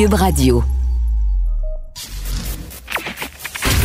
Cube 0.00 0.14
Radio. 0.14 0.64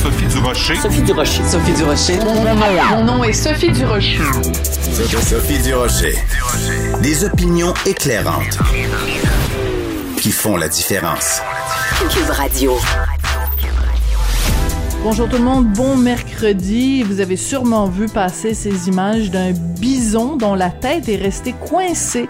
Sophie 0.02 0.28
Durocher. 0.28 0.76
Sophie 0.78 1.02
Durocher. 1.02 1.44
Sophie 1.44 1.74
Durocher. 1.74 2.20
Mon 2.92 3.04
nom 3.04 3.22
est 3.26 3.34
Sophie 3.34 3.70
Durocher. 3.70 4.22
Sophie 4.94 5.62
Durocher. 5.62 6.16
Des 7.02 7.26
opinions 7.26 7.74
éclairantes 7.86 8.58
qui 10.22 10.32
font 10.32 10.56
la 10.56 10.70
différence. 10.70 11.42
Cube 12.10 12.30
Radio. 12.30 12.78
Bonjour 15.04 15.30
tout 15.30 15.38
le 15.38 15.44
monde, 15.44 15.72
bon 15.74 15.98
mercredi. 15.98 17.04
Vous 17.04 17.20
avez 17.20 17.36
sûrement 17.36 17.88
vu 17.88 18.08
passer 18.08 18.56
ces 18.56 18.88
images 18.88 19.30
d'un 19.30 19.52
bison 19.52 20.36
dont 20.36 20.56
la 20.56 20.72
tête 20.72 21.10
est 21.10 21.18
restée 21.18 21.54
coincée 21.54 22.28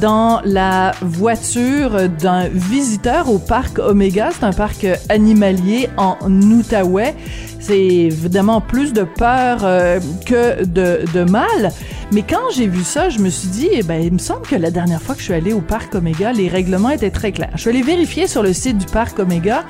dans 0.00 0.40
la 0.44 0.92
voiture 1.02 2.08
d'un 2.08 2.48
visiteur 2.48 3.30
au 3.30 3.38
parc 3.38 3.78
Omega. 3.78 4.30
C'est 4.32 4.44
un 4.44 4.52
parc 4.52 4.86
animalier 5.08 5.88
en 5.96 6.16
Outaouais. 6.22 7.14
C'est 7.60 7.78
évidemment 7.78 8.60
plus 8.60 8.92
de 8.92 9.02
peur 9.02 9.60
euh, 9.62 10.00
que 10.24 10.64
de, 10.64 11.24
mal. 11.24 11.72
Mais 12.12 12.22
quand 12.22 12.50
j'ai 12.54 12.66
vu 12.66 12.82
ça, 12.82 13.10
je 13.10 13.18
me 13.18 13.28
suis 13.28 13.48
dit, 13.48 13.68
eh 13.72 13.82
ben, 13.82 14.02
il 14.02 14.12
me 14.12 14.18
semble 14.18 14.46
que 14.46 14.56
la 14.56 14.70
dernière 14.70 15.02
fois 15.02 15.14
que 15.14 15.20
je 15.20 15.26
suis 15.26 15.34
allée 15.34 15.52
au 15.52 15.60
parc 15.60 15.94
Omega, 15.94 16.32
les 16.32 16.48
règlements 16.48 16.90
étaient 16.90 17.10
très 17.10 17.32
clairs. 17.32 17.50
Je 17.54 17.60
suis 17.60 17.70
allée 17.70 17.82
vérifier 17.82 18.26
sur 18.26 18.42
le 18.42 18.52
site 18.52 18.78
du 18.78 18.86
parc 18.86 19.18
Omega 19.18 19.64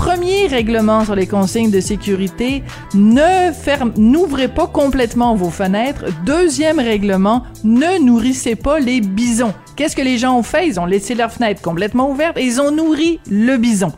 premier 0.00 0.46
règlement 0.46 1.04
sur 1.04 1.14
les 1.14 1.26
consignes 1.26 1.70
de 1.70 1.78
sécurité, 1.78 2.62
ne 2.94 3.52
ferme, 3.52 3.92
n'ouvrez 3.98 4.48
pas 4.48 4.66
complètement 4.66 5.34
vos 5.34 5.50
fenêtres. 5.50 6.06
Deuxième 6.24 6.78
règlement, 6.78 7.42
ne 7.64 8.02
nourrissez 8.02 8.54
pas 8.54 8.80
les 8.80 9.02
bisons. 9.02 9.52
Qu'est-ce 9.76 9.94
que 9.94 10.00
les 10.00 10.16
gens 10.16 10.38
ont 10.38 10.42
fait? 10.42 10.66
Ils 10.66 10.80
ont 10.80 10.86
laissé 10.86 11.14
leurs 11.14 11.30
fenêtres 11.30 11.60
complètement 11.60 12.10
ouvertes 12.10 12.38
et 12.38 12.46
ils 12.46 12.62
ont 12.62 12.70
nourri 12.70 13.20
le 13.30 13.58
bison. 13.58 13.92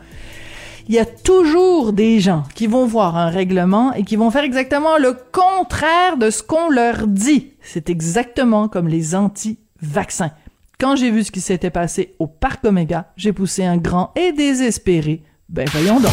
Il 0.89 0.95
y 0.97 0.99
a 0.99 1.05
toujours 1.05 1.93
des 1.93 2.19
gens 2.19 2.43
qui 2.57 2.67
vont 2.67 2.85
voir 2.85 3.17
un 3.17 3.31
règlement 3.31 3.93
et 3.93 4.03
qui 4.03 4.17
vont 4.17 4.33
faire 4.33 4.43
exactement 4.43 4.99
le 4.99 5.17
contraire 5.31 6.17
de 6.17 6.31
ce 6.31 6.43
qu'on 6.43 6.69
leur 6.69 7.07
dit. 7.07 7.53
C'est 7.63 7.91
exactement 7.91 8.67
comme 8.67 8.89
les 8.89 9.15
anti-vaccins. 9.15 10.33
Quand 10.81 10.97
j'ai 10.97 11.13
vu 11.13 11.23
ce 11.23 11.31
qui 11.31 11.41
s'était 11.41 11.71
passé 11.71 12.17
au 12.19 12.27
parc 12.27 12.65
Omega, 12.65 13.13
j'ai 13.17 13.33
poussé 13.33 13.65
un 13.65 13.77
grand 13.77 14.11
et 14.17 14.33
désespéré 14.33 15.23
ben 15.53 15.69
voyons 15.71 16.01
donc. 16.01 16.13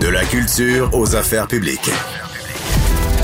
De 0.00 0.08
la 0.08 0.24
culture 0.24 0.90
aux 0.92 1.14
affaires 1.14 1.46
publiques. 1.46 1.90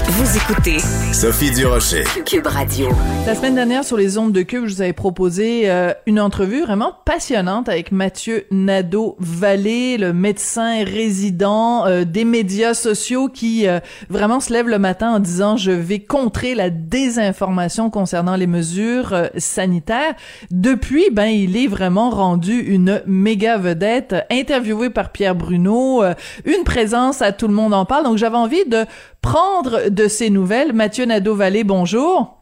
Vous 0.04 0.36
écoutez 0.36 0.78
Sophie 1.12 1.52
Durocher. 1.52 2.02
Cube 2.26 2.46
Radio. 2.46 2.88
La 3.24 3.34
semaine 3.36 3.54
dernière, 3.54 3.84
sur 3.84 3.96
les 3.96 4.18
ondes 4.18 4.32
de 4.32 4.42
Cube, 4.42 4.66
je 4.66 4.74
vous 4.74 4.82
avais 4.82 4.92
proposé 4.92 5.70
euh, 5.70 5.92
une 6.06 6.20
entrevue 6.20 6.62
vraiment 6.62 6.92
passionnante 7.04 7.68
avec 7.68 7.92
Mathieu 7.92 8.44
Nadeau-Vallée, 8.50 9.98
le 9.98 10.12
médecin 10.12 10.84
résident 10.84 11.86
euh, 11.86 12.04
des 12.04 12.24
médias 12.24 12.74
sociaux 12.74 13.28
qui 13.28 13.68
euh, 13.68 13.78
vraiment 14.10 14.40
se 14.40 14.52
lève 14.52 14.68
le 14.68 14.78
matin 14.78 15.12
en 15.12 15.18
disant 15.20 15.56
«Je 15.58 15.70
vais 15.70 16.00
contrer 16.00 16.54
la 16.54 16.68
désinformation 16.70 17.88
concernant 17.88 18.34
les 18.34 18.48
mesures 18.48 19.14
sanitaires». 19.38 20.14
Depuis, 20.50 21.10
ben, 21.12 21.26
il 21.26 21.56
est 21.56 21.68
vraiment 21.68 22.10
rendu 22.10 22.58
une 22.58 23.02
méga 23.06 23.56
vedette, 23.56 24.16
interviewé 24.30 24.90
par 24.90 25.12
Pierre 25.12 25.36
Bruno, 25.36 26.02
une 26.44 26.64
présence 26.64 27.22
à 27.22 27.32
Tout 27.32 27.48
le 27.48 27.54
monde 27.54 27.72
en 27.72 27.84
parle. 27.84 28.04
Donc, 28.04 28.18
j'avais 28.18 28.36
envie 28.36 28.64
de 28.66 28.84
prendre 29.22 29.88
de 29.92 30.08
ces 30.08 30.30
nouvelles. 30.30 30.72
Mathieu 30.72 31.04
Nadeau-Vallée, 31.04 31.64
bonjour. 31.64 32.38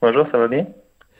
Bonjour, 0.00 0.26
ça 0.32 0.38
va 0.38 0.48
bien? 0.48 0.66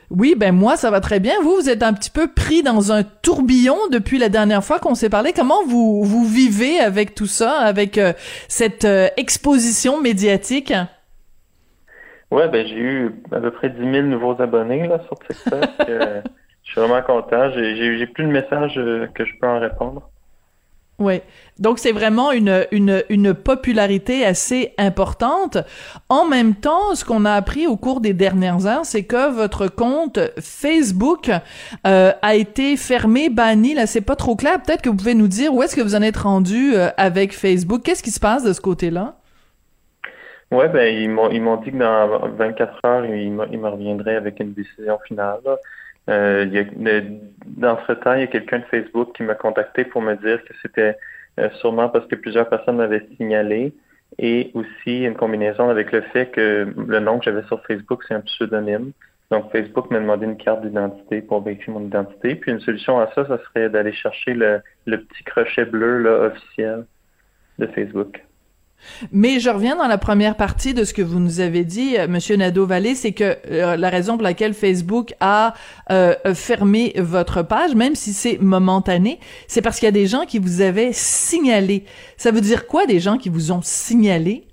Oui, 0.09 0.35
ben 0.37 0.53
moi, 0.53 0.75
ça 0.75 0.91
va 0.91 0.99
très 0.99 1.19
bien. 1.19 1.33
Vous, 1.41 1.55
vous 1.55 1.69
êtes 1.69 1.81
un 1.81 1.93
petit 1.93 2.11
peu 2.11 2.27
pris 2.27 2.61
dans 2.61 2.91
un 2.91 3.03
tourbillon 3.03 3.77
depuis 3.91 4.19
la 4.19 4.29
dernière 4.29 4.63
fois 4.63 4.79
qu'on 4.79 4.95
s'est 4.95 5.09
parlé. 5.09 5.33
Comment 5.33 5.63
vous, 5.65 6.03
vous 6.03 6.25
vivez 6.25 6.79
avec 6.79 7.15
tout 7.15 7.25
ça, 7.25 7.59
avec 7.59 7.97
euh, 7.97 8.13
cette 8.47 8.85
euh, 8.85 9.07
exposition 9.17 10.01
médiatique? 10.01 10.73
Ouais, 12.31 12.47
ben 12.49 12.65
j'ai 12.67 12.75
eu 12.75 13.11
à 13.31 13.39
peu 13.39 13.51
près 13.51 13.69
10 13.69 13.79
000 13.79 14.07
nouveaux 14.07 14.39
abonnés 14.41 14.87
là, 14.87 14.99
sur 15.05 15.17
TikTok. 15.19 15.69
Euh, 15.89 16.21
je 16.63 16.71
suis 16.71 16.79
vraiment 16.79 17.01
content. 17.01 17.51
J'ai 17.51 18.07
plus 18.07 18.23
de 18.23 18.31
messages 18.31 18.75
que 19.13 19.25
je 19.25 19.31
peux 19.39 19.47
en 19.47 19.59
répondre. 19.59 20.09
Oui. 20.99 21.21
Donc 21.59 21.79
c'est 21.79 21.91
vraiment 21.91 22.31
une, 22.31 22.65
une, 22.71 23.03
une 23.09 23.33
popularité 23.33 24.25
assez 24.25 24.73
importante. 24.77 25.57
En 26.07 26.25
même 26.25 26.55
temps, 26.55 26.93
ce 26.93 27.03
qu'on 27.03 27.25
a 27.25 27.33
appris 27.33 27.67
au 27.67 27.77
cours 27.77 27.99
des 27.99 28.13
dernières 28.13 28.65
heures, 28.67 28.85
c'est 28.85 29.03
que 29.03 29.31
votre 29.31 29.67
compte 29.67 30.19
Facebook 30.39 31.31
euh, 31.87 32.11
a 32.21 32.35
été 32.35 32.77
fermé, 32.77 33.29
banni. 33.29 33.73
Là, 33.73 33.87
c'est 33.87 34.01
pas 34.01 34.15
trop 34.15 34.35
clair. 34.35 34.61
Peut-être 34.61 34.81
que 34.81 34.89
vous 34.89 34.95
pouvez 34.95 35.15
nous 35.15 35.27
dire 35.27 35.53
où 35.53 35.63
est-ce 35.63 35.75
que 35.75 35.81
vous 35.81 35.95
en 35.95 36.01
êtes 36.01 36.17
rendu 36.17 36.75
euh, 36.75 36.89
avec 36.97 37.33
Facebook. 37.33 37.81
Qu'est-ce 37.83 38.03
qui 38.03 38.11
se 38.11 38.19
passe 38.19 38.43
de 38.43 38.53
ce 38.53 38.61
côté-là? 38.61 39.15
Oui, 40.51 40.65
ben 40.71 40.95
ils 40.95 41.09
m'ont 41.09 41.57
dit 41.57 41.71
que 41.71 41.77
dans 41.77 42.29
24 42.37 42.79
heures, 42.85 43.05
ils, 43.05 43.31
me 43.31 43.67
reviendraient 43.67 44.15
avec 44.15 44.39
une 44.39 44.53
décision 44.53 44.99
finale. 45.07 45.39
Euh, 46.09 46.45
il 46.45 46.53
y 46.53 46.59
a, 46.59 47.01
dans 47.63 47.79
ce 47.87 47.93
temps, 47.93 48.13
il 48.13 48.21
y 48.21 48.23
a 48.23 48.27
quelqu'un 48.27 48.59
de 48.59 48.65
Facebook 48.65 49.15
qui 49.15 49.23
m'a 49.23 49.35
contacté 49.35 49.85
pour 49.85 50.01
me 50.01 50.15
dire 50.15 50.43
que 50.43 50.53
c'était 50.61 50.97
euh, 51.39 51.49
sûrement 51.61 51.89
parce 51.89 52.05
que 52.07 52.15
plusieurs 52.15 52.47
personnes 52.47 52.77
m'avaient 52.77 53.07
signalé 53.17 53.73
et 54.19 54.51
aussi 54.53 55.03
une 55.05 55.15
combinaison 55.15 55.69
avec 55.69 55.91
le 55.91 56.01
fait 56.01 56.27
que 56.27 56.71
le 56.75 56.99
nom 56.99 57.17
que 57.17 57.25
j'avais 57.25 57.43
sur 57.43 57.63
Facebook, 57.65 58.03
c'est 58.07 58.13
un 58.13 58.21
pseudonyme. 58.21 58.91
Donc, 59.31 59.51
Facebook 59.51 59.89
m'a 59.89 59.99
demandé 59.99 60.25
une 60.25 60.37
carte 60.37 60.61
d'identité 60.61 61.21
pour 61.21 61.41
vérifier 61.41 61.73
mon 61.73 61.81
identité. 61.81 62.35
Puis, 62.35 62.51
une 62.51 62.59
solution 62.59 62.99
à 62.99 63.11
ça, 63.13 63.25
ça 63.25 63.39
serait 63.45 63.69
d'aller 63.69 63.93
chercher 63.93 64.35
le, 64.35 64.61
le 64.85 65.01
petit 65.01 65.23
crochet 65.23 65.65
bleu 65.65 65.97
là, 66.03 66.27
officiel 66.27 66.85
de 67.57 67.65
Facebook. 67.67 68.23
Mais 69.11 69.39
je 69.39 69.49
reviens 69.49 69.75
dans 69.75 69.87
la 69.87 69.97
première 69.97 70.35
partie 70.35 70.73
de 70.73 70.83
ce 70.83 70.93
que 70.93 71.01
vous 71.01 71.19
nous 71.19 71.39
avez 71.39 71.63
dit, 71.63 71.97
euh, 71.97 72.07
Monsieur 72.07 72.35
Nadeau-Vallée, 72.35 72.95
c'est 72.95 73.13
que 73.13 73.37
euh, 73.51 73.75
la 73.77 73.89
raison 73.89 74.13
pour 74.13 74.23
laquelle 74.23 74.53
Facebook 74.53 75.13
a 75.19 75.53
euh, 75.91 76.13
fermé 76.33 76.93
votre 76.97 77.41
page, 77.41 77.75
même 77.75 77.95
si 77.95 78.13
c'est 78.13 78.37
momentané, 78.39 79.19
c'est 79.47 79.61
parce 79.61 79.79
qu'il 79.79 79.87
y 79.87 79.89
a 79.89 79.91
des 79.91 80.07
gens 80.07 80.25
qui 80.25 80.39
vous 80.39 80.61
avaient 80.61 80.93
signalé. 80.93 81.85
Ça 82.17 82.31
veut 82.31 82.41
dire 82.41 82.67
quoi, 82.67 82.85
des 82.85 82.99
gens 82.99 83.17
qui 83.17 83.29
vous 83.29 83.51
ont 83.51 83.61
signalé? 83.61 84.47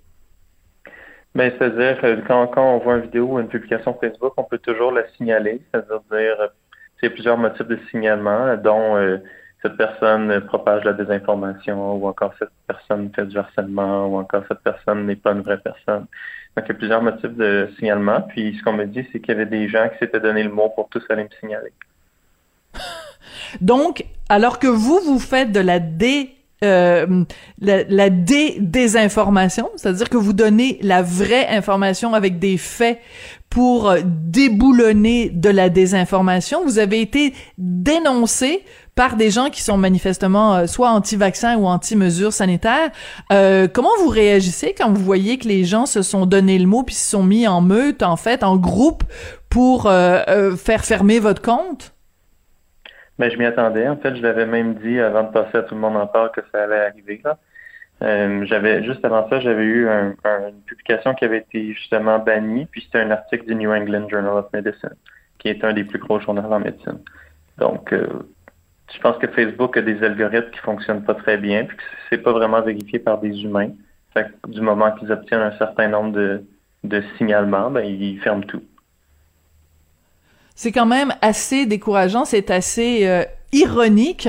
Ben, 1.34 1.52
c'est-à-dire 1.58 1.98
quand, 2.26 2.50
on 2.56 2.78
voit 2.78 2.96
une 2.96 3.02
vidéo 3.02 3.26
ou 3.26 3.38
une 3.38 3.48
publication 3.48 3.96
Facebook, 4.00 4.32
on 4.36 4.44
peut 4.44 4.58
toujours 4.58 4.90
la 4.90 5.02
signaler. 5.16 5.62
C'est-à-dire, 5.72 6.50
c'est 7.00 7.10
plusieurs 7.10 7.38
motifs 7.38 7.66
de 7.66 7.78
signalement, 7.90 8.56
dont 8.56 8.96
cette 9.62 9.76
personne 9.76 10.40
propage 10.42 10.84
la 10.84 10.92
désinformation 10.92 11.94
ou 11.96 12.06
encore 12.06 12.32
cette 12.38 12.50
personne 12.66 13.10
fait 13.14 13.26
du 13.26 13.36
harcèlement 13.36 14.06
ou 14.06 14.16
encore 14.18 14.42
cette 14.48 14.60
personne 14.60 15.06
n'est 15.06 15.16
pas 15.16 15.32
une 15.32 15.42
vraie 15.42 15.60
personne. 15.60 16.06
Donc, 16.56 16.64
il 16.66 16.68
y 16.68 16.72
a 16.72 16.74
plusieurs 16.74 17.02
motifs 17.02 17.34
de 17.36 17.68
signalement. 17.78 18.22
Puis, 18.22 18.56
ce 18.58 18.62
qu'on 18.64 18.72
me 18.72 18.86
dit, 18.86 19.06
c'est 19.12 19.20
qu'il 19.20 19.28
y 19.28 19.36
avait 19.36 19.46
des 19.46 19.68
gens 19.68 19.88
qui 19.90 19.98
s'étaient 19.98 20.20
donné 20.20 20.42
le 20.42 20.50
mot 20.50 20.70
pour 20.70 20.88
tous 20.88 21.02
aller 21.10 21.24
me 21.24 21.28
signaler. 21.38 21.72
Donc, 23.60 24.04
alors 24.28 24.58
que 24.58 24.66
vous, 24.66 25.00
vous 25.04 25.18
faites 25.18 25.52
de 25.52 25.60
la 25.60 25.78
dé 25.78 26.34
euh, 26.62 27.24
la, 27.58 27.84
la 27.84 28.10
dé 28.10 28.58
désinformation, 28.60 29.70
c'est-à-dire 29.76 30.10
que 30.10 30.18
vous 30.18 30.34
donnez 30.34 30.78
la 30.82 31.00
vraie 31.00 31.48
information 31.48 32.12
avec 32.12 32.38
des 32.38 32.58
faits 32.58 32.98
pour 33.48 33.94
déboulonner 34.04 35.30
de 35.30 35.48
la 35.48 35.70
désinformation. 35.70 36.62
Vous 36.64 36.78
avez 36.78 37.00
été 37.00 37.32
dénoncé 37.56 38.62
par 39.00 39.16
des 39.16 39.30
gens 39.30 39.48
qui 39.48 39.62
sont 39.62 39.78
manifestement 39.78 40.56
euh, 40.56 40.66
soit 40.66 40.90
anti-vaccins 40.90 41.56
ou 41.56 41.64
anti-mesures 41.64 42.34
sanitaires. 42.34 42.90
Euh, 43.32 43.66
comment 43.66 43.96
vous 44.00 44.10
réagissez 44.10 44.74
quand 44.76 44.90
vous 44.90 45.02
voyez 45.02 45.38
que 45.38 45.48
les 45.48 45.64
gens 45.64 45.86
se 45.86 46.02
sont 46.02 46.26
donné 46.26 46.58
le 46.58 46.66
mot 46.66 46.82
puis 46.82 46.94
se 46.94 47.12
sont 47.12 47.22
mis 47.22 47.48
en 47.48 47.62
meute, 47.62 48.02
en 48.02 48.16
fait, 48.16 48.44
en 48.44 48.58
groupe 48.58 49.04
pour 49.48 49.86
euh, 49.86 50.50
faire 50.54 50.84
fermer 50.84 51.18
votre 51.18 51.40
compte? 51.40 51.94
Ben, 53.18 53.30
je 53.30 53.38
m'y 53.38 53.46
attendais. 53.46 53.88
En 53.88 53.96
fait, 53.96 54.14
je 54.16 54.20
l'avais 54.20 54.44
même 54.44 54.74
dit 54.74 55.00
avant 55.00 55.22
de 55.22 55.32
passer 55.32 55.56
à 55.56 55.62
tout 55.62 55.74
le 55.74 55.80
monde 55.80 55.96
en 55.96 56.06
parle 56.06 56.30
que 56.32 56.42
ça 56.52 56.64
allait 56.64 56.84
arriver. 56.90 57.22
j'avais 58.02 58.84
juste 58.84 59.02
avant 59.02 59.26
ça, 59.30 59.40
j'avais 59.40 59.64
eu 59.64 59.88
une 59.88 60.60
publication 60.66 61.14
qui 61.14 61.24
avait 61.24 61.38
été 61.38 61.72
justement 61.72 62.18
bannie, 62.18 62.66
puis 62.66 62.82
c'était 62.82 63.00
un 63.00 63.12
article 63.12 63.46
du 63.46 63.54
New 63.54 63.72
England 63.72 64.10
Journal 64.10 64.34
of 64.34 64.52
Medicine. 64.52 64.94
qui 65.38 65.48
est 65.48 65.64
un 65.64 65.72
des 65.72 65.84
plus 65.84 65.98
gros 65.98 66.20
journaux 66.20 66.42
en 66.42 66.60
médecine. 66.60 66.98
Donc, 67.56 67.94
je 68.94 69.00
pense 69.00 69.16
que 69.18 69.26
Facebook 69.28 69.76
a 69.76 69.82
des 69.82 70.02
algorithmes 70.02 70.50
qui 70.50 70.58
fonctionnent 70.58 71.04
pas 71.04 71.14
très 71.14 71.36
bien, 71.36 71.64
puis 71.64 71.76
que 71.76 71.82
c'est 72.08 72.18
pas 72.18 72.32
vraiment 72.32 72.60
vérifié 72.62 72.98
par 72.98 73.18
des 73.18 73.42
humains. 73.42 73.70
Fait 74.12 74.26
que 74.42 74.50
du 74.50 74.60
moment 74.60 74.90
qu'ils 74.92 75.12
obtiennent 75.12 75.40
un 75.40 75.56
certain 75.58 75.88
nombre 75.88 76.12
de, 76.12 76.44
de 76.84 77.02
signalements, 77.16 77.70
ben, 77.70 77.84
ils 77.84 78.18
ferment 78.20 78.42
tout. 78.42 78.62
C'est 80.54 80.72
quand 80.72 80.86
même 80.86 81.14
assez 81.22 81.66
décourageant, 81.66 82.24
c'est 82.24 82.50
assez 82.50 83.06
euh, 83.06 83.24
ironique. 83.52 84.28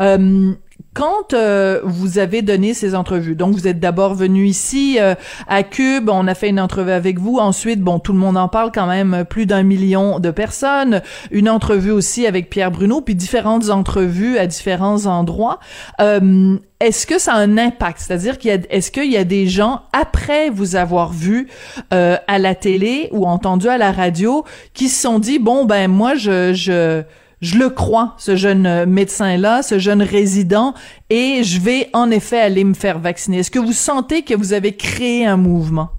Euh, 0.00 0.52
quand 0.98 1.32
euh, 1.32 1.80
vous 1.84 2.18
avez 2.18 2.42
donné 2.42 2.74
ces 2.74 2.96
entrevues, 2.96 3.36
donc 3.36 3.54
vous 3.54 3.68
êtes 3.68 3.78
d'abord 3.78 4.16
venu 4.16 4.46
ici 4.46 4.96
euh, 4.98 5.14
à 5.46 5.62
Cube, 5.62 6.10
on 6.10 6.26
a 6.26 6.34
fait 6.34 6.48
une 6.48 6.58
entrevue 6.58 6.90
avec 6.90 7.20
vous. 7.20 7.38
Ensuite, 7.38 7.80
bon, 7.80 8.00
tout 8.00 8.12
le 8.12 8.18
monde 8.18 8.36
en 8.36 8.48
parle 8.48 8.72
quand 8.74 8.88
même, 8.88 9.24
plus 9.30 9.46
d'un 9.46 9.62
million 9.62 10.18
de 10.18 10.32
personnes. 10.32 11.00
Une 11.30 11.48
entrevue 11.48 11.92
aussi 11.92 12.26
avec 12.26 12.50
Pierre 12.50 12.72
Bruno, 12.72 13.00
puis 13.00 13.14
différentes 13.14 13.70
entrevues 13.70 14.38
à 14.38 14.48
différents 14.48 15.06
endroits. 15.06 15.60
Euh, 16.00 16.56
est-ce 16.80 17.06
que 17.06 17.20
ça 17.20 17.34
a 17.34 17.38
un 17.38 17.58
impact? 17.58 18.00
C'est-à-dire 18.00 18.36
qu'il 18.36 18.50
y 18.50 18.54
a, 18.54 18.58
est-ce 18.68 18.90
qu'il 18.90 19.12
y 19.12 19.16
a 19.16 19.24
des 19.24 19.46
gens 19.46 19.82
après 19.92 20.50
vous 20.50 20.74
avoir 20.74 21.12
vu 21.12 21.46
à 21.90 22.38
la 22.38 22.54
télé 22.56 23.08
ou 23.12 23.24
entendu 23.26 23.68
à 23.68 23.78
la 23.78 23.92
radio 23.92 24.44
qui 24.74 24.88
se 24.88 25.02
sont 25.02 25.18
dit 25.18 25.38
bon 25.38 25.64
ben 25.64 25.88
moi 25.88 26.14
je 26.14 26.52
je 26.54 27.02
je 27.40 27.58
le 27.58 27.70
crois, 27.70 28.14
ce 28.18 28.36
jeune 28.36 28.66
euh, 28.66 28.86
médecin-là, 28.86 29.62
ce 29.62 29.78
jeune 29.78 30.02
résident, 30.02 30.74
et 31.10 31.42
je 31.44 31.60
vais 31.60 31.88
en 31.92 32.10
effet 32.10 32.40
aller 32.40 32.64
me 32.64 32.74
faire 32.74 32.98
vacciner. 32.98 33.38
Est-ce 33.38 33.50
que 33.50 33.58
vous 33.58 33.72
sentez 33.72 34.22
que 34.22 34.34
vous 34.34 34.52
avez 34.52 34.76
créé 34.76 35.26
un 35.26 35.36
mouvement? 35.36 35.90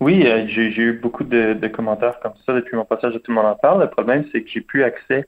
Oui, 0.00 0.26
euh, 0.26 0.44
j'ai 0.48 0.76
eu 0.76 0.92
beaucoup 0.92 1.24
de, 1.24 1.66
commentaires 1.68 2.20
comme 2.20 2.34
ça 2.44 2.52
depuis 2.52 2.76
mon 2.76 2.84
passage 2.84 3.14
à 3.16 3.18
Tout 3.18 3.30
le 3.30 3.36
monde 3.36 3.46
en 3.46 3.54
parle. 3.54 3.80
Le 3.80 3.88
problème, 3.88 4.24
c'est 4.32 4.42
que 4.42 4.50
j'ai 4.50 4.60
plus 4.60 4.82
accès 4.82 5.26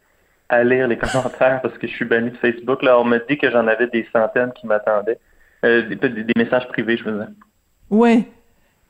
à 0.48 0.62
lire 0.64 0.88
les 0.88 0.98
commentaires 0.98 1.60
parce 1.62 1.78
que 1.78 1.86
je 1.86 1.92
suis 1.92 2.04
banni 2.04 2.30
de 2.30 2.36
Facebook. 2.36 2.82
Là, 2.82 3.00
on 3.00 3.04
m'a 3.04 3.18
dit 3.20 3.38
que 3.38 3.50
j'en 3.50 3.66
avais 3.66 3.86
des 3.86 4.06
centaines 4.12 4.52
qui 4.52 4.66
m'attendaient. 4.66 5.18
Euh, 5.64 5.82
des, 5.88 5.96
des, 5.96 6.32
messages 6.36 6.68
privés, 6.68 6.98
je 6.98 7.04
veux 7.04 7.18
dire. 7.18 7.28
Oui. 7.88 8.26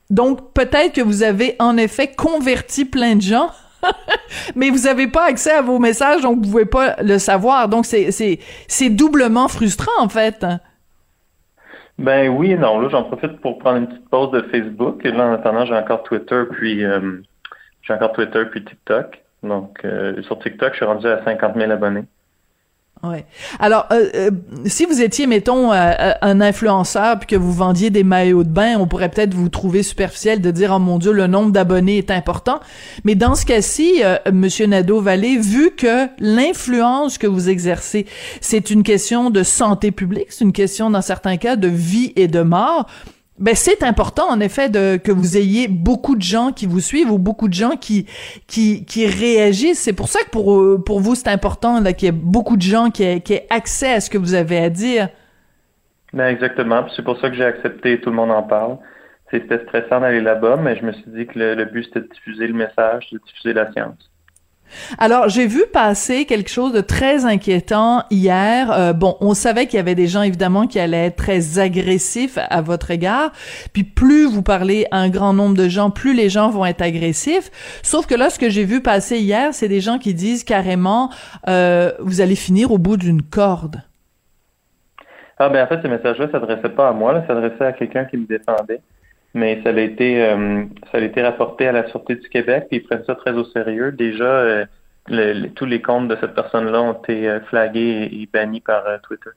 Donc, 0.09 0.53
peut-être 0.53 0.93
que 0.93 1.01
vous 1.01 1.23
avez 1.23 1.55
en 1.59 1.77
effet 1.77 2.07
converti 2.07 2.83
plein 2.83 3.15
de 3.15 3.21
gens 3.21 3.51
mais 4.55 4.69
vous 4.69 4.83
n'avez 4.85 5.07
pas 5.07 5.25
accès 5.25 5.51
à 5.51 5.61
vos 5.61 5.79
messages, 5.79 6.21
donc 6.21 6.37
vous 6.37 6.51
pouvez 6.51 6.65
pas 6.65 6.95
le 7.01 7.17
savoir. 7.17 7.69
Donc 7.69 7.85
c'est 7.85 8.89
doublement 8.89 9.47
frustrant 9.47 9.99
en 9.99 10.09
fait. 10.09 10.45
Ben 11.97 12.29
oui 12.29 12.55
non. 12.55 12.79
Là, 12.79 12.89
j'en 12.89 13.03
profite 13.03 13.39
pour 13.41 13.57
prendre 13.57 13.77
une 13.77 13.87
petite 13.87 14.09
pause 14.09 14.31
de 14.31 14.41
Facebook. 14.43 15.03
Et 15.03 15.11
là, 15.11 15.27
en 15.27 15.33
attendant, 15.33 15.65
j'ai 15.65 15.75
encore 15.75 16.03
Twitter 16.03 16.43
puis 16.51 16.83
euh, 16.83 17.21
j'ai 17.81 17.93
encore 17.93 18.11
Twitter 18.13 18.43
puis 18.51 18.63
TikTok. 18.63 19.23
Donc 19.43 19.79
euh, 19.83 20.21
sur 20.23 20.37
TikTok, 20.39 20.71
je 20.73 20.77
suis 20.77 20.85
rendu 20.85 21.07
à 21.07 21.23
50 21.23 21.55
000 21.55 21.71
abonnés. 21.71 22.05
Ouais. 23.03 23.25
Alors, 23.59 23.85
euh, 23.91 24.09
euh, 24.15 24.31
si 24.65 24.85
vous 24.85 25.01
étiez, 25.01 25.27
mettons, 25.27 25.71
euh, 25.71 26.13
un 26.21 26.41
influenceur 26.41 27.19
puis 27.19 27.27
que 27.27 27.35
vous 27.35 27.53
vendiez 27.53 27.89
des 27.89 28.03
maillots 28.03 28.43
de 28.43 28.49
bain, 28.49 28.77
on 28.79 28.87
pourrait 28.87 29.09
peut-être 29.09 29.35
vous 29.35 29.49
trouver 29.49 29.83
superficiel 29.83 30.41
de 30.41 30.49
dire, 30.49 30.71
oh 30.75 30.79
mon 30.79 30.97
Dieu, 30.97 31.11
le 31.11 31.27
nombre 31.27 31.51
d'abonnés 31.51 31.97
est 31.97 32.09
important. 32.09 32.59
Mais 33.03 33.15
dans 33.15 33.35
ce 33.35 33.45
cas-ci, 33.45 34.01
Monsieur 34.31 34.65
Nadeau-Vallée, 34.65 35.37
vu 35.37 35.71
que 35.71 36.07
l'influence 36.19 37.17
que 37.17 37.27
vous 37.27 37.49
exercez, 37.49 38.07
c'est 38.41 38.71
une 38.71 38.83
question 38.83 39.29
de 39.29 39.43
santé 39.43 39.91
publique, 39.91 40.27
c'est 40.29 40.43
une 40.43 40.53
question, 40.53 40.89
dans 40.89 41.01
certains 41.01 41.37
cas, 41.37 41.55
de 41.55 41.67
vie 41.67 42.13
et 42.15 42.27
de 42.27 42.41
mort, 42.41 42.87
ben 43.39 43.55
c'est 43.55 43.83
important 43.83 44.29
en 44.29 44.39
effet 44.39 44.69
de 44.69 44.97
que 44.97 45.11
vous 45.11 45.37
ayez 45.37 45.67
beaucoup 45.67 46.15
de 46.15 46.21
gens 46.21 46.51
qui 46.51 46.65
vous 46.65 46.79
suivent 46.79 47.11
ou 47.11 47.19
beaucoup 47.19 47.47
de 47.47 47.53
gens 47.53 47.75
qui 47.75 48.07
qui 48.47 48.85
qui 48.85 49.05
réagissent. 49.05 49.79
C'est 49.79 49.93
pour 49.93 50.07
ça 50.07 50.23
que 50.23 50.29
pour 50.29 50.59
euh, 50.59 50.81
pour 50.83 50.99
vous 50.99 51.15
c'est 51.15 51.29
important 51.29 51.83
qu'il 51.93 52.05
y 52.05 52.09
ait 52.09 52.11
beaucoup 52.11 52.57
de 52.57 52.61
gens 52.61 52.89
qui 52.89 53.03
aient, 53.03 53.21
qui 53.21 53.39
accès 53.49 53.93
à 53.93 53.99
ce 53.99 54.09
que 54.09 54.17
vous 54.17 54.33
avez 54.33 54.57
à 54.57 54.69
dire. 54.69 55.09
Ben 56.13 56.27
exactement. 56.27 56.85
C'est 56.95 57.03
pour 57.03 57.19
ça 57.19 57.29
que 57.29 57.35
j'ai 57.35 57.45
accepté. 57.45 57.99
Tout 58.01 58.09
le 58.09 58.15
monde 58.15 58.31
en 58.31 58.43
parle. 58.43 58.77
C'était 59.29 59.61
stressant 59.65 59.99
d'aller 59.99 60.21
là-bas, 60.21 60.55
mais 60.55 60.77
je 60.77 60.85
me 60.85 60.93
suis 60.93 61.11
dit 61.11 61.27
que 61.27 61.37
le, 61.37 61.53
le 61.53 61.65
but 61.65 61.83
c'était 61.83 61.99
de 61.99 62.07
diffuser 62.07 62.47
le 62.47 62.53
message, 62.53 63.09
de 63.11 63.19
diffuser 63.19 63.53
la 63.53 63.71
science. 63.73 64.09
Alors, 64.97 65.29
j'ai 65.29 65.47
vu 65.47 65.63
passer 65.71 66.25
quelque 66.25 66.49
chose 66.49 66.73
de 66.73 66.81
très 66.81 67.25
inquiétant 67.25 68.03
hier. 68.09 68.71
Euh, 68.71 68.93
bon, 68.93 69.17
on 69.21 69.33
savait 69.33 69.65
qu'il 69.65 69.77
y 69.77 69.79
avait 69.79 69.95
des 69.95 70.07
gens, 70.07 70.21
évidemment, 70.21 70.67
qui 70.67 70.79
allaient 70.79 71.07
être 71.07 71.15
très 71.15 71.59
agressifs 71.59 72.37
à 72.49 72.61
votre 72.61 72.91
égard. 72.91 73.31
Puis 73.73 73.83
plus 73.83 74.25
vous 74.25 74.43
parlez 74.43 74.85
à 74.91 74.97
un 74.97 75.09
grand 75.09 75.33
nombre 75.33 75.55
de 75.55 75.67
gens, 75.67 75.89
plus 75.89 76.13
les 76.13 76.29
gens 76.29 76.49
vont 76.49 76.65
être 76.65 76.81
agressifs. 76.81 77.49
Sauf 77.83 78.07
que 78.07 78.15
là, 78.15 78.29
ce 78.29 78.39
que 78.39 78.49
j'ai 78.49 78.65
vu 78.65 78.81
passer 78.81 79.19
hier, 79.19 79.53
c'est 79.53 79.67
des 79.67 79.81
gens 79.81 79.97
qui 79.97 80.13
disent 80.13 80.43
carrément, 80.43 81.11
euh, 81.47 81.91
vous 81.99 82.21
allez 82.21 82.35
finir 82.35 82.71
au 82.71 82.77
bout 82.77 82.97
d'une 82.97 83.21
corde. 83.21 83.81
Ah 85.39 85.49
ben 85.49 85.63
en 85.63 85.67
fait, 85.67 85.81
ce 85.83 85.87
message-là 85.87 86.29
s'adressait 86.31 86.69
pas 86.69 86.89
à 86.89 86.93
moi, 86.93 87.13
ça 87.21 87.27
s'adressait 87.27 87.65
à 87.65 87.71
quelqu'un 87.71 88.05
qui 88.05 88.17
me 88.17 88.25
défendait 88.25 88.81
mais 89.33 89.61
ça 89.63 89.69
a 89.69 89.79
été 89.79 90.23
euh, 90.23 90.63
ça 90.91 90.97
a 90.97 91.01
été 91.01 91.21
rapporté 91.21 91.67
à 91.67 91.71
la 91.71 91.87
Sûreté 91.89 92.15
du 92.15 92.27
Québec, 92.29 92.65
puis 92.69 92.77
ils 92.77 92.83
prennent 92.83 93.03
ça 93.05 93.15
très 93.15 93.31
au 93.31 93.45
sérieux. 93.45 93.91
Déjà, 93.91 94.23
euh, 94.25 94.65
tous 95.55 95.65
les 95.65 95.81
comptes 95.81 96.07
de 96.07 96.17
cette 96.19 96.33
personne-là 96.33 96.81
ont 96.81 96.93
été 96.93 97.29
euh, 97.29 97.39
flagués 97.41 98.09
et, 98.11 98.29
bannis 98.31 98.61
par 98.61 98.83
Twitter. 99.03 99.29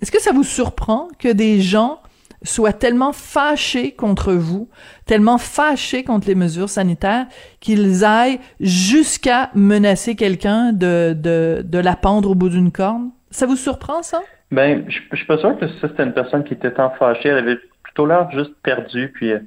Est-ce 0.00 0.10
que 0.10 0.20
ça 0.20 0.32
vous 0.32 0.44
surprend 0.44 1.08
que 1.18 1.32
des 1.32 1.60
gens 1.60 2.00
soient 2.42 2.72
tellement 2.72 3.12
fâchés 3.12 3.92
contre 3.92 4.32
vous, 4.32 4.68
tellement 5.06 5.38
fâchés 5.38 6.04
contre 6.04 6.28
les 6.28 6.34
mesures 6.34 6.68
sanitaires, 6.68 7.26
qu'ils 7.60 8.04
aillent 8.04 8.38
jusqu'à 8.60 9.50
menacer 9.54 10.16
quelqu'un 10.16 10.72
de, 10.72 11.14
de, 11.14 11.62
de 11.64 11.78
la 11.78 11.96
pendre 11.96 12.30
au 12.30 12.34
bout 12.34 12.50
d'une 12.50 12.72
corne? 12.72 13.10
Ça 13.30 13.46
vous 13.46 13.56
surprend, 13.56 14.02
ça? 14.02 14.22
Ben, 14.50 14.84
je, 14.88 14.98
je 15.10 15.16
suis 15.16 15.26
pas 15.26 15.38
sûr 15.38 15.58
que 15.58 15.66
ça, 15.66 15.88
c'était 15.88 16.04
une 16.04 16.14
personne 16.14 16.44
qui 16.44 16.54
était 16.54 16.72
tant 16.72 16.90
fâchée. 16.90 17.30
Elle 17.30 17.38
avait 17.38 17.58
plutôt 17.96 18.06
l'air 18.06 18.30
juste 18.30 18.52
perdu, 18.62 19.10
puis 19.14 19.32
euh, 19.32 19.38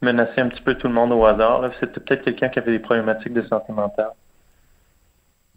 menacer 0.00 0.40
un 0.40 0.48
petit 0.48 0.62
peu 0.62 0.74
tout 0.76 0.86
le 0.86 0.94
monde 0.94 1.10
au 1.10 1.24
hasard. 1.26 1.62
C'était 1.80 1.98
peut-être 1.98 2.24
quelqu'un 2.24 2.48
qui 2.48 2.60
avait 2.60 2.70
des 2.70 2.78
problématiques 2.78 3.32
de 3.32 3.42
santé 3.42 3.72
mentale. 3.72 4.10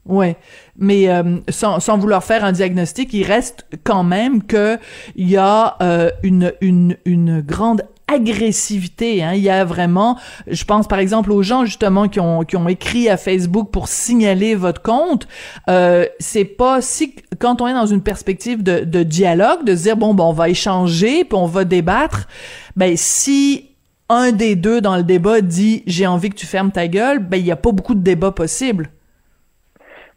Oui, 0.05 0.35
mais 0.75 1.09
euh, 1.09 1.37
sans, 1.49 1.79
sans 1.79 1.99
vouloir 1.99 2.23
faire 2.23 2.43
un 2.43 2.51
diagnostic, 2.51 3.13
il 3.13 3.23
reste 3.23 3.67
quand 3.83 4.03
même 4.03 4.41
que 4.43 4.79
il 5.15 5.29
y 5.29 5.37
a 5.37 5.75
euh, 5.83 6.09
une, 6.23 6.51
une, 6.61 6.97
une 7.05 7.41
grande 7.41 7.83
agressivité. 8.11 9.23
Hein. 9.23 9.33
Il 9.33 9.41
y 9.41 9.49
a 9.49 9.63
vraiment, 9.65 10.17
je 10.47 10.63
pense 10.63 10.87
par 10.87 10.99
exemple 10.99 11.31
aux 11.31 11.43
gens 11.43 11.65
justement 11.65 12.07
qui 12.07 12.19
ont 12.19 12.43
qui 12.43 12.57
ont 12.57 12.67
écrit 12.67 13.09
à 13.09 13.17
Facebook 13.17 13.71
pour 13.71 13.87
signaler 13.87 14.55
votre 14.55 14.81
compte. 14.81 15.27
Euh, 15.69 16.05
c'est 16.19 16.45
pas 16.45 16.81
si 16.81 17.15
quand 17.39 17.61
on 17.61 17.67
est 17.67 17.73
dans 17.73 17.85
une 17.85 18.03
perspective 18.03 18.63
de, 18.63 18.83
de 18.83 19.03
dialogue, 19.03 19.63
de 19.63 19.73
dire 19.73 19.97
bon 19.97 20.13
ben 20.13 20.23
on 20.23 20.33
va 20.33 20.49
échanger 20.49 21.23
puis 21.23 21.37
on 21.37 21.45
va 21.45 21.65
débattre. 21.65 22.27
Ben 22.75 22.95
si 22.95 23.69
un 24.09 24.31
des 24.31 24.55
deux 24.55 24.81
dans 24.81 24.97
le 24.97 25.03
débat 25.03 25.41
dit 25.41 25.83
j'ai 25.85 26.07
envie 26.07 26.29
que 26.29 26.35
tu 26.35 26.45
fermes 26.45 26.71
ta 26.71 26.87
gueule, 26.87 27.19
ben 27.19 27.37
il 27.37 27.45
y 27.45 27.51
a 27.51 27.55
pas 27.55 27.71
beaucoup 27.71 27.95
de 27.95 28.03
débat 28.03 28.31
possible. 28.31 28.89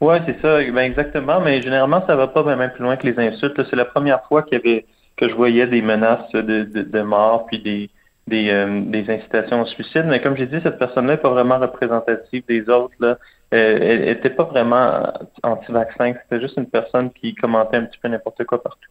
Ouais, 0.01 0.21
c'est 0.27 0.41
ça, 0.43 0.59
ben 0.73 0.79
exactement. 0.79 1.41
Mais 1.41 1.63
généralement 1.63 2.03
ça 2.07 2.17
va 2.17 2.29
pas 2.29 2.43
même 2.43 2.71
plus 2.73 2.83
loin 2.83 2.97
que 2.97 3.07
les 3.07 3.19
insultes. 3.19 3.61
C'est 3.69 3.77
la 3.77 3.85
première 3.85 4.25
fois 4.25 4.43
qu'il 4.43 4.59
y 4.59 4.61
avait 4.61 4.87
que 5.17 5.29
je 5.29 5.35
voyais 5.35 5.67
des 5.67 5.83
menaces 5.83 6.31
de, 6.33 6.65
de, 6.65 7.03
mort, 7.03 7.47
puis 7.47 7.61
des, 7.61 7.91
des, 8.27 8.51
euh, 8.51 8.83
des, 8.87 9.09
incitations 9.11 9.63
au 9.63 9.67
suicide. 9.67 10.05
Mais 10.07 10.21
comme 10.21 10.37
j'ai 10.37 10.47
dit, 10.47 10.59
cette 10.63 10.79
personne-là 10.79 11.15
n'est 11.15 11.21
pas 11.21 11.31
vraiment 11.31 11.59
représentative 11.59 12.45
des 12.49 12.69
autres. 12.69 12.95
Là. 13.01 13.19
Euh, 13.55 13.79
elle 13.81 14.05
n'était 14.07 14.31
pas 14.31 14.45
vraiment 14.45 15.13
anti-vaccin. 15.43 16.15
C'était 16.23 16.41
juste 16.41 16.57
une 16.57 16.69
personne 16.69 17.11
qui 17.13 17.35
commentait 17.35 17.77
un 17.77 17.85
petit 17.85 17.99
peu 17.99 18.09
n'importe 18.09 18.45
quoi 18.45 18.63
partout. 18.63 18.89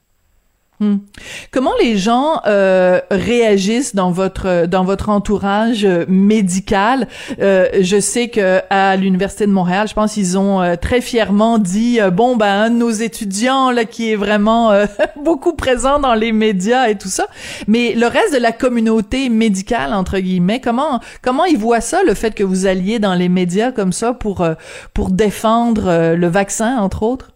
Hmm. 0.82 0.98
Comment 1.52 1.74
les 1.80 1.96
gens 1.96 2.42
euh, 2.48 3.02
réagissent 3.12 3.94
dans 3.94 4.10
votre 4.10 4.66
dans 4.66 4.84
votre 4.84 5.10
entourage 5.10 5.86
euh, 5.86 6.06
médical? 6.08 7.08
Euh, 7.40 7.68
Je 7.82 8.00
sais 8.00 8.30
que 8.30 8.62
à 8.72 8.96
l'université 8.96 9.46
de 9.46 9.52
Montréal, 9.52 9.88
je 9.88 9.94
pense 9.94 10.16
qu'ils 10.16 10.40
ont 10.40 10.60
euh, 10.60 10.76
très 10.78 11.00
fièrement 11.00 11.60
dit 11.60 12.00
bon 12.12 12.36
ben 12.36 12.64
un 12.64 12.70
de 12.72 12.78
nos 12.78 12.90
étudiants 12.90 13.70
là 13.70 13.86
qui 13.86 14.12
est 14.12 14.16
vraiment 14.16 14.72
beaucoup 15.24 15.54
présent 15.54 16.00
dans 16.00 16.16
les 16.16 16.32
médias 16.32 16.90
et 16.90 16.98
tout 16.98 17.10
ça. 17.10 17.28
Mais 17.68 17.94
le 17.94 18.08
reste 18.08 18.34
de 18.34 18.40
la 18.40 18.52
communauté 18.52 19.30
médicale 19.30 19.94
entre 19.94 20.18
guillemets, 20.18 20.62
comment 20.62 21.00
comment 21.22 21.46
ils 21.46 21.60
voient 21.60 21.82
ça 21.82 22.02
le 22.04 22.16
fait 22.16 22.34
que 22.34 22.44
vous 22.44 22.66
alliez 22.66 22.98
dans 22.98 23.14
les 23.14 23.30
médias 23.30 23.72
comme 23.72 23.94
ça 23.94 24.14
pour 24.14 24.44
pour 24.96 25.12
défendre 25.12 26.16
le 26.16 26.28
vaccin 26.28 26.78
entre 26.80 27.04
autres? 27.04 27.31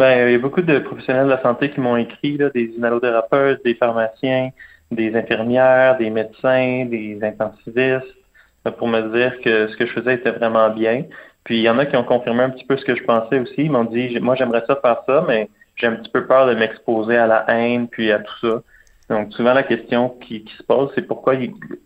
Ben, 0.00 0.28
il 0.28 0.32
y 0.32 0.34
a 0.34 0.38
beaucoup 0.38 0.62
de 0.62 0.78
professionnels 0.78 1.26
de 1.26 1.30
la 1.30 1.42
santé 1.42 1.70
qui 1.70 1.78
m'ont 1.78 1.98
écrit, 1.98 2.38
là, 2.38 2.48
des 2.48 2.72
inhalothérapeutes, 2.74 3.62
des 3.64 3.74
pharmaciens, 3.74 4.48
des 4.90 5.14
infirmières, 5.14 5.98
des 5.98 6.08
médecins, 6.08 6.86
des 6.86 7.18
intensivistes, 7.22 8.16
euh, 8.66 8.70
pour 8.70 8.88
me 8.88 9.02
dire 9.14 9.38
que 9.42 9.68
ce 9.68 9.76
que 9.76 9.84
je 9.84 9.92
faisais 9.92 10.14
était 10.14 10.30
vraiment 10.30 10.70
bien. 10.70 11.04
Puis 11.44 11.58
il 11.58 11.62
y 11.62 11.68
en 11.68 11.78
a 11.78 11.84
qui 11.84 11.96
ont 11.96 12.04
confirmé 12.04 12.42
un 12.44 12.48
petit 12.48 12.64
peu 12.64 12.78
ce 12.78 12.84
que 12.86 12.96
je 12.96 13.04
pensais 13.04 13.40
aussi. 13.40 13.56
Ils 13.58 13.70
m'ont 13.70 13.84
dit, 13.84 14.18
moi 14.20 14.36
j'aimerais 14.36 14.64
ça 14.66 14.76
faire 14.76 15.02
ça, 15.06 15.22
mais 15.28 15.50
j'ai 15.76 15.86
un 15.86 15.96
petit 15.96 16.10
peu 16.10 16.26
peur 16.26 16.46
de 16.46 16.54
m'exposer 16.54 17.18
à 17.18 17.26
la 17.26 17.44
haine 17.48 17.86
puis 17.86 18.10
à 18.10 18.20
tout 18.20 18.38
ça. 18.40 18.62
Donc 19.10 19.34
souvent 19.34 19.52
la 19.52 19.64
question 19.64 20.08
qui, 20.08 20.46
se 20.56 20.62
pose, 20.62 20.90
c'est 20.94 21.06
pourquoi 21.06 21.34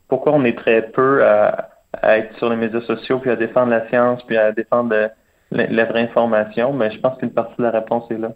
pourquoi 0.06 0.34
on 0.34 0.44
est 0.44 0.56
très 0.56 0.82
peu 0.82 1.24
à, 1.24 1.68
à 2.00 2.18
être 2.18 2.36
sur 2.38 2.48
les 2.48 2.56
médias 2.56 2.82
sociaux, 2.82 3.18
puis 3.18 3.30
à 3.30 3.36
défendre 3.36 3.70
la 3.70 3.88
science, 3.88 4.22
puis 4.24 4.36
à 4.36 4.52
défendre 4.52 4.94
euh, 4.94 5.08
la, 5.54 5.66
la 5.66 5.84
vraie 5.84 6.02
information, 6.02 6.72
mais 6.72 6.90
je 6.90 7.00
pense 7.00 7.18
qu'une 7.18 7.32
partie 7.32 7.54
de 7.58 7.62
la 7.62 7.70
réponse 7.70 8.04
est 8.10 8.18
là. 8.18 8.32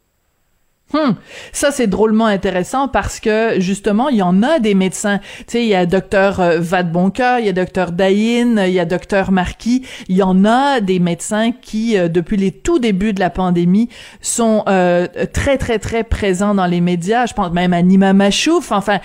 Hum, 0.95 1.17
ça 1.53 1.71
c'est 1.71 1.87
drôlement 1.87 2.25
intéressant 2.25 2.89
parce 2.89 3.21
que 3.21 3.61
justement 3.61 4.09
il 4.09 4.17
y 4.17 4.23
en 4.23 4.43
a 4.43 4.59
des 4.59 4.73
médecins. 4.73 5.19
Tu 5.41 5.45
sais, 5.49 5.63
il 5.63 5.69
y 5.69 5.75
a 5.75 5.85
docteur 5.85 6.41
euh, 6.41 6.59
Vadeboncoeur, 6.61 7.41
il 7.41 7.45
y 7.45 7.49
a 7.51 7.53
docteur 7.53 7.93
Daïn, 7.93 8.59
il 8.67 8.73
y 8.73 8.81
a 8.81 8.87
docteur 8.87 9.31
Marquis. 9.31 9.85
Il 10.09 10.17
y 10.17 10.23
en 10.23 10.47
a 10.47 10.81
des 10.81 10.99
médecins 10.99 11.53
qui 11.53 11.99
euh, 11.99 12.09
depuis 12.09 12.39
les 12.39 12.53
tout 12.53 12.79
débuts 12.79 13.13
de 13.13 13.21
la 13.21 13.29
pandémie 13.29 13.91
sont 14.23 14.65
euh, 14.67 15.07
très 15.35 15.59
très 15.59 15.79
très 15.79 16.05
présents 16.05 16.55
dans 16.55 16.65
les 16.65 16.81
médias. 16.81 17.27
Je 17.27 17.35
pense 17.35 17.53
même 17.53 17.75
à 17.75 17.83
Nima 17.83 18.15
Machouf, 18.15 18.73
enfin 18.73 19.01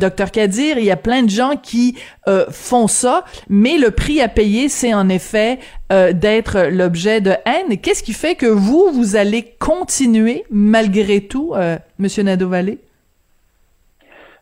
docteur 0.00 0.30
Kadir. 0.30 0.78
Il 0.78 0.86
y 0.86 0.90
a 0.90 0.96
plein 0.96 1.22
de 1.22 1.28
gens 1.28 1.56
qui 1.62 1.98
font 2.50 2.88
ça, 2.88 3.24
mais 3.48 3.78
le 3.78 3.90
prix 3.90 4.20
à 4.20 4.28
payer 4.28 4.68
c'est 4.68 4.94
en 4.94 5.08
effet 5.08 5.58
d'être 5.90 6.68
l'objet 6.70 7.20
de 7.20 7.32
haine. 7.44 7.78
Qu'est-ce 7.80 8.02
qui 8.02 8.12
fait 8.12 8.34
que 8.34 8.46
vous 8.46 8.90
vous 8.92 9.16
allez 9.16 9.54
continuer 9.58 10.44
malgré 10.50 11.20
tout, 11.20 11.54
euh, 11.54 11.76
Monsieur 11.98 12.22
Nadeau-Vallée? 12.22 12.78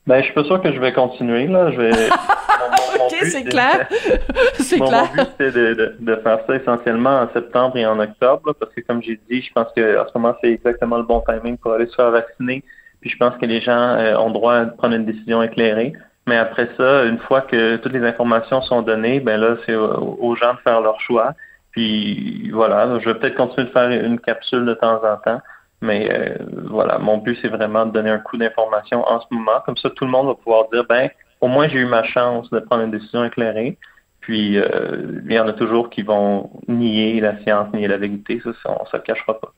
Ben, 0.07 0.19
je 0.21 0.25
suis 0.25 0.35
pas 0.35 0.45
sûr 0.45 0.61
que 0.61 0.73
je 0.73 0.79
vais 0.79 0.93
continuer, 0.93 1.47
là. 1.47 1.71
Je 1.73 1.77
vais... 1.79 1.91
ok, 3.01 3.15
c'est 3.23 3.45
clair. 3.45 3.89
c'est 4.55 4.79
clair. 4.79 5.11
Mon 5.15 5.23
but, 5.23 5.31
c'est 5.39 5.53
de, 5.55 5.97
de, 5.99 6.17
faire 6.17 6.41
ça 6.47 6.57
essentiellement 6.57 7.21
en 7.21 7.33
septembre 7.33 7.77
et 7.77 7.87
en 7.87 7.99
octobre, 7.99 8.53
parce 8.59 8.73
que 8.75 8.83
comme 8.83 9.03
j'ai 9.03 9.19
dit, 9.31 9.43
je 9.43 9.53
pense 9.53 9.69
qu'en 9.75 10.07
ce 10.07 10.19
moment, 10.19 10.35
c'est 10.43 10.51
exactement 10.51 10.99
le 10.99 11.05
bon 11.05 11.23
timing 11.27 11.57
pour 11.57 11.73
aller 11.73 11.87
se 11.87 11.95
faire 11.95 12.11
vacciner. 12.11 12.63
Puis 13.01 13.11
je 13.11 13.17
pense 13.17 13.35
que 13.37 13.47
les 13.47 13.61
gens 13.61 13.97
euh, 13.97 14.17
ont 14.17 14.31
droit 14.31 14.65
de 14.65 14.71
prendre 14.77 14.95
une 14.95 15.07
décision 15.07 15.43
éclairée. 15.43 15.95
Mais 16.27 16.37
après 16.37 16.71
ça, 16.77 17.05
une 17.05 17.19
fois 17.19 17.43
que 17.43 17.77
toutes 17.77 17.93
les 17.93 18.05
informations 18.05 18.63
sont 18.63 18.83
données, 18.83 19.21
ben 19.21 19.39
là, 19.39 19.57
c'est 19.67 19.75
aux 19.75 20.35
gens 20.37 20.55
de 20.55 20.59
faire 20.61 20.81
leur 20.81 21.01
choix. 21.01 21.35
Puis 21.73 22.51
voilà, 22.51 22.99
je 23.01 23.07
vais 23.07 23.15
peut-être 23.19 23.35
continuer 23.35 23.67
de 23.67 23.73
faire 23.73 23.91
une 23.91 24.21
capsule 24.21 24.65
de 24.65 24.75
temps 24.75 25.03
en 25.05 25.17
temps. 25.17 25.41
Mais 25.81 26.09
euh, 26.11 26.37
voilà, 26.71 26.99
mon 26.99 27.19
but, 27.19 27.39
c'est 27.43 27.49
vraiment 27.49 27.85
de 27.85 27.93
donner 27.93 28.11
un 28.11 28.19
coup 28.19 28.39
d'information 28.39 29.07
en 29.07 29.21
ce 29.21 29.27
moment. 29.31 29.61
Comme 29.67 29.77
ça, 29.77 29.91
tout 29.91 30.05
le 30.05 30.11
monde 30.11 30.29
va 30.29 30.35
pouvoir 30.35 30.69
dire, 30.73 30.85
ben, 30.89 31.11
au 31.41 31.49
moins 31.49 31.69
j'ai 31.69 31.81
eu 31.81 31.85
ma 31.85 32.05
chance 32.05 32.49
de 32.51 32.61
prendre 32.61 32.85
une 32.85 32.91
décision 32.91 33.25
éclairée. 33.25 33.77
Puis, 34.21 34.57
euh, 34.57 35.21
il 35.27 35.33
y 35.33 35.39
en 35.39 35.47
a 35.47 35.53
toujours 35.53 35.91
qui 35.91 36.01
vont 36.01 36.49
nier 36.69 37.21
la 37.21 37.39
science, 37.43 37.71
nier 37.75 37.89
la 37.89 37.99
vérité. 37.99 38.41
Ça, 38.43 38.51
on 38.65 38.85
ne 38.85 38.89
se 38.89 38.97
le 38.97 39.03
cachera 39.03 39.39
pas. 39.39 39.53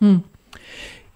Hmm. 0.00 0.18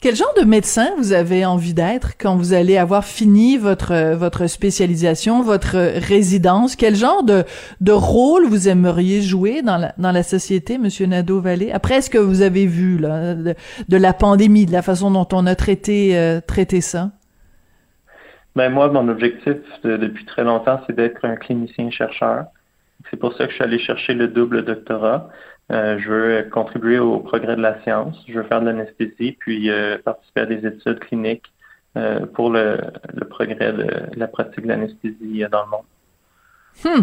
Quel 0.00 0.14
genre 0.14 0.33
de 0.38 0.45
médecin 0.45 0.90
vous 0.97 1.12
avez 1.12 1.45
envie 1.45 1.75
d'être 1.75 2.17
quand 2.21 2.37
vous 2.37 2.52
allez 2.52 2.78
avoir 2.78 3.05
fini 3.05 3.57
votre 3.57 4.14
votre 4.14 4.47
spécialisation, 4.47 5.43
votre 5.43 5.76
résidence? 6.07 6.76
Quel 6.76 6.95
genre 6.95 7.25
de 7.25 7.43
de 7.81 7.90
rôle 7.90 8.45
vous 8.47 8.69
aimeriez 8.69 9.23
jouer 9.23 9.61
dans 9.61 9.76
la 9.76 9.95
dans 9.99 10.12
la 10.12 10.23
société, 10.23 10.78
Monsieur 10.78 11.07
Nadeau 11.07 11.40
Vallée 11.40 11.73
Après 11.73 12.00
ce 12.00 12.11
que 12.11 12.19
vous 12.19 12.43
avez 12.43 12.67
vu 12.67 12.97
là 12.97 13.35
de, 13.35 13.57
de, 13.88 13.97
la 13.97 14.12
pandémie, 14.12 14.67
de 14.67 14.73
la 14.73 14.83
façon 14.83 15.11
dont 15.11 15.26
on 15.33 15.47
a 15.47 15.57
traité 15.57 16.17
euh, 16.17 16.40
traité 16.40 16.81
ça? 16.81 17.11
Ben 18.55 18.71
moi, 18.71 18.88
mon 18.90 19.09
objectif 19.09 19.57
depuis 19.83 20.25
très 20.26 20.45
longtemps, 20.45 20.81
c'est 20.87 20.95
d'être 20.95 21.25
un 21.25 21.35
clinicien 21.35 21.90
chercheur. 21.90 22.45
C'est 23.11 23.17
pour 23.17 23.33
ça 23.35 23.47
que 23.47 23.50
je 23.50 23.57
suis 23.57 23.64
allé 23.64 23.81
chercher 23.81 24.14
le 24.14 24.28
double 24.28 24.64
doctorat. 24.64 25.28
Euh, 25.70 25.98
je 25.98 26.08
veux 26.08 26.50
contribuer 26.50 26.98
au 26.98 27.18
progrès 27.18 27.56
de 27.56 27.60
la 27.60 27.80
science. 27.82 28.16
Je 28.26 28.34
veux 28.34 28.44
faire 28.44 28.60
de 28.60 28.66
l'anesthésie, 28.66 29.37
puis 29.38 29.70
euh, 29.70 29.98
participer 30.02 30.40
à 30.40 30.46
des 30.46 30.66
études 30.66 30.98
cliniques 31.00 31.52
euh, 31.96 32.25
pour 32.26 32.50
le, 32.50 32.78
progrès 33.28 33.72
de 33.72 34.18
la 34.18 34.28
pratique 34.28 34.62
de 34.62 34.68
l'anesthésie 34.68 35.44
dans 35.50 35.64
le 35.64 35.70
monde. 35.70 35.84
Hmm. 36.84 37.02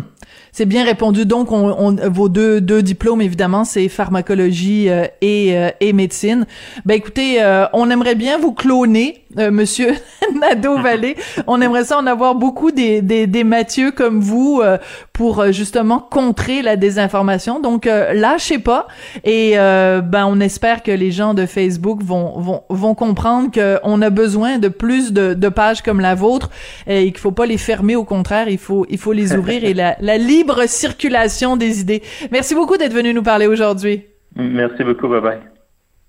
C'est 0.53 0.65
bien 0.65 0.85
répondu. 0.85 1.25
Donc, 1.25 1.51
on, 1.51 1.69
on, 1.77 2.09
vos 2.09 2.29
deux, 2.29 2.61
diplômes, 2.61 3.21
évidemment, 3.21 3.65
c'est 3.65 3.89
pharmacologie 3.89 4.87
et, 5.21 5.93
médecine. 5.93 6.47
Ben, 6.85 6.93
écoutez, 6.93 7.43
on 7.73 7.89
aimerait 7.89 8.15
bien 8.15 8.37
vous 8.37 8.53
cloner, 8.53 9.25
Monsieur 9.35 9.91
Nadeau-Vallée. 10.39 11.17
on 11.45 11.59
aimerait 11.59 11.83
ça 11.83 11.97
en 11.97 12.07
avoir 12.07 12.35
beaucoup 12.35 12.71
des 12.71 13.43
Mathieu 13.43 13.91
comme 13.91 14.21
vous 14.21 14.61
pour 15.15 15.51
justement 15.51 15.99
contrer 15.99 16.61
la 16.61 16.75
désinformation. 16.75 17.61
Donc, 17.61 17.85
lâchez 17.85 18.59
pas. 18.59 18.87
Et 19.23 19.53
ben, 19.55 20.25
on 20.27 20.39
espère 20.41 20.83
que 20.83 20.91
les 20.91 21.11
gens 21.11 21.33
de 21.33 21.45
Facebook 21.45 22.03
vont, 22.03 22.37
vont, 22.39 22.63
vont 22.69 22.95
comprendre 22.95 23.49
qu'on 23.51 24.01
a 24.01 24.09
besoin 24.09 24.57
de 24.57 24.67
plus 24.67 25.13
de, 25.13 25.33
de 25.33 25.49
pages 25.49 25.81
comme 25.81 26.01
la 26.01 26.15
vôtre 26.15 26.49
et 26.85 27.05
qu'il 27.11 27.17
faut 27.19 27.31
pas 27.31 27.45
les 27.45 27.57
fermer. 27.57 27.95
Au 27.95 28.03
contraire, 28.03 28.49
il 28.49 28.57
faut, 28.57 28.85
il 28.89 28.97
faut 28.97 29.13
les 29.13 29.33
ouvrir 29.35 29.63
et 29.63 29.73
la, 29.73 29.95
la 30.01 30.17
libre 30.17 30.67
circulation 30.67 31.55
des 31.55 31.79
idées. 31.79 32.03
Merci 32.31 32.53
beaucoup 32.53 32.75
d'être 32.77 32.93
venu 32.93 33.13
nous 33.13 33.23
parler 33.23 33.47
aujourd'hui. 33.47 34.03
Merci 34.35 34.83
beaucoup. 34.83 35.07
Bye 35.07 35.21
bye. 35.21 35.54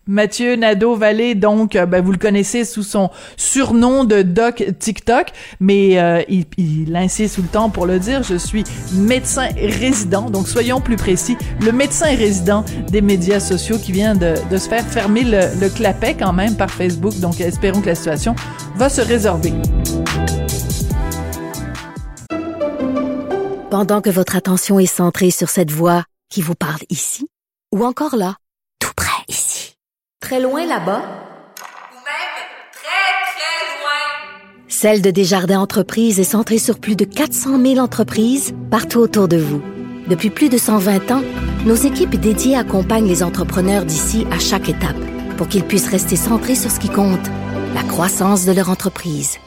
Mathieu 0.08 0.54
Nadeau-Vallée, 0.54 1.34
donc, 1.34 1.74
euh, 1.74 1.84
ben, 1.84 2.00
vous 2.00 2.12
le 2.12 2.18
connaissez 2.18 2.64
sous 2.64 2.84
son 2.84 3.10
surnom 3.36 4.04
de 4.04 4.22
Doc 4.22 4.64
TikTok, 4.78 5.32
mais 5.58 5.98
euh, 5.98 6.22
il, 6.28 6.44
il, 6.56 6.94
insiste 6.94 7.34
tout 7.34 7.42
le 7.42 7.48
temps 7.48 7.70
pour 7.70 7.86
le 7.86 7.98
dire, 7.98 8.22
je 8.22 8.36
suis 8.36 8.62
médecin 8.92 9.48
résident, 9.56 10.30
donc 10.30 10.46
soyons 10.46 10.80
plus 10.80 10.94
précis, 10.94 11.36
le 11.60 11.72
médecin 11.72 12.14
résident 12.14 12.64
des 12.88 13.00
médias 13.00 13.40
sociaux 13.40 13.78
qui 13.78 13.90
vient 13.90 14.14
de, 14.14 14.36
se 14.56 14.68
faire 14.68 14.84
fermer 14.84 15.24
le, 15.24 15.40
le 15.60 15.68
clapet 15.68 16.14
quand 16.14 16.32
même 16.32 16.56
par 16.56 16.70
Facebook, 16.70 17.18
donc 17.18 17.40
espérons 17.40 17.80
que 17.80 17.86
la 17.86 17.96
situation 17.96 18.36
va 18.76 18.88
se 18.88 19.00
résorber. 19.00 19.52
Pendant 23.70 24.00
que 24.00 24.10
votre 24.10 24.36
attention 24.36 24.78
est 24.78 24.86
centrée 24.86 25.32
sur 25.32 25.48
cette 25.48 25.72
voix 25.72 26.04
qui 26.30 26.42
vous 26.42 26.54
parle 26.54 26.80
ici, 26.90 27.26
ou 27.74 27.84
encore 27.84 28.14
là, 28.14 28.36
tout 28.78 28.92
près 28.96 29.15
très 30.26 30.40
loin 30.40 30.66
là-bas, 30.66 31.02
ou 31.92 31.98
même 32.02 32.34
très, 32.72 33.06
très 33.30 33.78
loin, 33.78 34.66
Celle 34.66 35.00
de 35.00 35.12
Desjardins 35.12 35.60
Entreprises 35.60 36.18
est 36.18 36.24
centrée 36.24 36.58
sur 36.58 36.80
plus 36.80 36.96
de 36.96 37.04
400 37.04 37.62
000 37.62 37.78
entreprises 37.78 38.52
partout 38.68 38.98
autour 38.98 39.28
de 39.28 39.36
vous. 39.36 39.62
Depuis 40.08 40.30
plus 40.30 40.48
de 40.48 40.58
120 40.58 41.12
ans, 41.12 41.22
nos 41.64 41.76
équipes 41.76 42.16
dédiées 42.16 42.56
accompagnent 42.56 43.06
les 43.06 43.22
entrepreneurs 43.22 43.84
d'ici 43.84 44.26
à 44.32 44.40
chaque 44.40 44.68
étape 44.68 44.96
pour 45.36 45.46
qu'ils 45.46 45.62
puissent 45.62 45.90
rester 45.90 46.16
centrés 46.16 46.56
sur 46.56 46.72
ce 46.72 46.80
qui 46.80 46.88
compte, 46.88 47.28
la 47.76 47.84
croissance 47.84 48.46
de 48.46 48.52
leur 48.52 48.68
entreprise. 48.68 49.38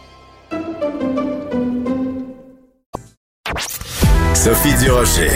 Sophie 4.33 4.75
Durocher. 4.81 5.31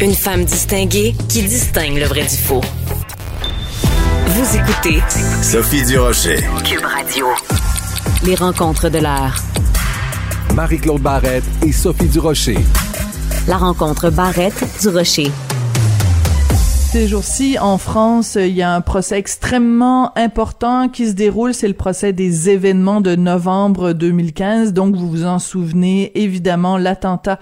Une 0.00 0.14
femme 0.14 0.46
distinguée 0.46 1.14
qui 1.28 1.42
distingue 1.42 1.98
le 1.98 2.06
vrai 2.06 2.22
du 2.22 2.36
faux. 2.36 2.62
Vous 4.42 4.56
écoutez 4.56 5.02
Sophie 5.42 5.84
Durocher. 5.84 6.38
Cube 6.64 6.82
Radio. 6.82 7.26
Les 8.24 8.34
rencontres 8.34 8.88
de 8.88 8.96
l'heure. 8.96 9.36
Marie-Claude 10.54 11.02
Barrette 11.02 11.44
et 11.66 11.72
Sophie 11.72 12.08
Durocher. 12.08 12.56
La 13.46 13.58
rencontre 13.58 14.08
Barrette 14.08 14.64
du 14.80 14.88
Rocher. 14.88 15.30
Ces 16.92 17.06
jours-ci, 17.06 17.56
en 17.56 17.78
France, 17.78 18.34
il 18.34 18.52
y 18.52 18.62
a 18.62 18.74
un 18.74 18.80
procès 18.80 19.16
extrêmement 19.16 20.12
important 20.18 20.88
qui 20.88 21.06
se 21.06 21.12
déroule. 21.12 21.54
C'est 21.54 21.68
le 21.68 21.74
procès 21.74 22.12
des 22.12 22.50
événements 22.50 23.00
de 23.00 23.14
novembre 23.14 23.92
2015. 23.92 24.72
Donc, 24.72 24.96
vous 24.96 25.08
vous 25.08 25.24
en 25.24 25.38
souvenez, 25.38 26.10
évidemment, 26.20 26.78
l'attentat 26.78 27.38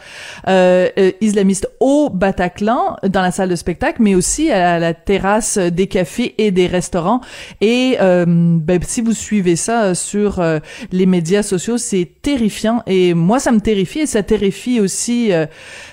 euh, 0.49 0.91
islamiste 1.23 1.67
au 1.81 2.11
Bataclan, 2.11 2.99
dans 3.09 3.23
la 3.23 3.31
salle 3.31 3.49
de 3.49 3.57
spectacle, 3.57 4.03
mais 4.03 4.15
aussi 4.15 4.51
à 4.51 4.79
la 4.79 4.93
terrasse 4.93 5.57
des 5.57 5.87
cafés 5.87 6.35
et 6.37 6.51
des 6.51 6.67
restaurants. 6.67 7.23
Et 7.63 7.97
euh, 8.03 8.27
ben, 8.29 8.79
si 8.87 9.01
vous 9.01 9.15
suivez 9.15 9.57
ça 9.57 9.95
sur 9.95 10.41
euh, 10.41 10.59
les 10.93 11.07
médias 11.07 11.43
sociaux, 11.43 11.79
c'est 11.79 12.07
terrifiant. 12.21 12.83
Et 12.87 13.15
moi, 13.15 13.39
ça 13.39 13.51
me 13.51 13.61
terrifie 13.61 14.01
et 14.01 14.07
ça 14.07 14.23
terrifie 14.23 14.79
aussi 14.79 15.33
euh, 15.33 15.47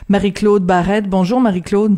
Marie-Claude 0.10 0.66
Barrette. 0.66 1.08
Bonjour, 1.10 1.40
Marie-Claude. 1.40 1.96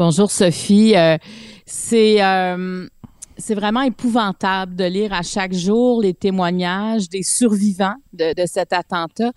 Bonjour 0.00 0.30
Sophie. 0.30 0.96
Euh, 0.96 1.18
c'est 1.66 2.24
euh, 2.24 2.88
c'est 3.36 3.54
vraiment 3.54 3.82
épouvantable 3.82 4.74
de 4.74 4.84
lire 4.84 5.12
à 5.12 5.20
chaque 5.20 5.52
jour 5.52 6.00
les 6.00 6.14
témoignages 6.14 7.10
des 7.10 7.22
survivants 7.22 7.96
de, 8.14 8.32
de 8.32 8.46
cet 8.46 8.72
attentat. 8.72 9.32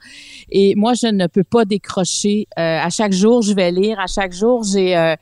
Et 0.50 0.74
moi, 0.76 0.94
je 0.94 1.08
ne 1.08 1.28
peux 1.28 1.44
pas 1.44 1.66
décrocher. 1.66 2.48
Euh, 2.58 2.80
à 2.80 2.90
chaque 2.90 3.12
jour, 3.12 3.42
je 3.42 3.54
vais 3.54 3.72
lire. 3.74 4.00
À 4.00 4.08
chaque 4.08 4.32
jour, 4.32 4.64
j'ai 4.64 5.16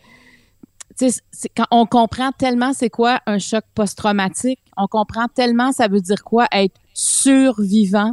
quand 1.58 1.66
on 1.72 1.88
comprend 1.88 2.32
tellement 2.32 2.74
c'est 2.74 2.92
quoi 2.92 3.20
un 3.26 3.40
choc 3.40 3.64
post-traumatique, 3.74 4.60
on 4.78 4.86
comprend 4.86 5.26
tellement 5.26 5.72
ça 5.72 5.88
veut 5.88 6.02
dire 6.02 6.24
quoi 6.24 6.46
être 6.52 6.76
survivant. 6.94 8.12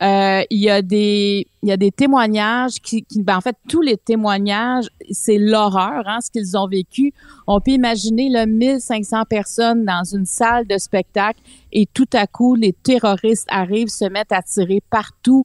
Euh, 0.00 0.42
il 0.48 0.58
y 0.58 0.70
a 0.70 0.80
des 0.80 1.46
il 1.62 1.68
y 1.68 1.72
a 1.72 1.76
des 1.76 1.92
témoignages 1.92 2.80
qui, 2.82 3.04
ben 3.14 3.36
en 3.36 3.40
fait 3.40 3.56
tous 3.68 3.82
les 3.82 3.96
témoignages 3.96 4.88
c'est 5.10 5.38
l'horreur 5.38 6.02
hein, 6.06 6.18
ce 6.20 6.30
qu'ils 6.30 6.56
ont 6.56 6.66
vécu. 6.66 7.12
On 7.46 7.60
peut 7.60 7.72
imaginer 7.72 8.30
le 8.30 8.46
1500 8.46 9.24
personnes 9.28 9.84
dans 9.84 10.02
une 10.02 10.24
salle 10.24 10.66
de 10.66 10.78
spectacle 10.78 11.40
et 11.72 11.86
tout 11.86 12.08
à 12.14 12.26
coup 12.26 12.54
les 12.54 12.72
terroristes 12.72 13.46
arrivent 13.50 13.88
se 13.88 14.06
mettent 14.06 14.32
à 14.32 14.42
tirer 14.42 14.82
partout. 14.90 15.44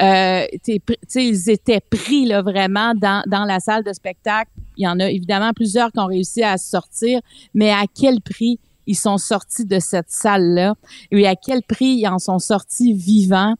Euh, 0.00 0.46
ils 1.14 1.50
étaient 1.50 1.80
pris 1.80 2.24
là 2.24 2.40
vraiment 2.40 2.94
dans 2.94 3.22
dans 3.26 3.44
la 3.44 3.60
salle 3.60 3.84
de 3.84 3.92
spectacle. 3.92 4.50
Il 4.78 4.84
y 4.84 4.88
en 4.88 4.98
a 5.00 5.10
évidemment 5.10 5.52
plusieurs 5.52 5.92
qui 5.92 6.00
ont 6.00 6.06
réussi 6.06 6.42
à 6.42 6.56
sortir 6.56 7.20
mais 7.54 7.70
à 7.70 7.84
quel 7.94 8.20
prix? 8.22 8.58
Ils 8.86 8.96
sont 8.96 9.18
sortis 9.18 9.64
de 9.64 9.78
cette 9.78 10.10
salle-là 10.10 10.74
et 11.10 11.26
à 11.26 11.36
quel 11.36 11.62
prix 11.62 11.98
ils 11.98 12.08
en 12.08 12.18
sont 12.18 12.38
sortis 12.38 12.92
vivants. 12.92 13.54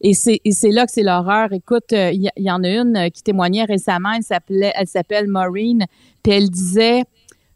Et 0.00 0.14
c'est, 0.14 0.40
là 0.70 0.86
que 0.86 0.92
c'est 0.92 1.02
l'horreur. 1.02 1.52
Écoute, 1.52 1.92
euh, 1.92 2.12
il 2.12 2.30
y, 2.36 2.50
en 2.50 2.62
a 2.62 2.68
une 2.68 2.96
euh, 2.96 3.08
qui 3.08 3.22
témoignait 3.22 3.64
récemment, 3.64 4.12
elle 4.12 4.22
s'appelait, 4.22 4.72
elle 4.76 4.86
s'appelle 4.86 5.26
Maureen, 5.26 5.86
puis 6.22 6.32
elle 6.32 6.50
disait, 6.50 7.02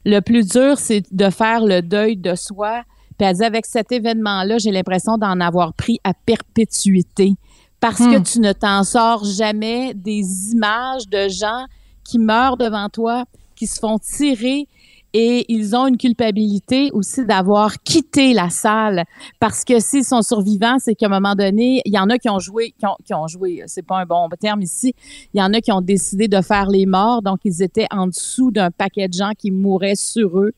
le 0.05 0.19
plus 0.21 0.49
dur, 0.49 0.77
c'est 0.79 1.05
de 1.13 1.31
faire 1.31 1.65
le 1.65 1.83
deuil 1.83 2.17
de 2.17 2.35
soi. 2.35 2.83
Puis 3.17 3.29
elle 3.29 3.35
disait, 3.35 3.45
avec 3.45 3.65
cet 3.65 3.93
événement-là, 3.93 4.59
j'ai 4.59 4.73
l'impression 4.73 5.19
d'en 5.19 5.39
avoir 5.39 5.73
pris 5.75 6.01
à 6.03 6.15
perpétuité. 6.15 7.35
Parce 7.79 7.99
que 7.99 8.19
hmm. 8.19 8.23
tu 8.25 8.41
ne 8.41 8.53
t'en 8.53 8.83
sors 8.83 9.25
jamais 9.25 9.95
des 9.95 10.51
images 10.53 11.09
de 11.09 11.29
gens 11.29 11.67
qui 12.05 12.19
meurent 12.19 12.57
devant 12.57 12.89
toi, 12.89 13.25
qui 13.55 13.69
se 13.69 13.79
font 13.79 13.99
tirer 13.99 14.67
et 15.15 15.45
ils 15.53 15.77
ont 15.77 15.87
une 15.87 15.97
culpabilité 15.97 16.91
aussi 16.93 17.25
d'avoir 17.27 17.83
quitté 17.83 18.33
la 18.33 18.49
salle 18.51 19.05
parce 19.39 19.65
que 19.65 19.79
s'ils 19.79 20.05
sont 20.05 20.23
survivants, 20.23 20.77
c'est 20.79 20.95
qu'à 20.95 21.07
un 21.07 21.11
moment 21.11 21.35
donné, 21.35 21.83
il 21.85 21.93
y 21.93 21.99
en 21.99 22.09
a 22.09 22.19
qui 22.19 22.31
ont 22.31 22.39
joué, 22.39 22.75
qui 22.79 22.87
ont, 22.87 22.97
qui 23.05 23.15
ont 23.15 23.27
joué, 23.27 23.63
c'est 23.67 23.85
pas 23.87 23.99
un 23.99 24.07
bon 24.07 24.29
terme 24.41 24.63
ici, 24.63 24.95
il 25.35 25.41
y 25.41 25.43
en 25.43 25.53
a 25.53 25.61
qui 25.61 25.73
ont 25.73 25.81
décidé 25.83 26.29
de 26.29 26.41
faire 26.41 26.69
les 26.69 26.87
morts, 26.87 27.23
donc 27.23 27.41
ils 27.45 27.63
étaient 27.63 27.87
en 27.91 28.07
dessous 28.07 28.51
d'un 28.51 28.71
paquet 28.71 29.09
de 29.09 29.15
gens 29.15 29.33
qui 29.37 29.51
mouraient 29.51 29.97
sur 29.97 30.39
eux. 30.39 30.53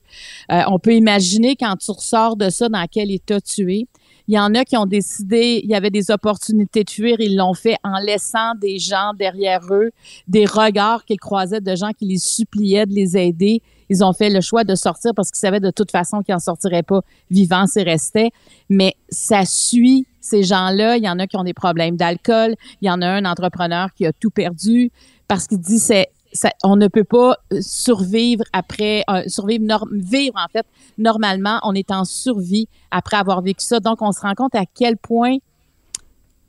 Euh, 0.53 0.63
on 0.69 0.79
peut 0.79 0.95
imaginer 0.95 1.57
quand 1.57 1.77
tu 1.77 1.91
ressors 1.91 2.37
de 2.37 2.49
ça, 2.51 2.69
dans 2.69 2.87
quel 2.91 3.11
état 3.11 3.41
tu 3.41 3.75
es. 3.75 3.87
Il 4.27 4.35
y 4.35 4.39
en 4.39 4.55
a 4.55 4.65
qui 4.65 4.77
ont 4.77 4.87
décidé, 4.87 5.61
il 5.63 5.69
y 5.69 5.75
avait 5.75 5.91
des 5.91 6.11
opportunités 6.11 6.83
de 6.83 6.91
fuir, 6.91 7.17
ils 7.19 7.37
l'ont 7.37 7.53
fait 7.53 7.77
en 7.85 7.99
laissant 7.99 8.55
des 8.59 8.79
gens 8.79 9.13
derrière 9.19 9.61
eux, 9.71 9.91
des 10.29 10.47
regards 10.47 11.05
qu'ils 11.05 11.21
croisaient 11.21 11.61
de 11.61 11.77
gens 11.77 11.91
qui 11.91 12.07
les 12.07 12.19
suppliaient 12.19 12.87
de 12.87 12.95
les 12.95 13.19
aider. 13.19 13.61
Ils 13.89 14.05
ont 14.05 14.13
fait 14.13 14.31
le 14.31 14.41
choix 14.41 14.65
de 14.65 14.75
sortir 14.75 15.13
parce 15.15 15.31
qu'ils 15.31 15.41
savaient 15.41 15.61
de 15.61 15.71
toute 15.71 15.91
façon 15.91 16.23
qu'ils 16.23 16.35
n'en 16.35 16.41
sortiraient 16.41 16.83
pas 16.83 17.01
vivants 17.31 17.67
s'ils 17.67 17.89
restaient. 17.89 18.31
Mais 18.69 18.95
ça 19.09 19.45
suit 19.45 20.07
ces 20.21 20.43
gens-là. 20.43 20.97
Il 20.97 21.05
y 21.05 21.09
en 21.09 21.19
a 21.19 21.27
qui 21.27 21.37
ont 21.37 21.45
des 21.45 21.55
problèmes 21.55 21.97
d'alcool. 21.97 22.55
Il 22.81 22.87
y 22.87 22.91
en 22.91 23.03
a 23.03 23.07
un 23.07 23.25
entrepreneur 23.25 23.93
qui 23.95 24.07
a 24.07 24.13
tout 24.13 24.31
perdu 24.31 24.91
parce 25.29 25.47
qu'il 25.47 25.61
dit 25.61 25.79
c'est 25.79 26.09
on 26.65 26.75
ne 26.75 26.89
peut 26.89 27.05
pas 27.05 27.37
survivre 27.61 28.43
après 28.53 29.05
euh, 29.09 29.23
survivre 29.29 29.87
vivre 29.93 30.35
en 30.37 30.49
fait 30.53 30.67
normalement 30.99 31.61
on 31.63 31.75
est 31.75 31.93
en 31.93 32.05
survie 32.05 32.67
après 32.91 33.17
avoir 33.17 33.41
vécu 33.41 33.65
ça 33.65 33.79
donc 33.79 34.03
on 34.03 34.11
se 34.11 34.21
rend 34.21 34.35
compte 34.35 34.57
à 34.57 34.65
quel 34.67 34.97
point 34.97 35.37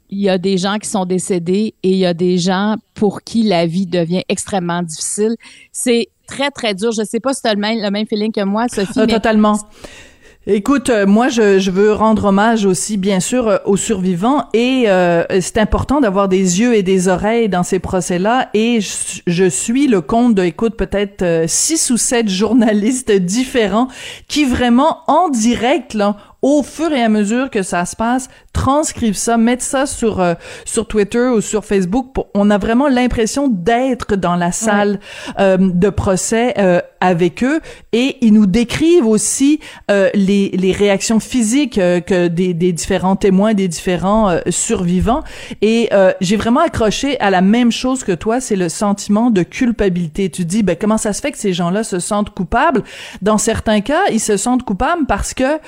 il 0.09 0.19
y 0.19 0.29
a 0.29 0.37
des 0.37 0.57
gens 0.57 0.77
qui 0.77 0.89
sont 0.89 1.05
décédés 1.05 1.73
et 1.83 1.91
il 1.91 1.97
y 1.97 2.05
a 2.05 2.13
des 2.13 2.37
gens 2.37 2.75
pour 2.93 3.21
qui 3.23 3.43
la 3.43 3.65
vie 3.65 3.87
devient 3.87 4.23
extrêmement 4.29 4.83
difficile. 4.83 5.35
C'est 5.71 6.09
très, 6.27 6.51
très 6.51 6.73
dur. 6.73 6.91
Je 6.91 7.03
sais 7.03 7.19
pas 7.19 7.33
si 7.33 7.41
tu 7.41 7.47
as 7.47 7.53
le 7.53 7.59
même, 7.59 7.81
le 7.81 7.89
même 7.91 8.07
feeling 8.07 8.31
que 8.31 8.43
moi, 8.43 8.67
Sophie. 8.67 8.99
Ah, 8.99 9.07
totalement. 9.07 9.59
Écoute, 10.47 10.91
euh, 10.91 11.07
moi, 11.07 11.27
je, 11.27 11.57
je, 11.57 11.71
veux 11.71 11.91
rendre 11.91 12.25
hommage 12.25 12.67
aussi, 12.67 12.97
bien 12.97 13.19
sûr, 13.19 13.47
euh, 13.47 13.57
aux 13.65 13.77
survivants 13.77 14.45
et 14.53 14.83
euh, 14.85 15.23
c'est 15.41 15.57
important 15.57 16.01
d'avoir 16.01 16.27
des 16.27 16.59
yeux 16.59 16.75
et 16.75 16.83
des 16.83 17.07
oreilles 17.07 17.49
dans 17.49 17.63
ces 17.63 17.79
procès-là 17.79 18.49
et 18.53 18.79
je, 18.79 19.21
je, 19.25 19.49
suis 19.49 19.87
le 19.87 20.01
compte 20.01 20.35
de, 20.35 20.43
écoute, 20.43 20.77
peut-être 20.77 21.45
six 21.47 21.89
ou 21.89 21.97
sept 21.97 22.29
journalistes 22.29 23.11
différents 23.19 23.87
qui 24.27 24.45
vraiment, 24.45 24.99
en 25.07 25.29
direct, 25.29 25.95
là, 25.95 26.15
au 26.41 26.63
fur 26.63 26.91
et 26.91 27.01
à 27.01 27.09
mesure 27.09 27.49
que 27.49 27.63
ça 27.63 27.85
se 27.85 27.95
passe, 27.95 28.29
transcrivent 28.53 29.17
ça, 29.17 29.37
mettent 29.37 29.61
ça 29.61 29.85
sur 29.85 30.19
euh, 30.19 30.33
sur 30.63 30.87
Twitter 30.87 31.27
ou 31.27 31.41
sur 31.41 31.65
Facebook. 31.65 32.13
Pour, 32.13 32.27
on 32.33 32.49
a 32.49 32.57
vraiment 32.57 32.87
l'impression 32.87 33.47
d'être 33.47 34.15
dans 34.15 34.35
la 34.35 34.51
salle 34.51 34.99
euh, 35.39 35.57
de 35.59 35.89
procès 35.89 36.53
euh, 36.57 36.81
avec 37.01 37.43
eux 37.43 37.59
et 37.91 38.17
ils 38.21 38.33
nous 38.33 38.45
décrivent 38.45 39.05
aussi 39.05 39.59
les, 39.89 40.49
les 40.49 40.71
réactions 40.71 41.19
physiques 41.19 41.75
que 41.75 42.27
des, 42.27 42.53
des 42.55 42.71
différents 42.71 43.15
témoins, 43.15 43.53
des 43.53 43.67
différents 43.67 44.35
survivants. 44.49 45.21
Et 45.61 45.89
j'ai 46.19 46.35
vraiment 46.35 46.61
accroché 46.61 47.19
à 47.19 47.29
la 47.29 47.41
même 47.41 47.71
chose 47.71 48.03
que 48.03 48.11
toi, 48.11 48.39
c'est 48.39 48.55
le 48.55 48.69
sentiment 48.69 49.29
de 49.29 49.43
culpabilité. 49.43 50.31
Tu 50.31 50.45
dis, 50.45 50.63
ben 50.63 50.75
comment 50.79 50.97
ça 50.97 51.13
se 51.13 51.21
fait 51.21 51.31
que 51.31 51.37
ces 51.37 51.53
gens-là 51.53 51.83
se 51.83 51.99
sentent 51.99 52.31
coupables? 52.31 52.83
Dans 53.21 53.37
certains 53.37 53.81
cas, 53.81 54.01
ils 54.11 54.19
se 54.19 54.35
sentent 54.35 54.63
coupables 54.63 55.05
parce 55.05 55.35
que, 55.35 55.59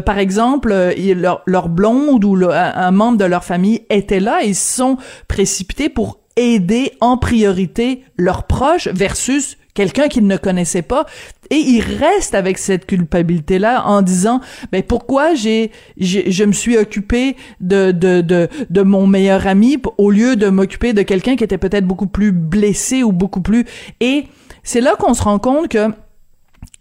par 0.00 0.18
exemple, 0.18 0.21
leur, 0.30 1.42
leur 1.46 1.68
blonde 1.68 2.24
ou 2.24 2.36
un 2.50 2.90
membre 2.90 3.18
de 3.18 3.24
leur 3.24 3.44
famille 3.44 3.82
était 3.90 4.20
là, 4.20 4.42
ils 4.42 4.54
sont 4.54 4.96
précipités 5.28 5.88
pour 5.88 6.18
aider 6.36 6.92
en 7.00 7.16
priorité 7.16 8.04
leurs 8.16 8.44
proches 8.44 8.88
versus 8.88 9.58
quelqu'un 9.74 10.08
qu'ils 10.08 10.26
ne 10.26 10.36
connaissaient 10.36 10.82
pas. 10.82 11.06
Et 11.50 11.56
ils 11.56 11.80
restent 11.80 12.34
avec 12.34 12.58
cette 12.58 12.86
culpabilité 12.86 13.58
là 13.58 13.86
en 13.86 14.02
disant 14.02 14.40
ben 14.70 14.82
pourquoi 14.82 15.34
j'ai 15.34 15.70
je 15.98 16.44
me 16.44 16.52
suis 16.52 16.78
occupé 16.78 17.36
de 17.60 17.90
de 17.92 18.22
de 18.22 18.48
de 18.70 18.82
mon 18.82 19.06
meilleur 19.06 19.46
ami 19.46 19.76
au 19.98 20.10
lieu 20.10 20.36
de 20.36 20.48
m'occuper 20.48 20.92
de 20.92 21.02
quelqu'un 21.02 21.36
qui 21.36 21.44
était 21.44 21.58
peut-être 21.58 21.86
beaucoup 21.86 22.06
plus 22.06 22.32
blessé 22.32 23.02
ou 23.02 23.12
beaucoup 23.12 23.42
plus 23.42 23.66
et 24.00 24.24
c'est 24.62 24.80
là 24.80 24.94
qu'on 24.98 25.12
se 25.12 25.22
rend 25.22 25.38
compte 25.38 25.68
que 25.68 25.90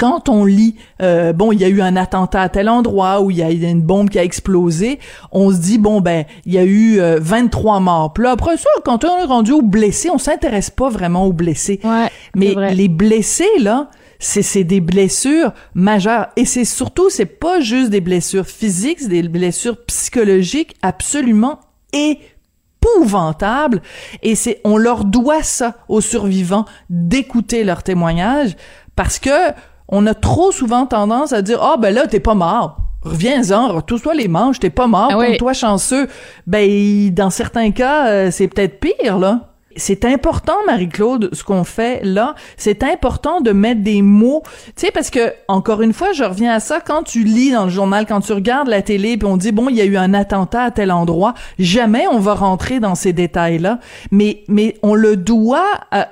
quand 0.02 0.30
on 0.30 0.46
lit, 0.46 0.76
euh, 1.02 1.32
bon, 1.32 1.52
il 1.52 1.60
y 1.60 1.64
a 1.64 1.68
eu 1.68 1.80
un 1.80 1.96
attentat 1.96 2.42
à 2.42 2.50
tel 2.50 2.70
endroit 2.70 3.22
où 3.22 3.30
il 3.30 3.38
y 3.38 3.44
a 3.44 3.52
une 3.52 3.84
bombe 3.84 4.10
qui 4.10 4.18
a 4.18 4.24
explosé, 4.24 5.00
on 5.32 5.52
se 5.52 5.58
dit, 5.58 5.78
bon, 5.78 6.02
ben, 6.02 6.26
il 6.48 6.54
y 6.54 6.58
a 6.58 6.66
eu 6.66 7.00
23 7.00 7.76
euh, 7.76 7.80
morts. 7.82 8.14
Puis 8.14 8.24
là, 8.24 8.32
après 8.32 8.58
ça, 8.58 8.70
quand 8.84 9.06
on 9.06 9.20
est 9.20 9.26
rendu 9.26 9.52
aux 9.52 9.62
blessés, 9.62 10.10
on 10.10 10.18
s'intéresse 10.18 10.72
pas 10.72 10.90
vraiment 10.90 11.26
aux 11.26 11.34
blessés. 11.34 11.80
Ouais, 11.84 12.10
Mais 12.36 12.56
les 12.74 12.88
blessés, 12.88 13.46
là, 13.60 13.90
c'est 14.18 14.64
des 14.64 14.82
blessures 14.82 15.54
majeures. 15.76 16.30
Et 16.36 16.46
c'est 16.46 16.66
surtout, 16.66 17.10
c'est 17.12 17.26
pas 17.26 17.60
juste 17.60 17.90
des 17.92 18.02
blessures 18.02 18.48
physiques, 18.48 19.02
c'est 19.02 19.08
des 19.08 19.24
blessures 19.24 19.78
psychologiques 19.86 20.76
absolument 20.82 21.60
épouvantables. 21.94 23.84
Et 24.24 24.34
c'est, 24.34 24.62
on 24.64 24.78
leur 24.78 25.06
doit 25.06 25.44
ça 25.44 25.76
aux 25.90 26.02
survivants 26.02 26.66
d'écouter 26.90 27.64
leurs 27.64 27.84
témoignages 27.84 28.56
parce 28.96 29.20
que 29.20 29.54
on 29.92 30.06
a 30.08 30.14
trop 30.14 30.52
souvent 30.52 30.86
tendance 30.86 31.34
à 31.34 31.42
dire 31.42 31.60
ah 31.62 31.78
ben 31.78 31.94
là 31.94 32.08
t'es 32.08 32.20
pas 32.20 32.36
mort 32.36 32.78
reviens-en, 33.02 33.70
retouche-toi 33.70 34.14
les 34.14 34.28
manches, 34.28 34.60
t'es 34.60 34.70
pas 34.70 34.88
mort, 34.88 35.10
ah 35.12 35.38
toi 35.38 35.54
chanceux. 35.54 36.08
Ben, 36.48 37.14
dans 37.14 37.30
certains 37.30 37.72
cas, 37.72 38.08
euh, 38.08 38.32
c'est 38.32 38.48
peut-être 38.48 38.80
pire, 38.80 39.18
là. 39.18 39.51
C'est 39.76 40.06
important, 40.06 40.56
Marie-Claude, 40.68 41.30
ce 41.34 41.44
qu'on 41.44 41.64
fait 41.64 42.02
là. 42.04 42.36
C'est 42.58 42.84
important 42.84 43.42
de 43.42 43.52
mettre 43.52 43.82
des 43.82 44.02
mots. 44.02 44.44
Tu 44.76 44.86
sais, 44.86 44.92
parce 44.92 45.10
que, 45.10 45.34
encore 45.48 45.82
une 45.82 45.94
fois, 45.94 46.12
je 46.14 46.24
reviens 46.24 46.54
à 46.54 46.60
ça. 46.60 46.80
Quand 46.82 47.04
tu 47.04 47.24
lis 47.24 47.52
dans 47.52 47.66
le 47.66 47.70
journal, 47.70 48.06
quand 48.06 48.22
tu 48.22 48.34
regardes 48.34 48.68
la 48.68 48.82
télé, 48.82 49.18
puis 49.18 49.28
on 49.28 49.38
dit, 49.38 49.52
bon, 49.52 49.70
il 49.70 49.76
y 49.76 49.82
a 49.82 49.86
eu 49.86 49.98
un 49.98 50.14
attentat 50.14 50.64
à 50.64 50.72
tel 50.72 50.92
endroit, 50.92 51.34
jamais 51.60 52.06
on 52.12 52.20
va 52.20 52.34
rentrer 52.34 52.80
dans 52.80 52.96
ces 52.96 53.14
détails-là. 53.14 53.80
Mais, 54.12 54.44
mais 54.48 54.76
on 54.84 54.96
le 54.96 55.18
doit 55.18 55.66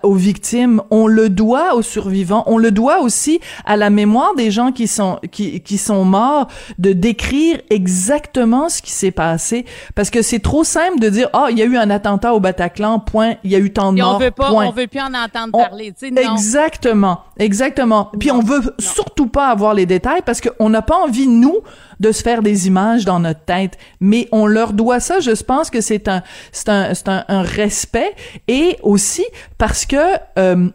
aux 0.04 0.15
victimes, 0.15 0.82
on 0.91 1.08
le 1.08 1.30
doit 1.30 1.76
aux 1.76 1.82
survivants, 1.82 2.43
on 2.48 2.58
le 2.58 2.72
doit 2.72 3.02
aussi 3.02 3.39
à 3.65 3.78
la 3.78 3.89
mémoire 3.89 4.36
des 4.36 4.52
gens 4.52 4.72
qui 4.72 4.88
sont, 4.88 5.19
qui, 5.32 5.62
qui 5.62 5.78
sont 5.78 6.06
morts, 6.06 6.48
de 6.78 6.93
décrire 6.93 7.60
exactement 7.69 8.69
ce 8.69 8.82
qui 8.82 8.91
s'est 8.91 9.12
passé. 9.12 9.65
Parce 9.95 10.10
que 10.10 10.22
c'est 10.22 10.39
trop 10.39 10.63
simple 10.63 11.00
de 11.00 11.10
dire, 11.10 11.30
ah, 11.34 11.45
oh, 11.45 11.48
il 11.52 11.58
y 11.58 11.62
a 11.62 11.65
eu 11.65 11.78
un 11.78 11.89
attentat 11.89 12.34
au 12.34 12.39
Bataclan, 12.39 13.00
point 13.00 13.36
il 13.50 13.54
y 13.54 13.56
a 13.56 13.60
eu 13.60 13.74
tant 13.74 13.92
de 13.92 14.00
morts. 14.00 14.16
on 14.16 14.20
veut 14.20 14.32
pas, 14.32 14.52
on 14.52 14.72
veut 14.72 14.86
plus 14.86 15.00
en 15.00 15.14
entendre 15.14 15.52
parler, 15.52 15.92
tu 15.92 16.08
sais, 16.08 16.12
non. 16.12 16.34
Exactement, 16.34 17.24
exactement. 17.38 18.12
Puis 18.20 18.32
on 18.32 18.42
veut 18.42 18.62
surtout 18.78 19.26
pas 19.28 19.48
avoir 19.48 19.74
les 19.74 19.88
détails 19.88 20.22
parce 20.24 20.40
qu'on 20.40 20.70
n'a 20.70 20.84
pas 20.84 20.98
envie 20.98 21.28
nous 21.28 21.58
de 22.00 22.12
se 22.12 22.22
faire 22.22 22.44
des 22.44 22.68
images 22.68 23.06
dans 23.06 23.20
notre 23.20 23.44
tête, 23.46 23.78
mais 24.00 24.28
on 24.32 24.46
leur 24.46 24.74
doit 24.74 25.00
ça. 25.00 25.20
Je 25.20 25.32
pense 25.32 25.72
que 25.72 25.82
c'est 25.82 26.08
un, 26.08 26.22
c'est 26.52 26.70
un, 26.70 26.94
c'est 26.94 27.10
un, 27.10 27.42
respect 27.42 28.14
et 28.48 28.78
aussi 28.84 29.26
parce 29.58 29.86
que 29.86 29.96
euh, 30.38 30.70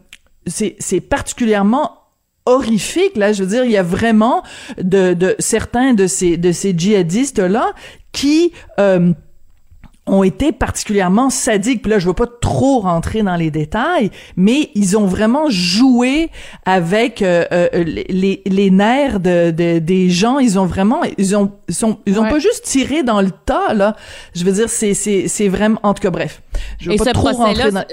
c'est, 0.45 0.75
c'est 0.79 0.99
particulièrement 0.99 1.99
horrifique 2.47 3.15
là 3.15 3.33
je 3.33 3.43
veux 3.43 3.49
dire 3.49 3.65
il 3.65 3.71
y 3.71 3.77
a 3.77 3.83
vraiment 3.83 4.43
de, 4.77 5.13
de 5.13 5.35
certains 5.39 5.93
de 5.93 6.05
ces 6.05 6.37
de 6.37 6.51
ces 6.51 6.77
djihadistes 6.77 7.39
là 7.39 7.73
qui 8.11 8.51
euh, 8.79 9.13
ont 10.07 10.23
été 10.23 10.51
particulièrement 10.51 11.29
sadiques. 11.29 11.81
Puis 11.81 11.91
là, 11.91 11.99
je 11.99 12.07
veux 12.07 12.13
pas 12.13 12.27
trop 12.27 12.79
rentrer 12.79 13.23
dans 13.23 13.35
les 13.35 13.51
détails, 13.51 14.11
mais 14.35 14.69
ils 14.75 14.97
ont 14.97 15.05
vraiment 15.05 15.49
joué 15.49 16.29
avec 16.65 17.21
euh, 17.21 17.45
euh, 17.51 17.69
les, 17.83 18.41
les 18.45 18.71
nerfs 18.71 19.19
de, 19.19 19.51
de, 19.51 19.79
des 19.79 20.09
gens. 20.09 20.39
Ils 20.39 20.59
ont 20.59 20.65
vraiment, 20.65 21.01
ils 21.17 21.35
ont, 21.35 21.51
ils 21.67 21.75
sont, 21.75 21.97
ils 22.05 22.19
ont 22.19 22.29
pas 22.29 22.39
juste 22.39 22.65
tiré 22.65 23.03
dans 23.03 23.21
le 23.21 23.31
tas 23.31 23.73
là. 23.73 23.95
Je 24.35 24.43
veux 24.43 24.51
dire, 24.51 24.69
c'est 24.69 24.93
c'est 24.93 25.27
c'est 25.27 25.47
vraiment, 25.47 25.79
en 25.83 25.93
tout 25.93 26.01
cas, 26.01 26.11
bref. 26.11 26.41
Je 26.79 26.89
veux 26.89 26.95
Et 26.95 26.97
pas 26.97 27.11
trop 27.11 27.29
rentrer 27.31 27.71
dans. 27.71 27.83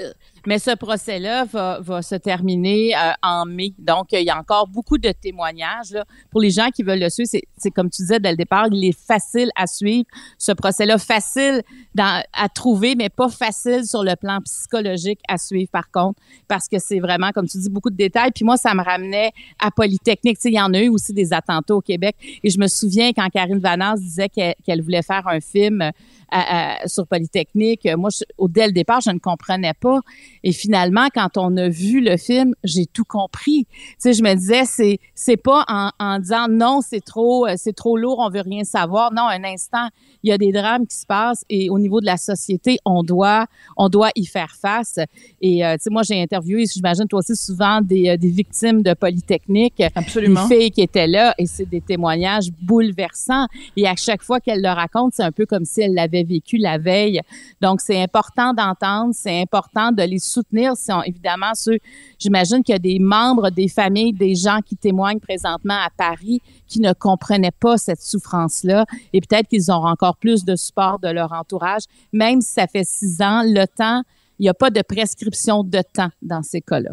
Mais 0.45 0.59
ce 0.59 0.75
procès-là 0.75 1.45
va, 1.45 1.79
va 1.81 2.01
se 2.01 2.15
terminer 2.15 2.95
euh, 2.95 3.11
en 3.21 3.45
mai. 3.45 3.73
Donc, 3.79 4.07
il 4.11 4.23
y 4.23 4.29
a 4.29 4.37
encore 4.37 4.67
beaucoup 4.67 4.97
de 4.97 5.11
témoignages. 5.11 5.91
Là. 5.91 6.03
Pour 6.31 6.41
les 6.41 6.51
gens 6.51 6.69
qui 6.69 6.83
veulent 6.83 6.99
le 6.99 7.09
suivre, 7.09 7.29
c'est, 7.57 7.71
comme 7.71 7.89
tu 7.89 8.01
disais 8.01 8.19
dès 8.19 8.31
le 8.31 8.37
départ, 8.37 8.67
il 8.71 8.83
est 8.85 8.97
facile 8.97 9.49
à 9.55 9.67
suivre. 9.67 10.05
Ce 10.37 10.51
procès-là, 10.51 10.97
facile 10.97 11.61
dans, 11.95 12.21
à 12.33 12.49
trouver, 12.49 12.95
mais 12.95 13.09
pas 13.09 13.29
facile 13.29 13.85
sur 13.85 14.03
le 14.03 14.15
plan 14.15 14.39
psychologique 14.41 15.19
à 15.27 15.37
suivre, 15.37 15.69
par 15.71 15.89
contre, 15.91 16.19
parce 16.47 16.67
que 16.67 16.77
c'est 16.79 16.99
vraiment, 16.99 17.31
comme 17.31 17.47
tu 17.47 17.57
dis, 17.57 17.69
beaucoup 17.69 17.89
de 17.89 17.95
détails. 17.95 18.31
Puis 18.31 18.43
moi, 18.45 18.57
ça 18.57 18.73
me 18.73 18.83
ramenait 18.83 19.31
à 19.59 19.71
Polytechnique. 19.71 20.39
Tu 20.39 20.49
il 20.49 20.55
y 20.55 20.61
en 20.61 20.73
a 20.73 20.79
eu 20.81 20.89
aussi 20.89 21.13
des 21.13 21.33
attentats 21.33 21.75
au 21.75 21.81
Québec. 21.81 22.15
Et 22.43 22.49
je 22.49 22.59
me 22.59 22.67
souviens 22.67 23.11
quand 23.13 23.27
Karine 23.29 23.59
Vanasse 23.59 24.01
disait 24.01 24.29
qu'elle, 24.29 24.55
qu'elle 24.65 24.81
voulait 24.81 25.01
faire 25.01 25.27
un 25.27 25.39
film 25.39 25.81
à- 25.81 25.91
à- 26.31 26.87
sur 26.87 27.07
Polytechnique. 27.07 27.87
Moi, 27.97 28.09
je- 28.11 28.23
au, 28.37 28.47
dès 28.47 28.67
le 28.67 28.73
départ, 28.73 29.01
je 29.01 29.09
ne 29.11 29.19
comprenais 29.19 29.73
pas. 29.73 29.99
Et 30.43 30.51
finalement, 30.51 31.07
quand 31.13 31.37
on 31.37 31.55
a 31.57 31.69
vu 31.69 32.01
le 32.01 32.17
film, 32.17 32.53
j'ai 32.63 32.85
tout 32.85 33.05
compris. 33.05 33.65
Tu 33.71 33.95
sais, 33.99 34.13
je 34.13 34.23
me 34.23 34.33
disais, 34.33 34.65
c'est 34.65 34.99
c'est 35.15 35.37
pas 35.37 35.63
en, 35.67 35.89
en 35.99 36.19
disant 36.19 36.47
non, 36.49 36.81
c'est 36.81 37.03
trop, 37.03 37.47
euh, 37.47 37.53
c'est 37.57 37.73
trop 37.73 37.97
lourd, 37.97 38.19
on 38.19 38.29
veut 38.29 38.41
rien 38.41 38.63
savoir. 38.63 39.13
Non, 39.13 39.23
un 39.23 39.43
instant, 39.43 39.87
il 40.23 40.29
y 40.29 40.33
a 40.33 40.37
des 40.37 40.51
drames 40.51 40.85
qui 40.85 40.95
se 40.95 41.05
passent 41.05 41.45
et 41.49 41.69
au 41.69 41.79
niveau 41.79 42.01
de 42.01 42.05
la 42.05 42.17
société, 42.17 42.79
on 42.85 43.03
doit, 43.03 43.45
on 43.77 43.89
doit 43.89 44.09
y 44.15 44.25
faire 44.25 44.55
face. 44.59 44.99
Et 45.41 45.65
euh, 45.65 45.75
tu 45.75 45.83
sais, 45.83 45.89
moi, 45.89 46.03
j'ai 46.03 46.21
interviewé, 46.21 46.65
j'imagine 46.65 47.07
toi 47.07 47.19
aussi 47.19 47.35
souvent 47.35 47.81
des, 47.81 48.09
euh, 48.09 48.17
des 48.17 48.29
victimes 48.29 48.81
de 48.81 48.93
Polytechnique, 48.93 49.81
Absolument. 49.95 50.47
des 50.47 50.55
filles 50.55 50.71
qui 50.71 50.81
étaient 50.81 51.07
là, 51.07 51.33
et 51.37 51.45
c'est 51.45 51.69
des 51.69 51.81
témoignages 51.81 52.49
bouleversants. 52.61 53.47
Et 53.77 53.87
à 53.87 53.95
chaque 53.95 54.23
fois 54.23 54.39
qu'elle 54.39 54.61
le 54.61 54.69
raconte, 54.69 55.13
c'est 55.15 55.23
un 55.23 55.31
peu 55.31 55.45
comme 55.45 55.65
si 55.65 55.81
elle 55.81 55.93
l'avait 55.93 56.23
vécu 56.23 56.57
la 56.57 56.77
veille. 56.77 57.21
Donc, 57.61 57.81
c'est 57.81 58.01
important 58.01 58.53
d'entendre, 58.53 59.13
c'est 59.13 59.41
important 59.41 59.91
de 59.91 60.03
les 60.03 60.19
soutenir. 60.33 60.73
Si 60.75 60.91
évidemment, 61.05 61.53
ceux, 61.53 61.77
j'imagine 62.19 62.63
qu'il 62.63 62.73
y 62.73 62.75
a 62.75 62.79
des 62.79 62.99
membres 62.99 63.49
des 63.49 63.67
familles, 63.67 64.13
des 64.13 64.35
gens 64.35 64.59
qui 64.65 64.75
témoignent 64.75 65.19
présentement 65.19 65.75
à 65.75 65.89
Paris 65.95 66.41
qui 66.67 66.79
ne 66.79 66.93
comprenaient 66.93 67.51
pas 67.51 67.77
cette 67.77 68.01
souffrance-là. 68.01 68.85
Et 69.13 69.21
peut-être 69.21 69.47
qu'ils 69.47 69.69
auront 69.69 69.87
encore 69.87 70.17
plus 70.17 70.43
de 70.43 70.55
support 70.55 70.99
de 70.99 71.09
leur 71.09 71.31
entourage, 71.31 71.83
même 72.11 72.41
si 72.41 72.53
ça 72.53 72.67
fait 72.67 72.85
six 72.85 73.21
ans, 73.21 73.43
le 73.45 73.65
temps, 73.65 74.01
il 74.39 74.43
n'y 74.43 74.49
a 74.49 74.53
pas 74.53 74.69
de 74.69 74.81
prescription 74.81 75.63
de 75.63 75.81
temps 75.93 76.09
dans 76.21 76.41
ces 76.41 76.61
cas-là. 76.61 76.91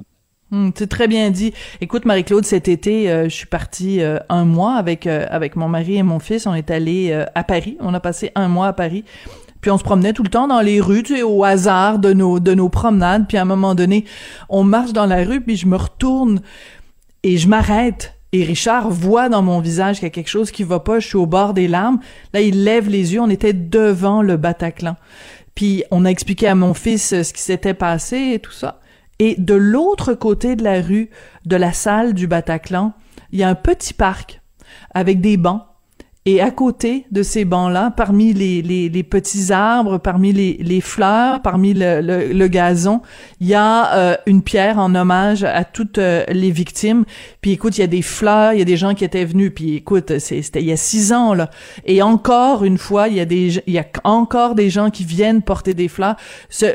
Hum, 0.53 0.72
c'est 0.74 0.88
très 0.88 1.07
bien 1.07 1.31
dit. 1.31 1.53
Écoute, 1.81 2.05
Marie-Claude, 2.05 2.44
cet 2.44 2.66
été, 2.66 3.09
euh, 3.09 3.24
je 3.24 3.35
suis 3.35 3.46
partie 3.46 4.03
euh, 4.03 4.18
un 4.29 4.44
mois 4.44 4.74
avec 4.74 5.07
euh, 5.07 5.26
avec 5.31 5.55
mon 5.55 5.68
mari 5.68 5.96
et 5.96 6.03
mon 6.03 6.18
fils. 6.18 6.46
On 6.46 6.55
est 6.55 6.70
allé 6.70 7.12
à 7.35 7.44
Paris. 7.44 7.76
On 7.81 7.94
a 7.94 8.00
passé 8.00 8.33
un 8.35 8.48
mois 8.48 8.68
à 8.68 8.72
Paris. 8.72 9.05
Puis 9.60 9.70
on 9.70 9.78
se 9.78 9.84
promenait 9.84 10.12
tout 10.12 10.22
le 10.22 10.30
temps 10.30 10.48
dans 10.48 10.60
les 10.60 10.80
rues, 10.80 11.02
tu 11.02 11.16
sais, 11.16 11.22
au 11.22 11.44
hasard 11.44 11.98
de 11.98 12.12
nos 12.12 12.40
de 12.40 12.54
nos 12.54 12.68
promenades. 12.68 13.26
Puis 13.28 13.36
à 13.36 13.42
un 13.42 13.46
moment 13.46 13.74
donné, 13.74 14.04
on 14.48 14.64
marche 14.64 14.92
dans 14.92 15.06
la 15.06 15.24
rue, 15.24 15.40
puis 15.40 15.56
je 15.56 15.66
me 15.66 15.76
retourne 15.76 16.40
et 17.22 17.36
je 17.36 17.48
m'arrête. 17.48 18.14
Et 18.32 18.44
Richard 18.44 18.90
voit 18.90 19.28
dans 19.28 19.42
mon 19.42 19.60
visage 19.60 19.96
qu'il 19.96 20.04
y 20.04 20.06
a 20.06 20.10
quelque 20.10 20.28
chose 20.28 20.52
qui 20.52 20.62
va 20.62 20.78
pas. 20.78 21.00
Je 21.00 21.08
suis 21.08 21.16
au 21.16 21.26
bord 21.26 21.52
des 21.52 21.66
larmes. 21.66 21.98
Là, 22.32 22.40
il 22.40 22.62
lève 22.62 22.88
les 22.88 23.12
yeux. 23.12 23.20
On 23.20 23.28
était 23.28 23.52
devant 23.52 24.22
le 24.22 24.36
Bataclan. 24.36 24.96
Puis 25.56 25.82
on 25.90 26.04
a 26.04 26.08
expliqué 26.08 26.46
à 26.46 26.54
mon 26.54 26.72
fils 26.72 27.12
euh, 27.12 27.22
ce 27.22 27.32
qui 27.32 27.42
s'était 27.42 27.74
passé 27.74 28.32
et 28.34 28.38
tout 28.38 28.52
ça. 28.52 28.80
Et 29.18 29.34
de 29.36 29.54
l'autre 29.54 30.14
côté 30.14 30.56
de 30.56 30.64
la 30.64 30.80
rue, 30.80 31.10
de 31.44 31.56
la 31.56 31.72
salle 31.72 32.14
du 32.14 32.26
Bataclan, 32.26 32.94
il 33.32 33.40
y 33.40 33.42
a 33.42 33.48
un 33.48 33.54
petit 33.54 33.92
parc 33.92 34.40
avec 34.94 35.20
des 35.20 35.36
bancs. 35.36 35.62
Et 36.26 36.42
à 36.42 36.50
côté 36.50 37.06
de 37.11 37.22
ces 37.22 37.46
bancs-là, 37.46 37.94
parmi 37.96 38.35
les, 38.35 38.61
les, 38.61 38.90
les 38.90 39.02
petits 39.02 39.52
arbres, 39.52 39.96
parmi 39.96 40.35
les, 40.35 40.59
les 40.61 40.83
fleurs, 40.83 41.40
parmi 41.40 41.72
le, 41.72 42.02
le, 42.02 42.35
le 42.35 42.48
gazon, 42.48 43.00
il 43.40 43.46
y 43.46 43.54
a 43.54 43.94
euh, 43.94 44.16
une 44.26 44.42
pierre 44.42 44.78
en 44.78 44.94
hommage 44.94 45.44
à 45.44 45.64
toutes 45.64 45.96
euh, 45.96 46.22
les 46.28 46.50
victimes. 46.50 47.06
Puis 47.40 47.52
écoute, 47.52 47.78
il 47.78 47.80
y 47.80 47.85
a 47.85 47.87
des 47.87 48.02
fleurs, 48.02 48.52
il 48.52 48.59
y 48.59 48.62
a 48.62 48.66
des 48.66 48.76
gens 48.76 48.94
qui 48.94 49.02
étaient 49.02 49.24
venus. 49.24 49.50
Puis 49.54 49.76
écoute, 49.76 50.18
c'était 50.18 50.61
il 50.61 50.66
y 50.66 50.72
a 50.72 50.76
six 50.76 51.14
ans 51.14 51.33
là. 51.33 51.48
Et 51.87 52.02
encore 52.02 52.64
une 52.64 52.76
fois, 52.76 53.09
il 53.09 53.14
y 53.14 53.20
a 53.20 53.24
des 53.24 53.62
il 53.66 53.72
y 53.72 53.78
a 53.78 53.87
encore 54.04 54.54
des 54.54 54.68
gens 54.68 54.90
qui 54.90 55.04
viennent 55.04 55.40
porter 55.40 55.72
des 55.72 55.88
fleurs. 55.88 56.16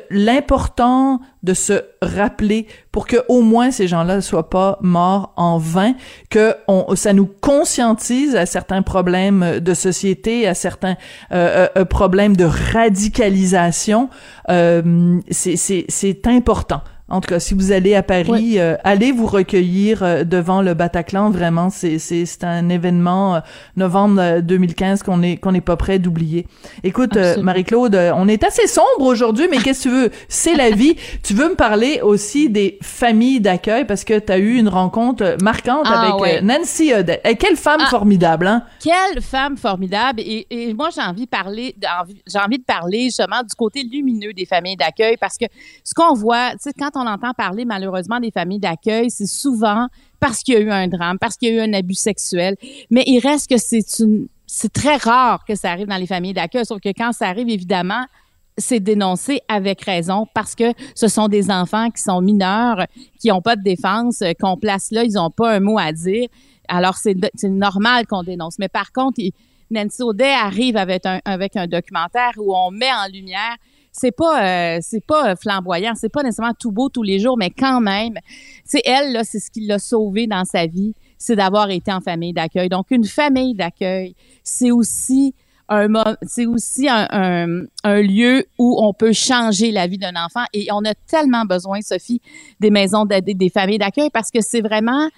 L'important 0.10 1.22
de 1.46 1.54
se 1.54 1.82
rappeler 2.02 2.68
pour 2.92 3.08
que 3.08 3.18
au 3.30 3.42
moins 3.42 3.72
ces 3.72 3.88
gens-là 3.88 4.18
ne 4.18 4.22
soient 4.22 4.50
pas 4.50 4.78
morts 4.82 5.32
en 5.38 5.58
vain, 5.58 5.94
que 6.30 6.56
ça 6.96 7.14
nous 7.14 7.28
conscientise 7.28 8.36
à 8.36 8.46
certains 8.46 8.82
problèmes 8.82 9.60
de 9.60 9.74
société, 9.74 10.48
à 10.48 10.54
certains 10.54 10.98
euh, 11.32 11.68
euh, 11.78 11.86
problèmes 11.86 12.36
de 12.36 12.46
radicalisation. 12.46 14.10
Euh, 14.50 15.20
c'est 15.30 16.28
important. 16.28 16.82
En 17.08 17.22
tout 17.22 17.28
cas, 17.30 17.40
si 17.40 17.54
vous 17.54 17.72
allez 17.72 17.94
à 17.94 18.02
Paris, 18.02 18.60
euh, 18.60 18.78
allez 18.84 19.12
vous 19.12 19.28
recueillir 19.28 20.02
euh, 20.02 20.24
devant 20.24 20.64
le 20.64 20.74
Bataclan. 20.74 21.30
Vraiment, 21.30 21.70
c'est 21.70 22.00
c'est 22.00 22.26
c'est 22.26 22.44
un 22.44 22.68
événement 22.70 23.36
euh, 23.36 23.40
novembre 23.78 24.20
euh, 24.20 24.42
2015 24.42 25.04
qu'on 25.04 25.22
est 25.22 25.38
qu'on 25.38 25.52
n'est 25.52 25.62
pas 25.62 25.78
prêt 25.78 26.00
d'oublier. 26.00 26.48
Écoute, 26.84 27.16
euh. 27.16 27.40
Marie-Claude, 27.44 27.94
euh, 27.94 28.12
on 28.16 28.28
est 28.28 28.44
assez 28.44 28.66
sombre 28.66 29.02
aujourd'hui, 29.02 29.46
mais 29.52 29.58
qu'est-ce 29.58 29.84
que 29.84 29.90
tu 29.90 29.96
veux? 29.96 30.10
C'est 30.30 30.56
la 30.56 30.72
vie. 30.72 30.96
Tu 31.22 31.36
veux 31.36 31.50
me 31.50 31.56
parler 31.56 32.02
aussi 32.02 32.50
des 32.50 32.80
familles 32.82 33.40
d'accueil 33.40 33.86
parce 33.86 34.04
que 34.04 34.18
tu 34.18 34.32
as 34.32 34.40
eu 34.40 34.56
une 34.56 34.68
rencontre 34.70 35.24
euh, 35.24 35.38
marquante 35.44 35.86
Ah, 35.86 36.02
avec 36.10 36.20
ouais. 36.22 36.38
euh, 36.40 36.42
Nancy 36.42 36.92
Audet. 36.92 37.22
Eh, 37.24 37.36
quelle 37.36 37.56
femme 37.56 37.82
Ah. 37.86 37.90
formidable, 37.92 38.48
hein? 38.48 38.64
Quelle 38.84 39.22
femme 39.22 39.58
formidable. 39.58 40.22
Et, 40.22 40.48
et 40.50 40.74
moi, 40.74 40.90
j'ai 40.94 41.02
envie 41.02 41.26
de 41.26 41.30
parler, 41.30 41.76
j'ai 42.26 42.40
envie 42.40 42.58
de 42.58 42.64
parler 42.64 43.04
justement 43.04 43.44
du 43.48 43.54
côté 43.56 43.84
lumineux 43.84 44.34
des 44.34 44.46
familles 44.48 44.76
d'accueil 44.78 45.18
parce 45.22 45.38
que 45.38 45.46
ce 45.84 45.94
qu'on 45.94 46.16
voit, 46.16 46.50
tu 46.54 46.58
sais, 46.62 46.74
quand 46.78 46.95
on 46.96 47.08
entend 47.08 47.34
parler 47.34 47.66
malheureusement 47.66 48.20
des 48.20 48.32
familles 48.32 48.60
d'accueil, 48.60 49.10
c'est 49.10 49.26
souvent 49.26 49.88
parce 50.20 50.42
qu'il 50.42 50.56
y 50.56 50.58
a 50.58 50.60
eu 50.62 50.72
un 50.72 50.88
drame, 50.88 51.18
parce 51.20 51.38
qu'il 51.38 51.50
y 51.50 51.52
a 51.52 51.56
eu 51.56 51.68
un 51.68 51.74
abus 51.74 51.96
sexuel. 51.96 52.56
Mais 52.90 53.04
il 53.08 53.20
reste 53.20 53.50
que 53.50 53.58
c'est 53.58 54.74
très 54.74 54.98
rare 54.98 55.46
que 55.46 55.56
ça 55.56 55.72
arrive 55.72 55.88
dans 55.88 55.98
les 55.98 56.08
familles 56.08 56.34
d'accueil, 56.34 56.66
sauf 56.66 56.80
que 56.80 56.90
quand 56.90 57.12
ça 57.12 57.28
arrive, 57.28 57.50
évidemment, 57.50 58.06
c'est 58.58 58.80
dénoncé 58.80 59.42
avec 59.48 59.82
raison 59.82 60.28
parce 60.34 60.56
que 60.56 60.74
ce 60.96 61.08
sont 61.08 61.28
des 61.28 61.52
enfants 61.52 61.90
qui 61.90 62.02
sont 62.02 62.22
mineurs, 62.22 62.86
qui 63.20 63.28
n'ont 63.28 63.42
pas 63.42 63.56
de 63.56 63.64
défense, 63.64 64.22
euh, 64.22 64.32
qu'on 64.40 64.58
place 64.58 64.92
là, 64.92 65.04
ils 65.04 65.14
n'ont 65.14 65.30
pas 65.30 65.56
un 65.56 65.60
mot 65.60 65.78
à 65.78 65.92
dire. 65.92 66.30
Alors, 66.68 66.96
c'est 66.96 67.18
normal 67.44 68.08
qu'on 68.08 68.24
dénonce. 68.24 68.58
Mais 68.58 68.70
par 68.70 68.92
contre, 68.92 69.22
Nancy 69.70 70.02
Audet 70.02 70.32
arrive 70.32 70.78
avec 70.78 71.06
un 71.06 71.68
documentaire 71.68 72.32
où 72.38 72.56
on 72.56 72.72
met 72.72 72.92
en 72.92 73.12
lumière 73.12 73.58
c'est 73.98 74.12
pas 74.12 74.76
euh, 74.76 74.80
c'est 74.82 75.04
pas 75.04 75.32
euh, 75.32 75.36
flamboyant, 75.36 75.94
c'est 75.96 76.10
pas 76.10 76.22
nécessairement 76.22 76.54
tout 76.60 76.72
beau 76.72 76.90
tous 76.90 77.04
les 77.04 77.20
jours, 77.20 77.38
mais 77.38 77.50
quand 77.50 77.80
même, 77.80 78.16
c'est 78.66 78.82
elle 78.86 79.14
là, 79.14 79.24
c'est 79.24 79.40
ce 79.40 79.50
qui 79.50 79.62
l'a 79.66 79.80
sauvée 79.80 80.28
dans 80.28 80.44
sa 80.44 80.66
vie, 80.66 80.94
c'est 81.18 81.38
d'avoir 81.38 81.70
été 81.70 81.94
en 81.94 82.02
famille 82.02 82.34
d'accueil. 82.34 82.68
Donc 82.68 82.88
une 82.92 83.06
famille 83.06 83.54
d'accueil, 83.54 84.16
c'est 84.44 84.72
aussi 84.72 85.34
un 85.70 85.88
c'est 86.24 86.46
aussi 86.46 86.88
un, 86.90 87.64
un, 87.84 88.02
lieu 88.02 88.46
où 88.60 88.78
on 88.84 88.94
peut 88.94 89.14
changer 89.14 89.72
la 89.72 89.88
vie 89.88 89.98
d'un 89.98 90.16
enfant 90.16 90.44
et 90.54 90.68
on 90.72 90.84
a 90.84 90.94
tellement 91.08 91.46
besoin, 91.46 91.82
Sophie, 91.82 92.22
des 92.60 92.70
maisons 92.70 93.06
des 93.06 93.50
familles 93.50 93.80
d'accueil 93.80 94.10
parce 94.12 94.30
que 94.30 94.42
c'est 94.42 94.62
vraiment 94.62 95.10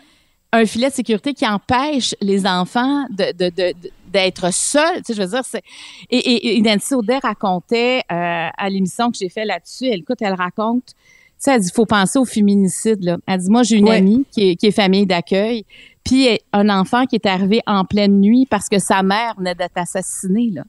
un 0.54 0.66
filet 0.66 0.90
de 0.90 0.94
sécurité 0.94 1.34
qui 1.34 1.46
empêche 1.46 2.16
les 2.22 2.46
enfants 2.46 3.06
de- 3.10 3.74
d'être 4.08 4.54
seuls. 4.54 4.98
Tu 4.98 5.04
sais, 5.08 5.14
je 5.14 5.22
veux 5.22 5.28
dire, 5.30 5.44
c'est... 5.46 5.64
Et, 6.10 6.18
et, 6.18 6.58
et 6.58 6.62
Nancy 6.62 6.94
Audet 6.94 7.20
racontait 7.20 8.00
euh, 8.12 8.48
à 8.58 8.70
l'émission 8.70 9.12
que 9.12 9.18
j'ai 9.18 9.30
fait 9.30 9.46
là-dessus, 9.46 9.86
elle, 9.88 10.00
écoute, 10.00 10.18
elle 10.22 10.34
raconte, 10.34 10.86
tu 10.88 10.94
sais, 11.38 11.52
elle 11.54 11.62
dit, 11.62 11.68
il 11.72 11.76
faut 11.76 11.86
penser 11.86 12.18
au 12.18 12.26
féminicide, 12.26 13.04
là. 13.04 13.18
Elle 13.28 13.40
dit, 13.40 13.50
moi, 13.50 13.64
j'ai 13.64 13.76
une 13.78 13.90
Ouais. 13.90 13.98
amie 13.98 14.26
qui 14.32 14.50
est, 14.52 14.56
qui 14.56 14.68
est 14.68 14.72
famille 14.72 15.06
d'accueil, 15.06 15.66
puis 16.04 16.40
un 16.54 16.70
enfant 16.70 17.06
qui 17.06 17.16
est 17.18 17.26
arrivé 17.26 17.62
en 17.68 17.84
pleine 17.84 18.20
nuit 18.22 18.48
parce 18.50 18.70
que 18.70 18.80
sa 18.80 19.04
mère 19.04 19.34
venait 19.38 19.54
d'être 19.54 19.76
assassinée, 19.78 20.50
là. 20.54 20.64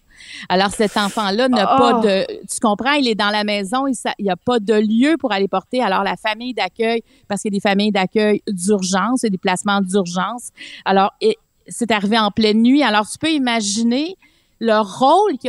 Alors, 0.49 0.71
cet 0.73 0.97
enfant-là 0.97 1.49
n'a 1.49 1.75
Oh. 1.75 1.79
pas 1.79 1.93
de... 2.01 2.27
Tu 2.53 2.59
comprends, 2.61 2.93
il 2.95 3.07
est 3.07 3.15
dans 3.15 3.31
la 3.31 3.45
maison, 3.45 3.87
il 3.87 3.95
n'y 4.19 4.31
a 4.31 4.37
pas 4.37 4.59
de 4.59 4.75
lieu 4.75 5.17
pour 5.17 5.31
aller 5.33 5.47
porter. 5.47 5.81
Alors, 5.81 6.03
la 6.03 6.17
famille 6.17 6.55
d'accueil, 6.55 7.03
parce 7.29 7.41
qu'il 7.43 7.53
y 7.53 7.57
a 7.57 7.59
des 7.59 7.61
familles 7.69 7.93
d'accueil 7.93 8.43
d'urgence 8.49 9.23
et 9.23 9.31
des 9.31 9.39
placements 9.39 9.81
d'urgence. 9.81 10.49
Alors, 10.85 11.13
et- 11.21 11.39
c'est 11.69 11.91
arrivé 11.91 12.19
en 12.19 12.31
pleine 12.31 12.63
nuit. 12.63 12.83
Alors, 12.83 13.09
tu 13.09 13.19
peux 13.19 13.31
imaginer 13.31 14.17
le 14.61 14.81
rôle 14.81 15.39
que 15.39 15.49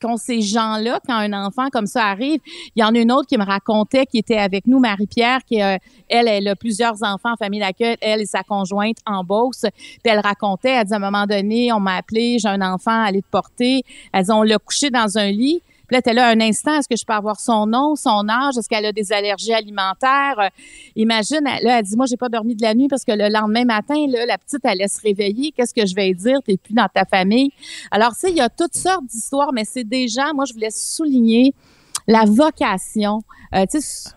qu'ont 0.00 0.16
ces 0.16 0.40
gens-là 0.40 0.98
quand 1.06 1.14
un 1.14 1.32
enfant 1.32 1.68
comme 1.70 1.86
ça 1.86 2.06
arrive. 2.06 2.40
Il 2.74 2.80
y 2.80 2.84
en 2.84 2.94
a 2.94 2.98
une 2.98 3.12
autre 3.12 3.26
qui 3.26 3.36
me 3.36 3.44
racontait, 3.44 4.06
qui 4.06 4.18
était 4.18 4.38
avec 4.38 4.66
nous, 4.66 4.78
Marie-Pierre, 4.78 5.40
qui, 5.44 5.62
euh, 5.62 5.76
elle, 6.08 6.26
elle 6.26 6.48
a 6.48 6.56
plusieurs 6.56 7.02
enfants 7.02 7.32
en 7.32 7.36
famille 7.36 7.60
d'accueil, 7.60 7.96
elle 8.00 8.22
et 8.22 8.26
sa 8.26 8.42
conjointe 8.42 8.96
en 9.06 9.24
Beauce. 9.24 9.66
Puis 9.74 10.00
elle 10.04 10.20
racontait, 10.20 10.70
elle 10.70 10.86
dit, 10.86 10.94
à 10.94 10.96
un 10.96 11.00
moment 11.00 11.26
donné, 11.26 11.72
on 11.72 11.80
m'a 11.80 11.96
appelé, 11.96 12.38
j'ai 12.38 12.48
un 12.48 12.62
enfant 12.62 13.02
à 13.02 13.08
aller 13.08 13.22
te 13.22 13.30
porter. 13.30 13.82
Elle 14.12 14.24
dit, 14.24 14.32
on 14.32 14.42
l'a 14.42 14.58
couché 14.58 14.90
dans 14.90 15.18
un 15.18 15.30
lit. 15.30 15.62
Là, 15.90 16.00
t'es 16.02 16.12
là 16.12 16.28
un 16.28 16.40
instant, 16.40 16.78
est-ce 16.78 16.88
que 16.88 16.96
je 16.96 17.04
peux 17.04 17.12
avoir 17.12 17.40
son 17.40 17.66
nom, 17.66 17.96
son 17.96 18.28
âge, 18.28 18.56
est-ce 18.58 18.68
qu'elle 18.68 18.86
a 18.86 18.92
des 18.92 19.12
allergies 19.12 19.52
alimentaires? 19.52 20.38
Euh, 20.38 20.48
imagine, 20.96 21.40
elle- 21.46 21.64
là, 21.64 21.78
elle 21.78 21.84
dit, 21.84 21.96
moi, 21.96 22.06
j'ai 22.06 22.16
pas 22.16 22.28
dormi 22.28 22.54
de 22.54 22.62
la 22.62 22.74
nuit 22.74 22.88
parce 22.88 23.04
que 23.04 23.12
le 23.12 23.28
lendemain 23.28 23.64
matin, 23.64 24.06
là, 24.08 24.26
la 24.26 24.38
petite, 24.38 24.60
elle 24.64 24.78
laisse 24.78 24.94
se 24.94 25.00
réveiller. 25.00 25.52
Qu'est-ce 25.52 25.74
que 25.74 25.86
je 25.86 25.94
vais 25.94 26.12
dire? 26.14 26.38
T'es 26.44 26.56
plus 26.56 26.74
dans 26.74 26.88
ta 26.92 27.04
famille. 27.04 27.50
Alors, 27.90 28.12
tu 28.12 28.20
sais, 28.20 28.30
il 28.30 28.36
y 28.36 28.40
a 28.40 28.48
toutes 28.48 28.76
sortes 28.76 29.04
d'histoires, 29.06 29.52
mais 29.52 29.64
c'est 29.64 29.84
gens, 30.08 30.32
moi, 30.34 30.44
je 30.44 30.52
voulais 30.52 30.70
souligner 30.70 31.54
la 32.06 32.24
vocation. 32.24 33.20
Euh, 33.54 33.64
tu 33.70 33.80
sais, 33.80 34.10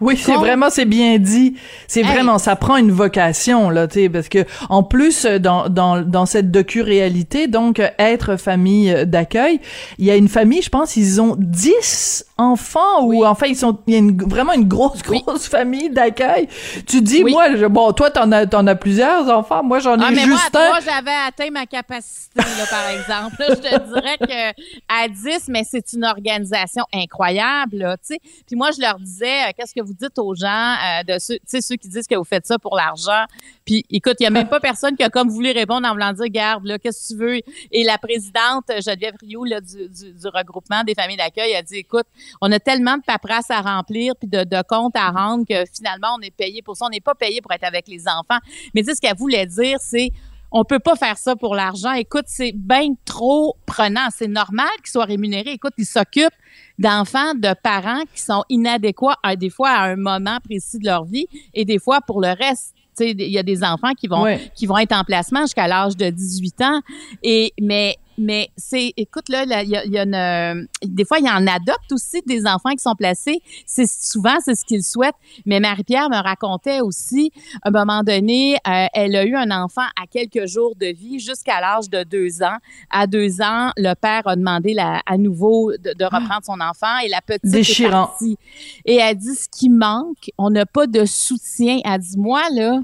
Oui, 0.00 0.16
c'est 0.16 0.34
vraiment, 0.34 0.70
c'est 0.70 0.84
bien 0.84 1.18
dit. 1.18 1.56
C'est 1.88 2.00
Hey. 2.00 2.06
vraiment, 2.06 2.38
ça 2.38 2.56
prend 2.56 2.76
une 2.76 2.90
vocation, 2.92 3.70
là, 3.70 3.86
tu 3.88 3.94
sais, 4.00 4.08
parce 4.08 4.28
que, 4.28 4.44
en 4.68 4.82
plus, 4.82 5.24
euh, 5.24 5.38
dans, 5.38 5.68
dans, 5.68 6.00
dans 6.02 6.26
cette 6.26 6.50
docu-réalité, 6.50 7.46
donc, 7.48 7.80
euh, 7.80 7.88
être 7.98 8.36
famille 8.36 8.90
euh, 8.90 9.04
d'accueil, 9.04 9.60
il 9.98 10.04
y 10.04 10.10
a 10.10 10.16
une 10.16 10.28
famille, 10.28 10.62
je 10.62 10.68
pense, 10.70 10.96
ils 10.96 11.20
ont 11.20 11.34
10 11.38 12.26
enfants, 12.38 13.02
ou, 13.04 13.24
enfin, 13.24 13.46
ils 13.46 13.56
sont, 13.56 13.78
il 13.86 13.92
y 13.94 13.96
a 13.96 13.98
une, 14.00 14.16
vraiment 14.22 14.52
une 14.52 14.68
grosse, 14.68 15.00
Oui. 15.08 15.22
grosse 15.26 15.48
famille 15.48 15.90
d'accueil. 15.90 16.48
Tu 16.86 17.00
dis, 17.00 17.22
Oui. 17.24 17.32
moi, 17.32 17.56
je- 17.56 17.66
bon, 17.66 17.92
toi, 17.92 18.10
t'en 18.10 18.30
as, 18.32 18.46
t'en 18.46 18.66
as 18.66 18.74
plusieurs 18.74 19.28
enfants, 19.30 19.62
moi, 19.64 19.78
j'en 19.78 19.98
ai 19.98 20.04
Ah, 20.06 20.10
moi, 20.10 20.20
juste 20.24 20.54
à 20.54 20.60
un. 20.60 20.66
trois, 20.68 20.80
j'avais 20.80 21.10
atteint 21.26 21.50
ma 21.50 21.66
capacité, 21.66 22.36
là, 22.36 22.66
par 22.70 22.88
exemple. 22.88 23.36
Là, 23.38 23.46
je 23.50 23.54
te 23.54 23.94
dirais 23.94 24.18
que 24.20 24.60
à 24.88 25.08
10, 25.08 25.48
mais 25.48 25.62
c'est 25.68 25.92
une 25.92 26.04
organisation 26.04 26.84
incroyable, 26.92 27.76
là, 27.78 27.96
tu 27.96 28.14
sais. 28.14 28.18
Puis 28.46 28.56
moi, 28.56 28.70
je 28.76 28.80
leur 28.80 28.98
disais, 28.98 29.52
qu'est-ce 29.56 29.74
que 29.74 29.82
vous 29.82 29.94
dites 29.94 30.18
aux 30.18 30.34
gens, 30.34 30.74
euh, 30.74 31.02
de 31.02 31.18
ceux, 31.18 31.38
ceux 31.44 31.76
qui 31.76 31.88
disent 31.88 32.06
que 32.06 32.14
vous 32.14 32.24
faites 32.24 32.46
ça 32.46 32.58
pour 32.58 32.76
l'argent? 32.76 33.24
Puis, 33.64 33.84
écoute, 33.90 34.16
il 34.20 34.24
y 34.24 34.26
a 34.26 34.30
même 34.30 34.48
pas 34.48 34.60
personne 34.60 34.96
qui 34.96 35.02
a 35.02 35.08
comme 35.08 35.28
voulu 35.28 35.50
répondre 35.52 35.86
en 35.88 35.92
voulant 35.92 36.12
dire, 36.12 36.26
garde, 36.28 36.64
là, 36.66 36.78
qu'est-ce 36.78 37.08
que 37.08 37.14
tu 37.14 37.20
veux? 37.20 37.40
Et 37.72 37.84
la 37.84 37.98
présidente, 37.98 38.64
Geneviève 38.68 39.14
Rioux, 39.20 39.44
là, 39.44 39.60
du, 39.60 39.88
du, 39.88 40.12
du 40.12 40.28
regroupement 40.28 40.84
des 40.84 40.94
familles 40.94 41.16
d'accueil, 41.16 41.54
a 41.54 41.62
dit, 41.62 41.76
écoute, 41.76 42.06
on 42.40 42.52
a 42.52 42.58
tellement 42.58 42.96
de 42.96 43.02
paperasse 43.02 43.50
à 43.50 43.60
remplir 43.60 44.14
puis 44.16 44.28
de, 44.28 44.44
de 44.44 44.62
comptes 44.68 44.96
à 44.96 45.10
rendre 45.10 45.44
que 45.48 45.64
finalement, 45.74 46.16
on 46.18 46.20
est 46.22 46.34
payé 46.34 46.62
pour 46.62 46.76
ça. 46.76 46.86
On 46.86 46.90
n'est 46.90 47.00
pas 47.00 47.14
payé 47.14 47.40
pour 47.40 47.52
être 47.52 47.64
avec 47.64 47.88
les 47.88 48.06
enfants. 48.08 48.38
Mais 48.74 48.82
tu 48.82 48.94
ce 48.94 49.00
qu'elle 49.00 49.16
voulait 49.16 49.46
dire, 49.46 49.78
c'est 49.80 50.10
on 50.52 50.64
peut 50.64 50.78
pas 50.78 50.96
faire 50.96 51.18
ça 51.18 51.36
pour 51.36 51.54
l'argent. 51.54 51.92
Écoute, 51.92 52.26
c'est 52.28 52.52
bien 52.54 52.94
trop 53.04 53.56
prenant. 53.66 54.08
C'est 54.16 54.28
normal 54.28 54.70
qu'ils 54.78 54.90
soient 54.90 55.04
rémunérés. 55.04 55.52
Écoute, 55.52 55.74
ils 55.76 55.86
s'occupent 55.86 56.32
d'enfants, 56.78 57.34
de 57.34 57.54
parents 57.62 58.02
qui 58.14 58.20
sont 58.20 58.44
inadéquats, 58.48 59.16
à, 59.22 59.36
des 59.36 59.50
fois 59.50 59.70
à 59.70 59.84
un 59.86 59.96
moment 59.96 60.38
précis 60.44 60.78
de 60.78 60.86
leur 60.86 61.04
vie 61.04 61.26
et 61.54 61.64
des 61.64 61.78
fois 61.78 62.00
pour 62.00 62.20
le 62.20 62.28
reste. 62.28 62.74
Tu 62.98 63.04
sais, 63.04 63.10
il 63.10 63.30
y 63.30 63.38
a 63.38 63.42
des 63.42 63.62
enfants 63.62 63.92
qui 63.92 64.06
vont 64.08 64.22
Ouais. 64.22 64.50
qui 64.54 64.66
vont 64.66 64.78
être 64.78 64.92
en 64.96 65.04
placement 65.04 65.40
jusqu'à 65.42 65.68
l'âge 65.68 65.96
de 65.96 66.08
18 66.10 66.60
ans. 66.62 66.80
Et 67.22 67.52
mais 67.60 67.96
mais 68.18 68.50
c'est 68.56 68.92
écoute 68.96 69.28
là, 69.28 69.44
il 69.44 69.68
y 69.68 69.76
a, 69.76 69.84
y 69.84 69.98
a 69.98 70.02
une, 70.02 70.14
euh, 70.14 70.66
des 70.82 71.04
fois 71.04 71.18
il 71.18 71.26
y 71.26 71.30
en 71.30 71.46
adopte 71.46 71.92
aussi 71.92 72.22
des 72.26 72.46
enfants 72.46 72.70
qui 72.70 72.82
sont 72.82 72.94
placés. 72.94 73.40
C'est 73.66 73.88
souvent 73.88 74.36
c'est 74.44 74.54
ce 74.54 74.64
qu'ils 74.64 74.82
souhaitent. 74.82 75.14
Mais 75.44 75.60
Marie-Pierre 75.60 76.08
me 76.10 76.22
racontait 76.22 76.80
aussi 76.80 77.32
à 77.62 77.68
un 77.68 77.70
moment 77.70 78.02
donné, 78.02 78.56
euh, 78.66 78.86
elle 78.94 79.16
a 79.16 79.24
eu 79.24 79.34
un 79.34 79.50
enfant 79.50 79.86
à 80.00 80.06
quelques 80.10 80.46
jours 80.46 80.74
de 80.76 80.86
vie 80.86 81.18
jusqu'à 81.20 81.60
l'âge 81.60 81.88
de 81.90 82.02
deux 82.04 82.42
ans. 82.42 82.56
À 82.90 83.06
deux 83.06 83.40
ans, 83.40 83.70
le 83.76 83.94
père 83.94 84.26
a 84.26 84.36
demandé 84.36 84.74
la, 84.74 85.02
à 85.06 85.16
nouveau 85.18 85.72
de, 85.72 85.92
de 85.92 86.04
reprendre 86.04 86.44
son 86.44 86.60
enfant 86.60 86.98
et 87.04 87.08
la 87.08 87.20
petite 87.20 87.44
est 87.54 87.90
partie. 87.90 88.36
Et 88.84 88.96
elle 88.96 89.16
dit 89.16 89.34
ce 89.34 89.48
qui 89.48 89.68
manque, 89.68 90.30
on 90.38 90.50
n'a 90.50 90.66
pas 90.66 90.86
de 90.86 91.04
soutien. 91.04 91.80
Elle 91.84 92.00
dit 92.00 92.18
moi 92.18 92.42
là. 92.52 92.80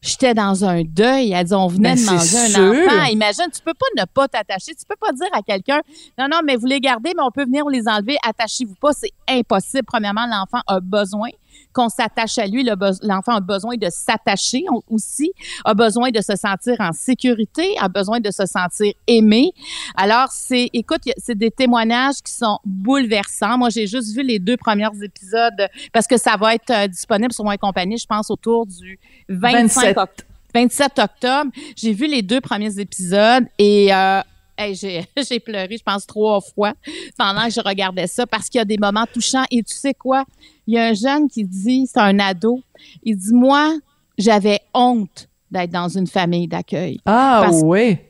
J'étais 0.00 0.32
dans 0.32 0.64
un 0.64 0.82
deuil. 0.82 1.32
Elle 1.32 1.44
dit, 1.44 1.54
on 1.54 1.66
venait 1.66 1.96
de 1.96 2.04
manger 2.04 2.38
un 2.56 2.70
enfant. 2.70 3.04
Imagine, 3.10 3.46
tu 3.52 3.60
peux 3.62 3.74
pas 3.74 3.86
ne 3.96 4.04
pas 4.04 4.28
t'attacher. 4.28 4.74
Tu 4.74 4.84
peux 4.88 4.96
pas 4.96 5.12
dire 5.12 5.28
à 5.32 5.42
quelqu'un, 5.42 5.80
non, 6.16 6.26
non, 6.30 6.38
mais 6.44 6.56
vous 6.56 6.66
les 6.66 6.80
gardez, 6.80 7.12
mais 7.16 7.22
on 7.22 7.30
peut 7.30 7.44
venir 7.44 7.66
les 7.68 7.88
enlever. 7.88 8.16
Attachez-vous 8.22 8.76
pas. 8.76 8.92
C'est 8.92 9.12
impossible. 9.28 9.84
Premièrement, 9.84 10.26
l'enfant 10.26 10.62
a 10.66 10.80
besoin 10.80 11.28
qu'on 11.72 11.88
s'attache 11.88 12.38
à 12.38 12.46
lui. 12.46 12.62
Le 12.62 12.74
L'enfant 13.02 13.32
a 13.32 13.40
besoin 13.40 13.76
de 13.76 13.88
s'attacher 13.90 14.64
aussi, 14.88 15.32
a 15.64 15.74
besoin 15.74 16.10
de 16.10 16.20
se 16.20 16.36
sentir 16.36 16.76
en 16.78 16.92
sécurité, 16.92 17.76
a 17.78 17.88
besoin 17.88 18.20
de 18.20 18.30
se 18.30 18.46
sentir 18.46 18.92
aimé. 19.06 19.52
Alors, 19.96 20.28
c'est, 20.30 20.70
écoute, 20.72 21.02
c'est 21.16 21.36
des 21.36 21.50
témoignages 21.50 22.22
qui 22.24 22.32
sont 22.32 22.58
bouleversants. 22.64 23.58
Moi, 23.58 23.70
j'ai 23.70 23.86
juste 23.86 24.14
vu 24.14 24.22
les 24.22 24.38
deux 24.38 24.56
premiers 24.56 24.88
épisodes 25.02 25.68
parce 25.92 26.06
que 26.06 26.16
ça 26.16 26.36
va 26.36 26.54
être 26.54 26.70
euh, 26.70 26.86
disponible 26.86 27.32
sur 27.32 27.44
Moi 27.44 27.56
Compagnie, 27.56 27.98
je 27.98 28.06
pense, 28.06 28.30
autour 28.30 28.66
du 28.66 28.98
25 29.28 29.62
27. 29.62 29.98
octobre. 29.98 30.28
27 30.54 30.98
octobre. 30.98 31.50
J'ai 31.76 31.92
vu 31.92 32.06
les 32.06 32.22
deux 32.22 32.40
premiers 32.40 32.78
épisodes 32.78 33.44
et 33.58 33.92
euh, 33.92 34.20
hey, 34.58 34.74
j'ai, 35.28 35.40
pleuré, 35.40 35.76
je 35.76 35.82
pense, 35.82 36.06
trois 36.06 36.40
fois 36.40 36.74
pendant 37.16 37.46
que 37.46 37.52
je 37.52 37.60
regardais 37.60 38.06
ça 38.06 38.26
parce 38.26 38.48
qu'il 38.48 38.58
y 38.58 38.62
a 38.62 38.64
des 38.64 38.78
moments 38.78 39.06
touchants. 39.12 39.44
Et 39.50 39.62
tu 39.62 39.74
sais 39.74 39.94
quoi? 39.94 40.24
Il 40.66 40.74
y 40.74 40.78
a 40.78 40.86
un 40.86 40.94
jeune 40.94 41.28
qui 41.28 41.44
dit, 41.44 41.86
c'est 41.86 42.00
un 42.00 42.18
ado, 42.18 42.60
il 43.02 43.16
dit, 43.16 43.32
moi, 43.32 43.74
j'avais 44.18 44.60
honte 44.74 45.28
d'être 45.50 45.70
dans 45.70 45.88
une 45.88 46.06
famille 46.06 46.48
d'accueil. 46.48 46.98
Ah, 47.06 47.50
ouais. 47.62 48.07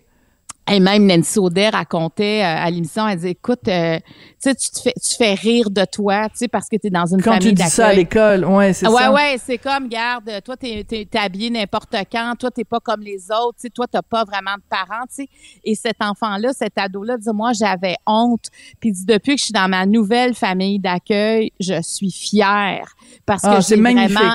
Et 0.70 0.80
même 0.80 1.06
Nancy 1.06 1.38
Audet 1.38 1.68
racontait 1.70 2.42
euh, 2.42 2.64
à 2.64 2.70
l'émission, 2.70 3.06
elle 3.08 3.18
dit, 3.18 3.28
écoute, 3.28 3.66
euh, 3.68 3.98
tu 4.42 4.54
te 4.54 4.80
fais, 4.82 4.92
tu 5.02 5.16
fais 5.16 5.34
rire 5.34 5.70
de 5.70 5.84
toi, 5.84 6.24
tu 6.28 6.36
sais, 6.36 6.48
parce 6.48 6.68
que 6.68 6.76
tu 6.76 6.88
es 6.88 6.90
dans 6.90 7.06
une 7.06 7.22
Quand 7.22 7.32
famille 7.34 7.48
tu 7.48 7.54
dis 7.54 7.62
ça 7.70 7.86
à 7.86 7.94
d'accueil. 7.94 8.04
l'école, 8.04 8.44
ouais, 8.44 8.72
c'est 8.72 8.86
Ah 8.86 8.90
ouais, 8.90 9.02
ça. 9.02 9.12
ouais, 9.12 9.36
c'est 9.44 9.58
comme, 9.58 9.88
garde, 9.88 10.30
toi, 10.44 10.56
t'es, 10.56 10.84
t'es, 10.86 11.06
t'es 11.10 11.18
habillé 11.18 11.50
n'importe 11.50 11.94
quand, 12.12 12.34
toi, 12.38 12.50
t'es 12.50 12.64
pas 12.64 12.80
comme 12.80 13.00
les 13.00 13.30
autres, 13.30 13.56
tu 13.56 13.62
sais, 13.62 13.70
toi, 13.70 13.86
t'as 13.90 14.02
pas 14.02 14.24
vraiment 14.24 14.54
de 14.56 14.62
parents, 14.68 15.04
tu 15.08 15.22
sais. 15.24 15.28
Et 15.64 15.74
cet 15.74 15.96
enfant-là, 16.00 16.52
cet 16.52 16.76
ado-là, 16.76 17.16
dit, 17.16 17.28
moi, 17.32 17.52
j'avais 17.52 17.96
honte. 18.06 18.46
Puis 18.80 18.92
dit, 18.92 19.04
depuis 19.04 19.34
que 19.34 19.40
je 19.40 19.44
suis 19.46 19.52
dans 19.54 19.68
ma 19.68 19.86
nouvelle 19.86 20.34
famille 20.34 20.78
d'accueil, 20.78 21.52
je 21.60 21.80
suis 21.82 22.10
fière. 22.10 22.94
Parce 23.26 23.42
Ah, 23.44 23.56
que 23.56 23.60
c'est 23.62 23.76
j'ai 23.76 23.80
magnifique. 23.80 24.16
vraiment... 24.18 24.34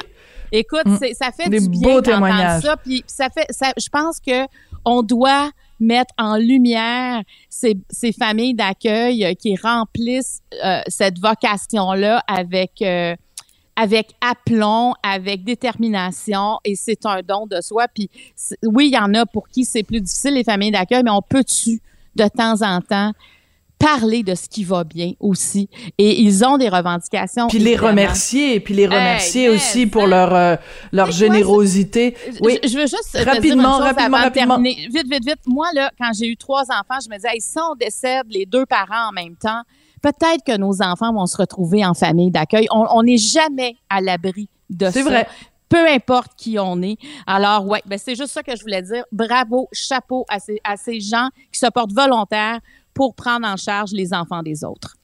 Écoute, 0.55 0.85
Mm. 0.85 0.97
c'est- 0.99 1.13
ça 1.15 1.31
fait 1.31 1.49
Des 1.49 1.61
du 1.61 1.69
bien 1.69 1.95
d'entendre 2.01 2.61
ça. 2.61 2.77
Puis 2.77 3.03
ça 3.07 3.27
fait, 3.29 3.47
ça, 3.49 3.71
je 3.75 3.89
pense 3.89 4.19
que 4.19 4.45
on 4.85 5.01
doit 5.01 5.49
mettre 5.79 6.13
en 6.17 6.37
lumière 6.37 7.23
ces, 7.49 7.75
familles 8.17 8.53
d'accueil 8.53 9.25
euh, 9.25 9.33
qui 9.33 9.55
remplissent 9.55 10.41
euh, 10.63 10.81
cette 10.87 11.19
vocation-là 11.19 12.23
avec 12.27 12.81
euh, 12.81 13.15
avec 13.75 14.13
aplomb, 14.21 14.93
avec 15.01 15.43
détermination, 15.43 16.59
et 16.63 16.75
c'est 16.75 17.07
un 17.07 17.21
don 17.23 17.47
de 17.47 17.59
soi. 17.59 17.87
Puis 17.87 18.07
oui, 18.63 18.89
il 18.89 18.93
y 18.93 18.99
en 18.99 19.11
a 19.15 19.25
pour 19.25 19.47
qui 19.47 19.65
c'est 19.65 19.81
plus 19.81 19.99
difficile 19.99 20.35
les 20.35 20.43
familles 20.43 20.69
d'accueil, 20.69 21.01
mais 21.03 21.09
on 21.09 21.23
peut-tu 21.23 21.81
de 22.15 22.27
temps 22.27 22.61
en 22.61 22.81
temps 22.81 23.13
parler 23.83 24.23
de 24.23 24.35
ce 24.35 24.47
qui 24.47 24.63
va 24.63 24.83
bien 24.83 25.13
aussi. 25.19 25.69
Et 25.97 26.21
ils 26.21 26.45
ont 26.45 26.57
des 26.57 26.69
revendications. 26.69 27.47
Puis 27.47 27.59
les 27.59 27.75
remercier, 27.75 28.59
puis 28.59 28.73
les 28.73 28.87
remercier 28.87 29.43
Hey, 29.43 29.49
aussi 29.49 29.79
yes, 29.81 29.89
pour 29.91 30.03
hein. 30.03 30.07
leur 30.07 30.33
euh, 30.35 30.55
leur 30.91 31.07
quoi, 31.07 31.15
générosité. 31.15 32.15
Oui. 32.41 32.59
Je, 32.63 32.69
je 32.69 32.75
veux 32.77 32.87
juste 32.87 33.09
te 33.13 33.17
dire 33.17 33.27
Rapidement, 33.33 33.63
une 33.63 33.77
chose 33.77 33.81
rapidement, 33.81 34.17
avant 34.17 34.23
rapidement. 34.23 34.57
de 34.57 34.63
terminer. 34.63 34.87
Vite, 34.93 35.11
vite, 35.11 35.25
vite. 35.25 35.39
Moi, 35.45 35.67
là, 35.73 35.91
quand 35.99 36.11
j'ai 36.17 36.27
eu 36.27 36.37
trois 36.37 36.63
enfants, 36.63 36.99
je 37.03 37.09
me 37.09 37.15
disais, 37.15 37.29
hey, 37.33 37.41
si 37.41 37.57
on 37.59 37.75
décède 37.75 38.25
les 38.29 38.45
deux 38.45 38.65
parents 38.65 39.09
en 39.09 39.11
même 39.11 39.35
temps, 39.35 39.61
peut-être 40.01 40.43
que 40.45 40.57
nos 40.57 40.81
enfants 40.81 41.13
vont 41.13 41.25
se 41.25 41.37
retrouver 41.37 41.85
en 41.85 41.93
famille 41.93 42.31
d'accueil. 42.31 42.67
On 42.71 42.85
on 42.91 43.03
n'est 43.03 43.17
jamais 43.17 43.75
à 43.89 44.01
l'abri 44.01 44.49
de 44.69 44.85
ça. 44.85 44.91
C'est 44.91 45.03
vrai. 45.03 45.27
Peu 45.69 45.89
importe 45.89 46.33
qui 46.37 46.59
on 46.59 46.81
est. 46.83 46.97
Alors, 47.25 47.65
ouais, 47.65 47.81
ben 47.87 47.97
c'est 47.97 48.15
juste 48.15 48.31
ça 48.31 48.43
que 48.43 48.55
je 48.55 48.61
voulais 48.61 48.83
dire. 48.83 49.03
Bravo, 49.11 49.67
chapeau 49.71 50.23
à 50.29 50.39
ces, 50.39 50.59
à 50.63 50.77
ces 50.77 50.99
gens 50.99 51.29
qui 51.51 51.57
se 51.59 51.65
portent 51.67 51.93
volontaires 51.93 52.59
pour 52.93 53.15
prendre 53.15 53.47
en 53.47 53.57
charge 53.57 53.91
les 53.91 54.13
enfants 54.13 54.43
des 54.43 54.63
autres. 54.63 54.95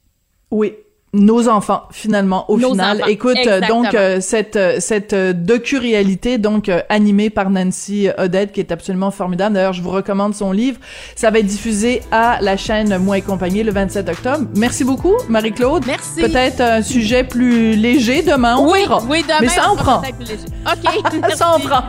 Oui. 0.51 0.73
Nos 1.11 1.49
enfants, 1.49 1.85
finalement, 1.89 2.45
au 2.51 2.59
Nos 2.59 2.69
final. 2.69 2.97
enfants, 2.97 3.07
Écoute, 3.07 3.35
euh, 3.37 3.39
exactement. 3.57 3.81
donc, 3.81 3.95
euh, 3.95 4.21
cette, 4.21 4.55
euh, 4.57 4.75
cette 4.79 5.15
docu-réalité, 5.43 6.37
donc, 6.37 6.69
euh, 6.69 6.81
animée 6.87 7.31
par 7.31 7.49
Nancy 7.49 8.09
Odette, 8.19 8.51
qui 8.51 8.59
est 8.59 8.71
absolument 8.71 9.09
formidable. 9.09 9.55
D'ailleurs, 9.55 9.73
je 9.73 9.81
vous 9.81 9.89
recommande 9.89 10.35
son 10.35 10.51
livre. 10.51 10.77
Ça 11.15 11.31
va 11.31 11.39
être 11.39 11.47
diffusé 11.47 12.03
à 12.11 12.37
la 12.41 12.57
chaîne 12.57 12.95
Moi 12.99 13.17
et 13.17 13.21
compagnie 13.23 13.63
le 13.63 13.71
27 13.71 14.07
octobre. 14.07 14.45
Merci 14.55 14.83
beaucoup, 14.83 15.15
Marie-Claude. 15.29 15.83
Merci. 15.87 16.21
Peut-être 16.21 16.61
un 16.61 16.83
sujet 16.83 17.23
plus 17.23 17.75
léger 17.75 18.21
demain, 18.21 18.57
on 18.57 18.71
oui, 18.71 18.81
verra. 18.81 19.01
oui, 19.09 19.23
demain, 19.23 19.37
Mais 19.41 19.47
ça 19.49 19.63
on 19.67 19.73
en 19.73 19.75
prend. 19.77 20.01
OK. 20.01 21.31
Ça 21.35 21.55
en 21.55 21.59
prend. 21.59 21.83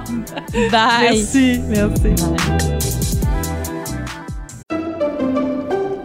Bye. 0.70 0.70
Merci, 1.10 1.60
merci. 1.68 3.09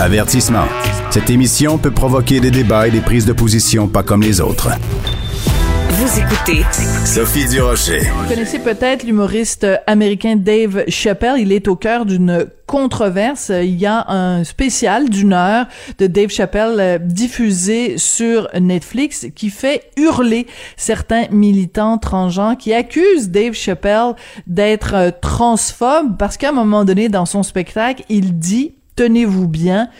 Avertissement. 0.00 0.64
Cette 1.10 1.30
émission 1.30 1.78
peut 1.78 1.92
provoquer 1.92 2.40
des 2.40 2.50
débats 2.50 2.88
et 2.88 2.90
des 2.90 3.00
prises 3.00 3.26
de 3.26 3.32
position 3.32 3.86
pas 3.86 4.02
comme 4.02 4.22
les 4.22 4.40
autres. 4.40 4.70
Vous 5.90 6.18
écoutez 6.18 6.64
Sophie 7.06 7.48
Durocher. 7.48 8.00
Vous 8.00 8.28
connaissez 8.28 8.58
peut-être 8.58 9.04
l'humoriste 9.04 9.64
américain 9.86 10.34
Dave 10.34 10.82
Chappelle. 10.88 11.36
Il 11.38 11.52
est 11.52 11.68
au 11.68 11.76
cœur 11.76 12.06
d'une 12.06 12.46
controverse. 12.66 13.52
Il 13.54 13.78
y 13.78 13.86
a 13.86 14.04
un 14.10 14.42
spécial 14.42 15.08
d'une 15.08 15.32
heure 15.32 15.66
de 15.98 16.08
Dave 16.08 16.30
Chappelle 16.30 16.80
euh, 16.80 16.98
diffusé 16.98 17.96
sur 17.96 18.48
Netflix 18.60 19.26
qui 19.36 19.50
fait 19.50 19.92
hurler 19.96 20.48
certains 20.76 21.28
militants 21.30 21.98
transgenres 21.98 22.56
qui 22.56 22.74
accusent 22.74 23.30
Dave 23.30 23.54
Chappelle 23.54 24.14
d'être 24.48 24.94
euh, 24.94 25.10
transphobe 25.12 26.16
parce 26.18 26.36
qu'à 26.36 26.48
un 26.48 26.52
moment 26.52 26.84
donné 26.84 27.08
dans 27.08 27.26
son 27.26 27.44
spectacle, 27.44 28.02
il 28.08 28.38
dit, 28.38 28.74
tenez-vous 28.96 29.48
bien, 29.48 29.90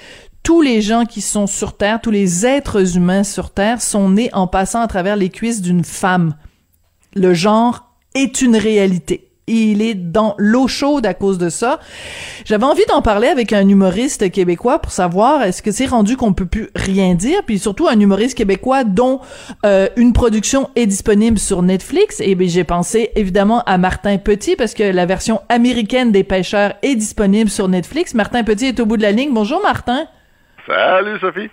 tous 0.43 0.61
les 0.61 0.83
gens 0.83 1.07
qui 1.07 1.21
sont 1.21 1.47
sur 1.47 1.77
Terre, 1.77 2.01
tous 2.03 2.11
les 2.11 2.45
êtres 2.45 2.97
humains 2.97 3.25
sur 3.25 3.51
Terre 3.51 3.81
sont 3.81 4.11
nés 4.11 4.31
en 4.33 4.47
passant 4.47 4.81
à 4.81 4.87
travers 4.87 5.17
les 5.17 5.31
cuisses 5.31 5.63
d'une 5.63 5.85
femme. 5.85 6.37
Le 7.15 7.33
genre 7.33 7.97
est 8.15 8.43
une 8.43 8.57
réalité. 8.57 9.31
Il 9.47 9.83
est 9.83 9.95
dans 9.95 10.35
l'eau 10.39 10.69
chaude 10.69 11.05
à 11.05 11.13
cause 11.13 11.37
de 11.37 11.51
ça. 11.51 11.79
J'avais 12.47 12.65
envie 12.65 12.85
d'en 12.89 13.03
parler 13.03 13.29
avec 13.29 13.53
un 13.53 13.69
humoriste 13.69 14.31
québécois 14.31 14.79
pour 14.79 14.91
savoir 14.91 15.43
est-ce 15.43 15.63
que 15.63 15.71
c'est 15.71 15.87
rendu 15.87 16.17
qu'on 16.17 16.33
peut 16.33 16.47
plus 16.47 16.71
rien 16.75 17.15
dire, 17.15 17.43
puis 17.45 17.59
surtout 17.59 17.87
un 17.87 17.99
humoriste 18.01 18.39
québécois 18.39 18.85
dont 18.85 19.21
euh, 19.67 19.89
une 19.97 20.13
production 20.15 20.71
est 20.77 20.87
disponible 20.87 21.39
sur 21.39 21.63
Netflix. 21.63 22.21
Et 22.21 22.35
bien 22.35 22.49
j'ai 22.49 22.65
pensé 22.65 23.11
évidemment 23.17 23.63
à 23.65 23.77
Martin 23.77 24.17
Petit 24.17 24.57
parce 24.57 24.73
que 24.73 24.83
la 24.83 25.07
version 25.07 25.43
américaine 25.49 26.11
des 26.11 26.25
pêcheurs 26.25 26.75
est 26.83 26.95
disponible 26.95 27.51
sur 27.51 27.69
Netflix. 27.69 28.15
Martin 28.15 28.45
Petit 28.45 28.67
est 28.67 28.81
au 28.81 28.87
bout 28.87 28.97
de 28.97 29.03
la 29.03 29.13
ligne. 29.13 29.33
Bonjour 29.33 29.61
Martin. 29.63 30.07
Salut 30.67 31.19
Sophie. 31.21 31.51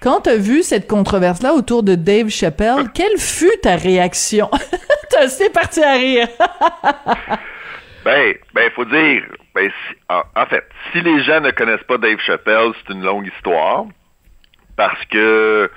Quand 0.00 0.20
t'as 0.22 0.36
vu 0.36 0.62
cette 0.62 0.86
controverse-là 0.86 1.54
autour 1.54 1.82
de 1.82 1.94
Dave 1.94 2.28
Chappelle, 2.28 2.88
quelle 2.94 3.18
fut 3.18 3.50
ta 3.62 3.76
réaction? 3.76 4.48
Assez 5.18 5.50
parti 5.50 5.82
à 5.82 5.92
rire. 5.92 6.28
ben, 8.04 8.34
ben, 8.54 8.70
faut 8.72 8.84
dire, 8.84 9.24
ben, 9.54 9.70
si- 9.70 9.96
en, 10.08 10.46
fait, 10.46 10.64
si 10.92 11.00
les 11.00 11.22
gens 11.22 11.40
ne 11.40 11.50
connaissent 11.50 11.84
pas 11.84 11.98
Dave 11.98 12.18
Chappelle, 12.20 12.72
c'est 12.78 12.92
une 12.92 13.02
longue 13.04 13.26
histoire. 13.26 13.84
Parce 14.76 15.04
que 15.06 15.70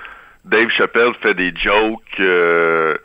Dave 0.44 0.68
Chappelle 0.70 1.12
fait 1.20 1.34
des 1.34 1.52
jokes, 1.56 2.20
euh, 2.20 2.96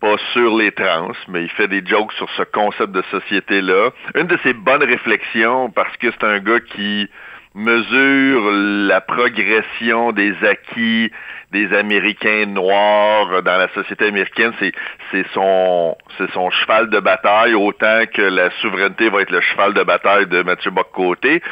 pas 0.00 0.16
sur 0.32 0.56
les 0.56 0.72
trans, 0.72 1.12
mais 1.28 1.42
il 1.42 1.50
fait 1.50 1.68
des 1.68 1.84
jokes 1.84 2.12
sur 2.12 2.30
ce 2.30 2.42
concept 2.44 2.92
de 2.92 3.02
société-là. 3.10 3.90
Une 4.14 4.26
de 4.26 4.38
ses 4.42 4.54
bonnes 4.54 4.84
réflexions, 4.84 5.70
parce 5.70 5.96
que 5.96 6.10
c'est 6.10 6.24
un 6.24 6.38
gars 6.38 6.60
qui 6.60 7.10
mesure 7.58 8.50
la 8.52 9.00
progression 9.00 10.12
des 10.12 10.32
acquis 10.44 11.10
des 11.50 11.74
Américains 11.74 12.46
noirs 12.46 13.42
dans 13.42 13.56
la 13.56 13.68
société 13.72 14.06
américaine, 14.06 14.52
c'est 14.60 14.72
c'est 15.10 15.26
son 15.32 15.96
c'est 16.16 16.30
son 16.32 16.50
cheval 16.50 16.90
de 16.90 17.00
bataille 17.00 17.54
autant 17.54 18.02
que 18.12 18.22
la 18.22 18.50
souveraineté 18.60 19.08
va 19.08 19.22
être 19.22 19.30
le 19.30 19.40
cheval 19.40 19.74
de 19.74 19.82
bataille 19.82 20.26
de 20.26 20.42
Mathieu 20.42 20.70
Bock-Côté. 20.70 21.42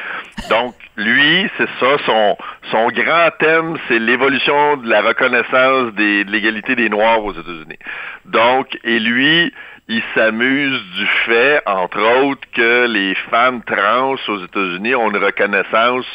Donc 0.50 0.74
lui, 0.96 1.48
c'est 1.56 1.68
ça 1.80 1.96
son 2.04 2.36
son 2.70 2.88
grand 2.88 3.30
thème, 3.38 3.76
c'est 3.88 3.98
l'évolution 3.98 4.76
de 4.76 4.88
la 4.88 5.00
reconnaissance 5.00 5.92
des, 5.94 6.24
de 6.24 6.30
l'égalité 6.30 6.76
des 6.76 6.88
noirs 6.88 7.24
aux 7.24 7.32
États-Unis. 7.32 7.78
Donc 8.26 8.78
et 8.84 8.98
lui, 9.00 9.52
il 9.88 10.02
s'amuse 10.14 10.82
du 10.96 11.06
fait, 11.24 11.62
entre 11.66 12.00
autres, 12.24 12.46
que 12.52 12.86
les 12.86 13.14
femmes 13.30 13.62
trans 13.62 14.16
aux 14.28 14.44
États-Unis 14.44 14.94
ont 14.96 15.10
une 15.10 15.24
reconnaissance 15.24 16.06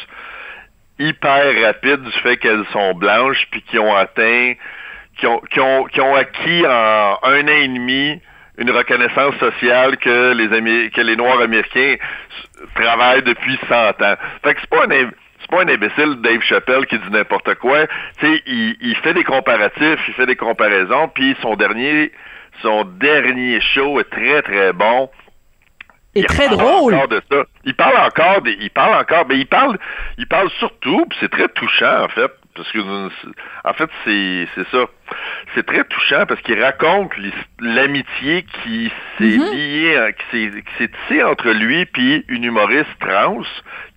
hyper 0.98 1.62
rapide 1.64 2.02
du 2.02 2.12
fait 2.20 2.36
qu'elles 2.36 2.66
sont 2.72 2.94
blanches 2.94 3.46
puis 3.50 3.62
qui 3.62 3.78
ont 3.78 3.94
atteint, 3.94 4.52
qui 5.18 5.26
ont, 5.26 5.40
qui 5.50 5.60
ont, 5.60 5.84
qui 5.84 6.00
ont 6.00 6.14
acquis 6.14 6.66
en 6.66 7.18
un 7.22 7.42
an 7.44 7.60
et 7.62 7.68
demi 7.68 8.20
une 8.58 8.70
reconnaissance 8.70 9.34
sociale 9.36 9.96
que 9.96 10.32
les 10.34 10.90
que 10.90 11.00
les 11.00 11.16
Noirs 11.16 11.40
américains 11.40 11.96
travaillent 12.74 13.22
depuis 13.22 13.58
100 13.68 13.74
ans. 13.74 14.16
Fait 14.44 14.54
que 14.54 14.60
c'est 14.60 14.70
pas 14.70 14.84
un 14.84 15.10
c'est 15.40 15.50
pas 15.50 15.62
un 15.62 15.68
imbécile 15.68 16.20
Dave 16.20 16.42
Chappelle 16.42 16.86
qui 16.86 16.98
dit 16.98 17.10
n'importe 17.10 17.54
quoi. 17.54 17.86
Tu 18.20 18.26
sais, 18.26 18.42
il, 18.46 18.76
il 18.82 18.96
fait 18.96 19.14
des 19.14 19.24
comparatifs, 19.24 20.00
il 20.06 20.14
fait 20.14 20.26
des 20.26 20.36
comparaisons, 20.36 21.08
puis 21.08 21.34
son 21.40 21.56
dernier 21.56 22.12
son 22.60 22.84
dernier 22.84 23.60
show 23.60 23.98
est 24.00 24.10
très 24.10 24.42
très 24.42 24.72
bon. 24.72 25.10
Et 26.14 26.20
Il 26.20 26.26
très 26.26 26.44
parle 26.48 26.58
drôle. 26.58 26.94
encore 26.94 27.08
de 27.08 27.22
ça. 27.30 27.44
Il 27.64 27.74
parle 27.74 27.96
encore, 27.96 28.42
des, 28.42 28.52
il 28.60 28.68
parle 28.70 28.94
encore, 29.00 29.24
mais 29.28 29.36
il 29.38 29.46
parle, 29.46 29.78
il 30.18 30.26
parle 30.28 30.50
surtout, 30.58 31.06
c'est 31.20 31.30
très 31.30 31.48
touchant 31.48 32.04
en 32.04 32.08
fait, 32.08 32.30
parce 32.54 32.70
que 32.70 32.80
en 33.64 33.72
fait 33.72 33.88
c'est 34.04 34.46
c'est 34.54 34.68
ça, 34.68 34.84
c'est 35.54 35.64
très 35.64 35.84
touchant 35.84 36.26
parce 36.28 36.40
qu'il 36.42 36.62
raconte 36.62 37.12
l'amitié 37.60 38.44
qui 38.62 38.92
s'est 39.16 39.24
liée, 39.24 39.96
à- 39.96 40.12
qui 40.12 40.22
s'est 40.30 40.50
qui 40.50 40.74
s'est 40.76 40.90
tissée 41.08 41.22
entre 41.22 41.48
lui 41.50 41.86
puis 41.86 42.24
une 42.28 42.44
humoriste 42.44 42.90
trans 43.00 43.40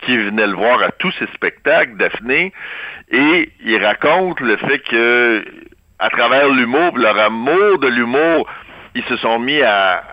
qui 0.04 0.16
venait 0.18 0.48
le 0.48 0.54
voir 0.56 0.82
à 0.84 0.92
tous 0.92 1.12
ses 1.20 1.28
spectacles, 1.34 1.98
Daphné, 1.98 2.54
et 3.12 3.50
il 3.62 3.84
raconte 3.84 4.40
le 4.40 4.56
fait 4.56 4.80
que 4.80 5.44
à 6.00 6.10
travers 6.10 6.50
l'humour, 6.50 6.98
leur 6.98 7.18
amour 7.18 7.80
de 7.80 7.88
l'humour, 7.88 8.48
ils 8.96 9.04
se 9.06 9.18
sont 9.18 9.40
mis 9.40 9.62
à, 9.62 10.04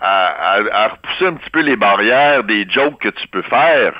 à, 0.00 0.56
à- 0.74 0.88
repousser 0.88 1.26
un 1.26 1.34
petit 1.34 1.50
peu 1.50 1.60
les 1.60 1.76
barrières 1.76 2.44
des 2.44 2.68
jokes 2.68 3.00
que 3.00 3.08
tu 3.08 3.28
peux 3.28 3.42
faire 3.42 3.94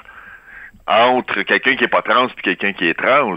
entre 0.87 1.43
quelqu'un 1.43 1.77
qui 1.77 1.85
est 1.85 1.89
pas 1.89 2.03
trans 2.03 2.27
et 2.27 2.41
quelqu'un 2.43 2.73
qui 2.73 2.89
est 2.89 2.95
trans. 2.95 3.37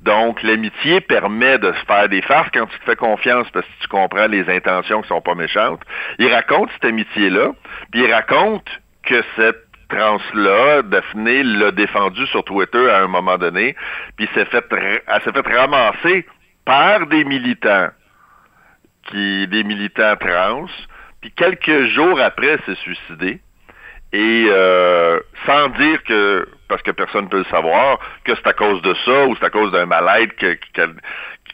Donc, 0.00 0.42
l'amitié 0.42 1.00
permet 1.00 1.58
de 1.58 1.72
se 1.72 1.84
faire 1.84 2.08
des 2.08 2.22
farces 2.22 2.50
quand 2.52 2.66
tu 2.66 2.78
te 2.78 2.84
fais 2.84 2.96
confiance 2.96 3.48
parce 3.50 3.64
que 3.66 3.82
tu 3.82 3.88
comprends 3.88 4.26
les 4.26 4.48
intentions 4.48 5.00
qui 5.02 5.08
sont 5.08 5.20
pas 5.20 5.34
méchantes. 5.34 5.80
Il 6.18 6.32
raconte 6.32 6.70
cette 6.72 6.86
amitié-là, 6.86 7.50
puis 7.92 8.02
il 8.02 8.12
raconte 8.12 8.68
que 9.04 9.22
cette 9.36 9.64
trans-là, 9.88 10.82
Daphné 10.82 11.42
l'a 11.42 11.70
défendue 11.70 12.26
sur 12.28 12.42
Twitter 12.44 12.90
à 12.90 13.02
un 13.02 13.06
moment 13.08 13.36
donné, 13.38 13.76
puis 14.16 14.26
fait, 14.28 14.48
elle 14.50 15.22
s'est 15.22 15.32
fait 15.32 15.56
ramasser 15.56 16.26
par 16.64 17.06
des 17.06 17.24
militants, 17.24 17.88
qui, 19.04 19.46
des 19.48 19.64
militants 19.64 20.16
trans, 20.16 20.66
puis 21.20 21.30
quelques 21.32 21.86
jours 21.86 22.20
après, 22.20 22.58
s'est 22.66 22.74
suicidée. 22.76 23.40
Et 24.14 24.46
euh, 24.48 25.18
sans 25.46 25.68
dire 25.70 26.02
que, 26.04 26.46
parce 26.68 26.82
que 26.82 26.90
personne 26.90 27.24
ne 27.24 27.30
peut 27.30 27.38
le 27.38 27.44
savoir, 27.44 27.98
que 28.24 28.34
c'est 28.34 28.46
à 28.46 28.52
cause 28.52 28.82
de 28.82 28.94
ça 29.06 29.26
ou 29.26 29.34
c'est 29.36 29.46
à 29.46 29.50
cause 29.50 29.72
d'un 29.72 29.86
mal-être 29.86 30.36
que- 30.36 30.58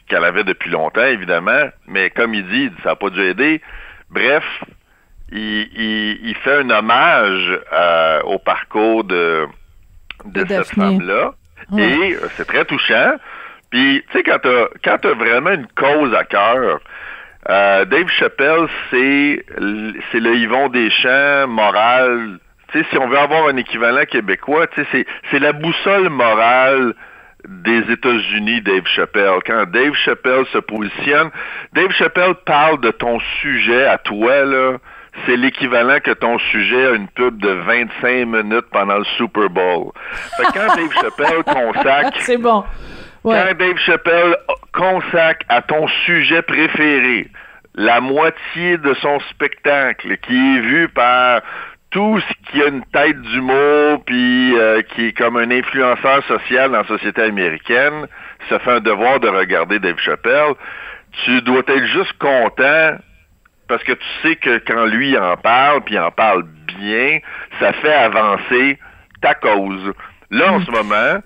qu'elle 0.07 0.23
avait 0.25 0.43
depuis 0.43 0.69
longtemps, 0.69 1.05
évidemment. 1.05 1.69
Mais 1.87 2.09
comme 2.09 2.33
il 2.33 2.45
dit, 2.47 2.69
ça 2.83 2.89
n'a 2.89 2.95
pas 2.97 3.09
dû 3.11 3.21
aider. 3.21 3.61
Bref, 4.09 4.43
il, 5.31 5.69
il- 5.73 6.19
il 6.27 6.35
fait 6.35 6.57
un 6.57 6.69
hommage 6.69 7.59
au 8.25 8.39
parcours 8.39 9.05
de, 9.05 9.47
de, 10.25 10.43
De 10.43 10.47
cette 10.49 10.75
femme-là. 10.75 11.31
Ouais. 11.71 11.81
Et 11.83 12.15
euh, 12.15 12.27
c'est 12.35 12.45
très 12.45 12.65
touchant. 12.65 13.13
Puis, 13.69 14.03
tu 14.09 14.17
sais, 14.17 14.23
quand 14.23 14.39
t'as 14.41 14.65
quand 14.83 14.97
t'as 15.01 15.13
vraiment 15.13 15.51
une 15.51 15.67
cause 15.75 16.13
à 16.13 16.23
cœur, 16.23 16.79
euh, 17.49 17.85
Dave 17.85 18.09
Chappelle, 18.09 18.67
c'est 18.89 19.45
c'est 20.11 20.19
le 20.19 20.35
Yvon 20.35 20.69
Deschamps 20.69 21.47
moral. 21.47 22.39
Tu 22.71 22.79
sais, 22.79 22.85
si 22.89 22.97
on 22.97 23.07
veut 23.07 23.17
avoir 23.17 23.47
un 23.47 23.57
équivalent 23.57 24.05
québécois, 24.05 24.67
tu 24.67 24.81
sais, 24.81 24.87
c'est 24.91 25.05
c'est 25.31 25.39
la 25.39 25.53
boussole 25.53 26.09
morale 26.09 26.93
des 27.47 27.91
États-Unis, 27.91 28.61
Dave 28.61 28.85
Chappelle. 28.85 29.39
Quand 29.45 29.65
Dave 29.71 29.93
Chappelle 29.93 30.45
se 30.51 30.57
positionne, 30.57 31.29
Dave 31.73 31.91
Chappelle 31.91 32.35
parle 32.45 32.81
de 32.81 32.91
ton 32.91 33.19
sujet 33.41 33.85
à 33.85 33.97
toi, 33.97 34.43
là. 34.45 34.77
C'est 35.25 35.35
l'équivalent 35.37 35.99
que 36.03 36.11
ton 36.11 36.37
sujet 36.37 36.87
a 36.87 36.91
une 36.91 37.07
pub 37.07 37.41
de 37.41 37.49
25 37.49 38.25
minutes 38.27 38.67
pendant 38.71 38.99
le 38.99 39.03
Super 39.17 39.49
Bowl. 39.49 39.91
Fait 40.37 40.43
que 40.43 40.53
quand 40.53 40.75
Dave 40.75 40.93
Chappelle 41.01 41.43
consacre 41.43 42.17
C'est 42.21 42.37
bon. 42.37 42.63
Ouais. 43.23 43.35
quand 43.35 43.57
Dave 43.57 43.77
Chappelle 43.77 44.37
consacre 44.73 45.45
à 45.49 45.61
ton 45.61 45.87
sujet 46.05 46.41
préféré 46.41 47.27
la 47.75 48.01
moitié 48.01 48.77
de 48.77 48.93
son 48.95 49.19
spectacle 49.31 50.17
qui 50.17 50.35
est 50.35 50.59
vu 50.61 50.89
par 50.89 51.41
tout 51.91 52.19
ce 52.19 52.51
qui 52.51 52.61
a 52.61 52.67
une 52.67 52.85
tête 52.85 53.19
d'humour 53.21 54.03
puis 54.05 54.57
euh, 54.57 54.81
qui 54.83 55.07
est 55.07 55.17
comme 55.17 55.37
un 55.37 55.49
influenceur 55.49 56.23
social 56.27 56.71
dans 56.71 56.79
la 56.79 56.87
société 56.87 57.21
américaine, 57.23 58.07
ça 58.47 58.59
fait 58.59 58.71
un 58.71 58.79
devoir 58.79 59.19
de 59.19 59.27
regarder 59.27 59.79
Dave 59.79 59.97
Chappelle. 59.99 60.53
Tu 61.25 61.41
dois 61.41 61.61
être 61.67 61.85
juste 61.85 62.13
content 62.19 62.97
parce 63.67 63.83
que 63.83 63.93
tu 63.93 64.05
sais 64.21 64.35
que 64.35 64.57
quand 64.59 64.85
lui 64.85 65.17
en 65.17 65.37
parle, 65.37 65.81
puis 65.81 65.95
il 65.95 65.99
en 65.99 66.11
parle 66.11 66.43
bien, 66.77 67.19
ça 67.59 67.73
fait 67.73 67.93
avancer 67.93 68.77
ta 69.21 69.35
cause. 69.35 69.93
Là, 70.31 70.53
en 70.53 70.61
ce 70.61 70.71
moment, 70.71 71.21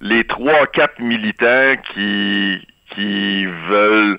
les 0.00 0.24
trois, 0.24 0.66
quatre 0.66 0.98
militants 1.00 1.74
qui, 1.92 2.66
qui 2.90 3.46
veulent, 3.46 4.18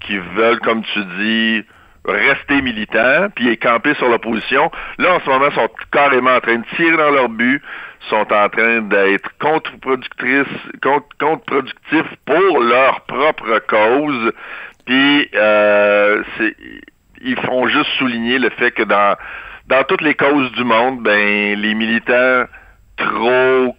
qui 0.00 0.18
veulent, 0.18 0.60
comme 0.60 0.82
tu 0.82 1.04
dis, 1.18 1.64
rester 2.04 2.62
militants, 2.62 3.28
puis 3.34 3.56
camper 3.58 3.94
sur 3.94 4.08
l'opposition. 4.08 4.70
Là, 4.98 5.14
en 5.14 5.20
ce 5.20 5.28
moment, 5.28 5.50
sont 5.50 5.68
carrément 5.92 6.34
en 6.34 6.40
train 6.40 6.58
de 6.58 6.64
tirer 6.76 6.96
dans 6.96 7.10
leur 7.10 7.28
but, 7.28 7.62
sont 8.08 8.32
en 8.32 8.48
train 8.48 8.80
d'être 8.82 9.28
contre-productrices, 9.38 10.46
contre-productifs 11.18 12.16
pour 12.24 12.60
leur 12.60 13.02
propre 13.02 13.58
cause. 13.68 14.32
Puis, 14.86 15.28
euh, 15.34 16.22
ils 17.20 17.38
font 17.40 17.68
juste 17.68 17.90
souligner 17.98 18.38
le 18.38 18.50
fait 18.50 18.70
que 18.70 18.82
dans 18.82 19.16
dans 19.66 19.84
toutes 19.84 20.00
les 20.00 20.14
causes 20.14 20.50
du 20.52 20.64
monde, 20.64 21.00
ben 21.00 21.60
les 21.60 21.74
militants 21.74 22.44
trop 23.00 23.74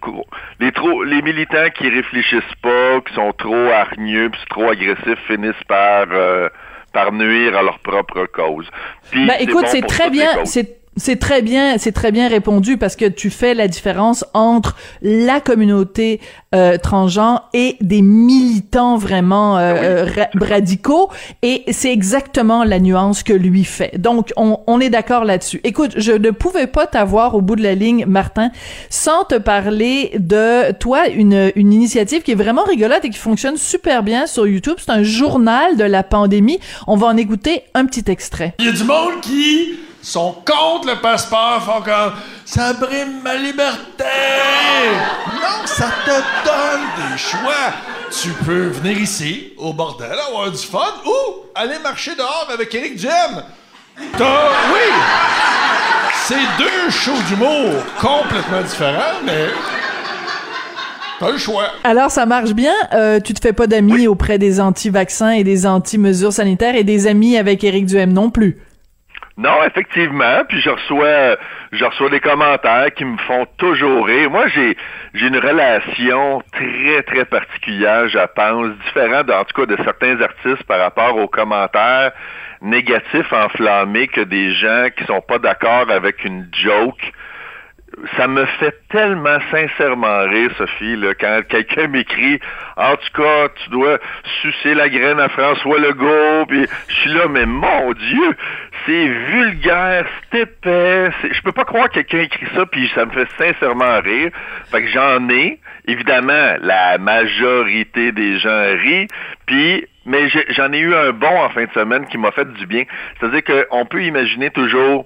les 0.59 0.71
trop 0.71 1.03
les 1.03 1.21
militants 1.21 1.69
qui 1.75 1.89
réfléchissent 1.89 2.57
pas, 2.61 3.01
qui 3.01 3.13
sont 3.13 3.33
trop 3.33 3.69
hargneux, 3.69 4.29
puis 4.29 4.41
trop 4.49 4.69
agressifs 4.69 5.19
finissent 5.27 5.63
par 5.67 6.07
euh, 6.11 6.49
par 6.93 7.11
nuire 7.11 7.57
à 7.57 7.63
leur 7.63 7.79
propre 7.79 8.25
cause. 8.25 8.69
Puis, 9.11 9.25
ben, 9.25 9.37
écoute, 9.39 9.65
c'est 9.67 9.85
très 9.85 10.09
bien, 10.09 10.45
c'est 10.45 10.80
c'est 10.97 11.19
très 11.19 11.41
bien, 11.41 11.77
c'est 11.77 11.93
très 11.93 12.11
bien 12.11 12.27
répondu 12.27 12.77
parce 12.77 12.97
que 12.97 13.05
tu 13.05 13.29
fais 13.29 13.53
la 13.53 13.69
différence 13.69 14.25
entre 14.33 14.75
la 15.01 15.39
communauté 15.39 16.19
euh, 16.53 16.77
transgenre 16.77 17.49
et 17.53 17.77
des 17.79 18.01
militants 18.01 18.97
vraiment 18.97 19.57
euh, 19.57 20.05
euh 20.05 20.25
radicaux 20.35 21.09
et 21.43 21.63
c'est 21.71 21.93
exactement 21.93 22.65
la 22.65 22.79
nuance 22.79 23.23
que 23.23 23.31
lui 23.31 23.63
fait. 23.63 23.97
Donc 23.97 24.33
on, 24.35 24.59
on 24.67 24.81
est 24.81 24.89
d'accord 24.89 25.23
là-dessus. 25.23 25.61
Écoute, 25.63 25.93
je 25.95 26.11
ne 26.11 26.31
pouvais 26.31 26.67
pas 26.67 26.87
t'avoir 26.87 27.35
au 27.35 27.41
bout 27.41 27.55
de 27.55 27.63
la 27.63 27.73
ligne, 27.73 28.05
Martin, 28.05 28.51
sans 28.89 29.23
te 29.23 29.35
parler 29.35 30.11
de 30.19 30.73
toi 30.73 31.07
une 31.07 31.53
une 31.55 31.71
initiative 31.71 32.21
qui 32.21 32.31
est 32.31 32.35
vraiment 32.35 32.63
rigolote 32.63 33.05
et 33.05 33.09
qui 33.09 33.17
fonctionne 33.17 33.55
super 33.55 34.03
bien 34.03 34.27
sur 34.27 34.45
YouTube. 34.45 34.75
C'est 34.77 34.91
un 34.91 35.03
journal 35.03 35.77
de 35.77 35.85
la 35.85 36.03
pandémie. 36.03 36.59
On 36.85 36.97
va 36.97 37.07
en 37.07 37.15
écouter 37.15 37.63
un 37.73 37.85
petit 37.85 38.11
extrait. 38.11 38.55
Il 38.59 38.65
y 38.65 38.69
a 38.69 38.73
du 38.73 38.83
monde 38.83 39.21
qui 39.21 39.79
sont 40.01 40.35
contre 40.45 40.87
le 40.87 40.95
passeport, 40.99 41.63
font 41.63 41.81
comme 41.81 42.13
ça 42.45 42.73
brime 42.73 43.21
ma 43.23 43.35
liberté. 43.35 44.03
Non, 45.33 45.65
ça 45.65 45.89
te 46.05 46.11
donne 46.45 47.11
des 47.11 47.17
choix. 47.17 47.73
Tu 48.21 48.29
peux 48.45 48.67
venir 48.67 48.99
ici, 48.99 49.53
au 49.57 49.73
bordel, 49.73 50.11
avoir 50.27 50.51
du 50.51 50.57
fun, 50.57 50.79
ou 51.05 51.45
aller 51.55 51.79
marcher 51.79 52.15
dehors 52.15 52.47
avec 52.51 52.73
Eric 52.73 52.95
Duhem. 52.95 53.43
T'as, 54.17 54.49
oui, 54.73 54.93
c'est 56.25 56.35
deux 56.57 56.89
shows 56.89 57.21
d'humour 57.27 57.83
complètement 57.99 58.61
différents, 58.61 59.21
mais 59.25 59.47
T'as 61.21 61.29
le 61.29 61.37
choix. 61.37 61.65
Alors, 61.83 62.09
ça 62.09 62.25
marche 62.25 62.53
bien? 62.53 62.73
Euh, 62.93 63.19
tu 63.19 63.35
te 63.35 63.39
fais 63.39 63.53
pas 63.53 63.67
d'amis 63.67 64.07
auprès 64.07 64.39
des 64.39 64.59
anti-vaccins 64.59 65.29
et 65.29 65.43
des 65.43 65.67
anti-mesures 65.67 66.33
sanitaires 66.33 66.73
et 66.75 66.83
des 66.83 67.05
amis 67.05 67.37
avec 67.37 67.63
Éric 67.63 67.85
Duhem 67.85 68.11
non 68.11 68.31
plus? 68.31 68.57
Non, 69.37 69.63
effectivement. 69.65 70.43
Puis 70.47 70.61
je 70.61 70.69
reçois, 70.69 72.09
des 72.09 72.19
commentaires 72.19 72.93
qui 72.93 73.05
me 73.05 73.17
font 73.17 73.45
toujours 73.57 74.05
rire. 74.05 74.29
Moi, 74.29 74.47
j'ai, 74.49 74.77
une 75.13 75.37
relation 75.37 76.41
très, 76.51 77.03
très 77.03 77.25
particulière, 77.25 78.07
je 78.09 78.19
pense, 78.35 78.69
différente, 78.85 79.29
en 79.29 79.43
tout 79.45 79.61
cas, 79.61 79.65
de 79.65 79.81
certains 79.83 80.19
artistes 80.21 80.63
par 80.63 80.79
rapport 80.79 81.17
aux 81.17 81.27
commentaires 81.27 82.11
négatifs 82.61 83.33
enflammés 83.33 84.07
que 84.07 84.21
des 84.21 84.53
gens 84.53 84.87
qui 84.95 85.03
sont 85.05 85.21
pas 85.21 85.39
d'accord 85.39 85.89
avec 85.89 86.23
une 86.23 86.47
joke 86.53 87.11
ça 88.17 88.27
me 88.27 88.45
fait 88.45 88.75
tellement 88.89 89.37
sincèrement 89.51 90.21
rire, 90.21 90.51
Sophie, 90.57 90.95
là, 90.95 91.13
quand 91.13 91.41
quelqu'un 91.47 91.87
m'écrit 91.87 92.39
En 92.77 92.95
tout 92.95 93.21
cas, 93.21 93.49
tu 93.63 93.69
dois 93.69 93.99
sucer 94.41 94.73
la 94.73 94.89
graine 94.89 95.19
à 95.19 95.29
François 95.29 95.79
Legault, 95.79 96.45
puis 96.47 96.67
je 96.87 96.93
suis 96.93 97.11
là, 97.11 97.27
mais 97.29 97.45
mon 97.45 97.91
Dieu, 97.93 98.35
c'est 98.85 99.07
vulgaire, 99.07 100.05
c'est 100.31 100.41
épais. 100.41 101.11
Je 101.31 101.41
peux 101.41 101.51
pas 101.51 101.65
croire 101.65 101.89
que 101.89 101.99
quelqu'un 101.99 102.19
écrit 102.19 102.47
ça, 102.55 102.65
puis 102.65 102.89
ça 102.95 103.05
me 103.05 103.11
fait 103.11 103.27
sincèrement 103.37 103.99
rire. 104.01 104.31
Fait 104.71 104.81
que 104.81 104.87
j'en 104.87 105.29
ai. 105.29 105.59
Évidemment, 105.87 106.55
la 106.61 106.97
majorité 106.97 108.11
des 108.11 108.37
gens 108.39 108.65
rient, 108.77 109.07
puis 109.45 109.85
mais 110.05 110.29
j'en 110.49 110.71
ai 110.73 110.79
eu 110.79 110.95
un 110.95 111.11
bon 111.11 111.41
en 111.43 111.49
fin 111.49 111.65
de 111.65 111.71
semaine 111.71 112.07
qui 112.07 112.17
m'a 112.17 112.31
fait 112.31 112.51
du 112.53 112.65
bien. 112.65 112.83
C'est-à-dire 113.19 113.43
qu'on 113.43 113.85
peut 113.85 114.03
imaginer 114.03 114.49
toujours 114.49 115.05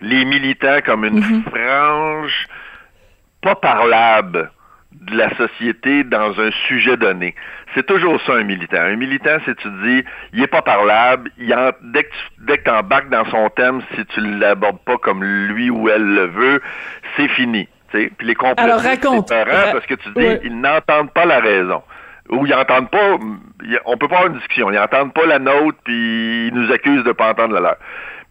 les 0.00 0.24
militants 0.24 0.80
comme 0.84 1.04
une 1.04 1.20
mhm. 1.20 1.44
frange 1.44 2.46
pas 3.42 3.54
parlable 3.54 4.50
de 4.92 5.16
la 5.16 5.34
société 5.36 6.04
dans 6.04 6.38
un 6.40 6.50
sujet 6.68 6.96
donné. 6.96 7.34
C'est 7.74 7.84
toujours 7.84 8.20
ça 8.22 8.34
un 8.34 8.44
militant. 8.44 8.80
Un 8.80 8.96
militant, 8.96 9.36
c'est 9.44 9.56
tu 9.56 9.68
dis, 9.82 10.04
il 10.32 10.42
est 10.42 10.46
pas 10.46 10.62
parlable, 10.62 11.30
il 11.38 11.52
en, 11.52 11.70
dès 11.82 12.04
que 12.04 12.64
tu 12.64 12.70
embarques 12.70 13.10
dans 13.10 13.24
son 13.26 13.48
thème, 13.50 13.82
si 13.94 14.04
tu 14.06 14.20
l'abordes 14.20 14.78
pas 14.84 14.96
comme 14.98 15.22
lui 15.24 15.68
ou 15.70 15.88
elle 15.88 16.06
le 16.14 16.26
veut, 16.26 16.62
c'est 17.16 17.28
fini. 17.28 17.68
Puis 17.90 18.10
les 18.20 18.34
complotistes, 18.34 18.90
c'est 19.28 19.44
parce 19.44 19.86
que 19.86 19.94
tu 19.94 20.08
dis, 20.16 20.38
ils 20.44 20.60
n'entendent 20.60 21.12
pas 21.12 21.24
la 21.24 21.40
raison. 21.40 21.82
Ou 22.30 22.46
ils 22.46 22.50
n'entendent 22.50 22.90
pas, 22.90 23.18
on 23.84 23.96
peut 23.96 24.08
pas 24.08 24.16
avoir 24.16 24.32
une 24.32 24.38
discussion, 24.38 24.70
ils 24.70 24.78
n'entendent 24.78 25.12
pas 25.12 25.26
la 25.26 25.38
nôtre, 25.38 25.78
puis 25.84 26.48
ils 26.48 26.54
nous 26.54 26.72
accusent 26.72 27.04
de 27.04 27.12
pas 27.12 27.30
entendre 27.30 27.54
la 27.54 27.60
leur. 27.60 27.76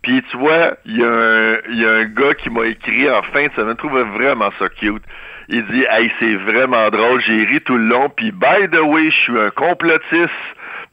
Puis 0.04 0.22
tu 0.30 0.38
vois, 0.38 0.74
il 0.86 0.98
y, 0.98 1.04
a 1.04 1.08
un, 1.08 1.74
y 1.74 1.86
a 1.86 1.92
un 1.92 2.06
gars 2.06 2.34
qui 2.36 2.50
m'a 2.50 2.66
écrit 2.66 3.10
en 3.10 3.24
fin 3.24 3.48
de 3.48 3.54
semaine, 3.54 3.76
je 3.82 3.88
trouvais 3.88 4.04
vraiment 4.04 4.50
ça 4.60 4.68
cute. 4.70 5.04
Il 5.48 5.66
dit 5.68 5.86
Hey, 5.90 6.12
c'est 6.20 6.36
vraiment 6.36 6.90
drôle, 6.90 7.22
j'ai 7.22 7.46
ri 7.46 7.62
tout 7.62 7.78
le 7.78 7.86
long, 7.86 8.10
puis 8.10 8.32
by 8.32 8.68
the 8.70 8.82
way, 8.82 9.10
je 9.10 9.16
suis 9.16 9.40
un 9.40 9.50
complotiste, 9.52 10.30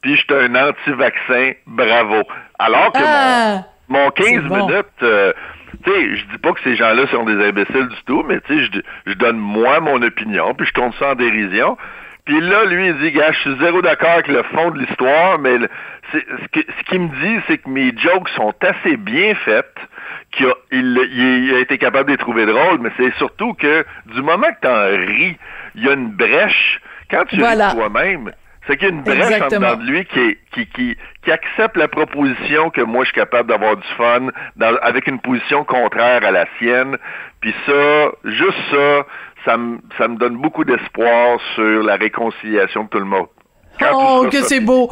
puis 0.01 0.17
je 0.17 0.23
suis 0.23 0.35
un 0.35 0.55
anti-vaccin, 0.55 1.53
bravo. 1.67 2.23
Alors 2.61 2.93
que 2.93 2.99
mon, 2.99 3.05
ah! 3.05 3.65
mon 3.89 4.11
15 4.11 4.45
minutes, 4.45 4.87
euh, 5.03 5.33
tu 5.85 5.91
sais, 5.91 6.17
je 6.17 6.27
dis 6.27 6.39
pas 6.39 6.53
que 6.53 6.61
ces 6.63 6.77
gens-là 6.77 7.07
sont 7.09 7.25
des 7.25 7.45
imbéciles 7.45 7.89
du 7.89 8.03
tout, 8.07 8.25
mais 8.29 8.41
tu 8.43 8.57
sais, 8.57 8.71
je, 8.73 9.11
je 9.11 9.15
donne 9.15 9.39
moi 9.39 9.81
mon 9.81 10.01
opinion, 10.03 10.55
puis 10.55 10.67
je 10.67 10.73
compte 10.73 10.95
ça 11.01 11.11
en 11.11 11.15
dérision. 11.17 11.77
Puis 12.31 12.41
là, 12.43 12.64
lui, 12.64 12.87
il 12.87 12.99
dit, 12.99 13.11
gars, 13.11 13.33
je 13.33 13.41
suis 13.41 13.59
zéro 13.59 13.83
d'accord 13.83 14.11
avec 14.11 14.28
le 14.28 14.45
fond 14.45 14.70
de 14.70 14.78
l'histoire, 14.78 15.41
mais 15.41 15.59
ce 16.12 16.85
qu'il 16.85 17.01
me 17.01 17.09
dit, 17.09 17.43
c'est 17.49 17.59
que 17.59 17.68
mes 17.68 17.93
jokes 17.99 18.28
sont 18.37 18.55
assez 18.61 18.97
bien 18.97 19.35
faites, 19.35 19.74
qu'il 20.31 20.47
a, 20.47 20.55
il, 20.70 21.53
a 21.57 21.59
été 21.59 21.76
capable 21.76 22.07
de 22.07 22.12
les 22.12 22.18
trouver 22.18 22.47
drôles, 22.47 22.78
mais 22.78 22.91
c'est 22.97 23.12
surtout 23.14 23.55
que 23.55 23.85
du 24.14 24.22
moment 24.22 24.47
que 24.47 24.61
tu 24.62 24.68
en 24.68 25.07
ris, 25.09 25.37
il 25.74 25.85
y 25.85 25.89
a 25.89 25.95
une 25.95 26.12
brèche. 26.12 26.81
Quand 27.11 27.24
tu 27.24 27.43
ris 27.43 27.74
toi-même, 27.74 28.31
c'est 28.67 28.77
qu'il 28.77 28.89
y 28.89 28.91
a 28.91 28.95
une 28.95 29.03
brèche 29.03 29.41
en 29.41 29.49
dedans 29.49 29.77
de 29.77 29.85
lui 29.85 30.05
qui, 30.05 30.37
qui, 30.53 30.67
qui, 30.67 30.97
qui, 31.23 31.33
accepte 31.33 31.77
la 31.77 31.89
proposition 31.89 32.71
que 32.71 32.83
moi 32.83 33.05
je 33.05 33.11
suis 33.11 33.21
capable 33.21 33.49
d'avoir 33.49 33.77
du 33.77 33.87
fun 33.97 34.29
avec 34.83 35.07
une 35.07 35.19
position 35.19 35.65
contraire 35.65 36.25
à 36.25 36.31
la 36.31 36.47
sienne. 36.59 36.99
Puis 37.41 37.55
ça, 37.67 38.11
juste 38.25 38.59
ça, 38.71 39.07
ça 39.45 39.57
me, 39.57 39.79
ça 39.97 40.09
me 40.09 40.17
donne 40.17 40.37
beaucoup 40.37 40.65
d'espoir 40.65 41.39
sur 41.55 41.83
la 41.83 41.97
réconciliation 41.97 42.85
de 42.85 42.89
tout 42.89 42.99
le 42.99 43.07
monde. 43.07 43.29
Oh, 43.95 44.26
que 44.31 44.43
c'est 44.47 44.61
beau. 44.61 44.91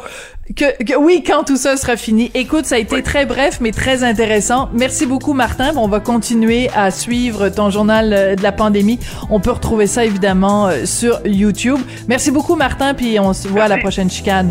Que, 0.55 0.97
oui, 0.97 1.23
quand 1.25 1.43
tout 1.43 1.57
ça 1.57 1.77
sera 1.77 1.95
fini. 1.95 2.31
Écoute, 2.33 2.65
ça 2.65 2.75
a 2.75 2.77
été 2.79 3.03
très 3.03 3.27
bref, 3.27 3.59
mais 3.61 3.71
très 3.71 4.03
intéressant. 4.03 4.69
Merci 4.73 5.05
beaucoup, 5.05 5.33
Martin. 5.33 5.73
On 5.75 5.87
va 5.87 5.99
continuer 5.99 6.69
à 6.75 6.89
suivre 6.89 7.49
ton 7.49 7.69
journal 7.69 8.13
euh, 8.13 8.35
de 8.35 8.41
la 8.41 8.51
pandémie. 8.51 8.99
On 9.29 9.39
peut 9.39 9.51
retrouver 9.51 9.85
ça, 9.85 10.05
évidemment, 10.05 10.67
euh, 10.67 10.85
sur 10.85 11.19
YouTube. 11.25 11.77
Merci 12.07 12.31
beaucoup, 12.31 12.55
Martin, 12.55 12.95
puis 12.95 13.19
on 13.19 13.33
se 13.33 13.47
voit 13.47 13.63
à 13.63 13.67
la 13.67 13.77
prochaine 13.77 14.09
chicane. 14.09 14.49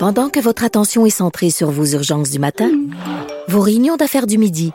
Pendant 0.00 0.30
que 0.30 0.40
votre 0.40 0.64
attention 0.64 1.06
est 1.06 1.10
centrée 1.10 1.50
sur 1.50 1.70
vos 1.70 1.84
urgences 1.84 2.30
du 2.30 2.38
matin, 2.38 2.70
vos 3.48 3.60
réunions 3.60 3.96
d'affaires 3.96 4.26
du 4.26 4.38
midi, 4.38 4.72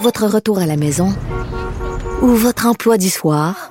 votre 0.00 0.26
retour 0.26 0.58
à 0.58 0.66
la 0.66 0.76
maison 0.76 1.14
ou 2.22 2.28
votre 2.28 2.66
emploi 2.66 2.96
du 2.96 3.10
soir, 3.10 3.70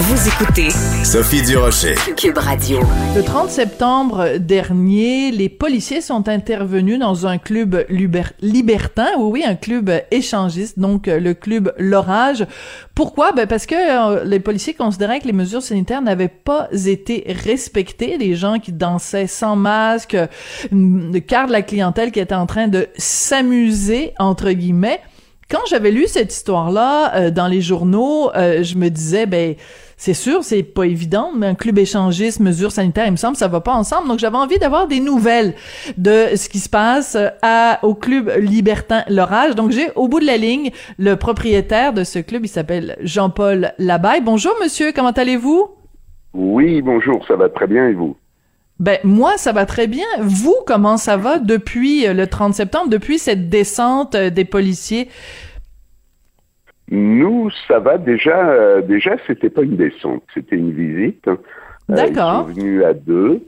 Vous 0.00 0.28
écoutez 0.28 0.70
Sophie 1.04 1.42
Durocher. 1.42 1.94
Cube 2.16 2.38
Radio. 2.38 2.78
Le 3.16 3.22
30 3.22 3.50
septembre 3.50 4.38
dernier, 4.38 5.30
les 5.30 5.48
policiers 5.48 6.00
sont 6.00 6.28
intervenus 6.28 6.98
dans 6.98 7.26
un 7.26 7.36
club 7.38 7.84
liber- 7.88 8.32
libertin, 8.40 9.08
oui, 9.18 9.30
oui, 9.32 9.44
un 9.46 9.54
club 9.56 9.90
échangiste, 10.10 10.78
donc 10.78 11.08
euh, 11.08 11.18
le 11.18 11.34
club 11.34 11.74
L'Orage. 11.78 12.46
Pourquoi? 12.94 13.32
Ben 13.32 13.46
parce 13.46 13.66
que 13.66 13.74
euh, 13.74 14.24
les 14.24 14.40
policiers 14.40 14.74
considéraient 14.74 15.20
que 15.20 15.26
les 15.26 15.32
mesures 15.32 15.62
sanitaires 15.62 16.02
n'avaient 16.02 16.28
pas 16.28 16.68
été 16.86 17.24
respectées. 17.44 18.16
Les 18.18 18.34
gens 18.34 18.58
qui 18.58 18.72
dansaient 18.72 19.26
sans 19.26 19.56
masque, 19.56 20.16
le 20.72 21.18
quart 21.18 21.48
de 21.48 21.52
la 21.52 21.62
clientèle 21.62 22.12
qui 22.12 22.20
était 22.20 22.34
en 22.34 22.46
train 22.46 22.68
de 22.68 22.88
s'amuser, 22.96 24.12
entre 24.18 24.50
guillemets. 24.52 25.00
Quand 25.50 25.60
j'avais 25.70 25.90
lu 25.90 26.04
cette 26.06 26.32
histoire-là 26.32 27.14
euh, 27.16 27.30
dans 27.30 27.48
les 27.48 27.62
journaux, 27.62 28.30
euh, 28.36 28.62
je 28.62 28.76
me 28.76 28.90
disais, 28.90 29.24
ben 29.26 29.54
c'est 30.00 30.14
sûr, 30.14 30.44
c'est 30.44 30.62
pas 30.62 30.84
évident, 30.84 31.32
mais 31.36 31.48
un 31.48 31.54
club 31.56 31.76
échangiste, 31.76 32.38
mesures 32.38 32.70
sanitaires, 32.70 33.06
il 33.06 33.10
me 33.10 33.16
semble, 33.16 33.36
ça 33.36 33.48
va 33.48 33.60
pas 33.60 33.74
ensemble. 33.74 34.06
Donc 34.06 34.20
j'avais 34.20 34.36
envie 34.36 34.58
d'avoir 34.60 34.86
des 34.86 35.00
nouvelles 35.00 35.54
de 35.96 36.36
ce 36.36 36.48
qui 36.48 36.60
se 36.60 36.68
passe 36.70 37.16
euh, 37.16 37.30
à 37.42 37.80
au 37.82 37.94
club 37.94 38.30
libertin 38.38 39.02
L'Orage. 39.08 39.56
Donc 39.56 39.72
j'ai 39.72 39.90
au 39.96 40.06
bout 40.06 40.20
de 40.20 40.24
la 40.24 40.36
ligne 40.36 40.70
le 40.98 41.16
propriétaire 41.16 41.92
de 41.92 42.04
ce 42.04 42.20
club, 42.20 42.44
il 42.44 42.48
s'appelle 42.48 42.96
Jean-Paul 43.00 43.72
Labaye. 43.78 44.20
Bonjour 44.20 44.52
monsieur, 44.62 44.92
comment 44.94 45.10
allez-vous? 45.10 45.68
Oui, 46.32 46.80
bonjour, 46.80 47.26
ça 47.26 47.34
va 47.34 47.48
très 47.48 47.66
bien 47.66 47.88
et 47.88 47.92
vous? 47.92 48.16
Ben 48.78 48.98
moi 49.02 49.32
ça 49.36 49.50
va 49.50 49.66
très 49.66 49.88
bien. 49.88 50.06
Vous 50.20 50.54
comment 50.64 50.96
ça 50.96 51.16
va 51.16 51.40
depuis 51.40 52.06
euh, 52.06 52.14
le 52.14 52.28
30 52.28 52.54
septembre, 52.54 52.88
depuis 52.88 53.18
cette 53.18 53.48
descente 53.48 54.14
euh, 54.14 54.30
des 54.30 54.44
policiers 54.44 55.08
Nous, 56.90 57.50
ça 57.66 57.78
va 57.80 57.98
déjà. 57.98 58.50
euh, 58.50 58.80
déjà, 58.82 59.16
c'était 59.26 59.50
pas 59.50 59.62
une 59.62 59.76
descente, 59.76 60.22
c'était 60.34 60.56
une 60.56 60.72
visite. 60.72 61.26
hein. 61.28 61.38
Euh, 61.90 61.94
D'accord. 61.94 62.46
ils 62.50 62.54
sont 62.54 62.60
venus 62.60 62.84
à 62.84 62.94
deux. 62.94 63.40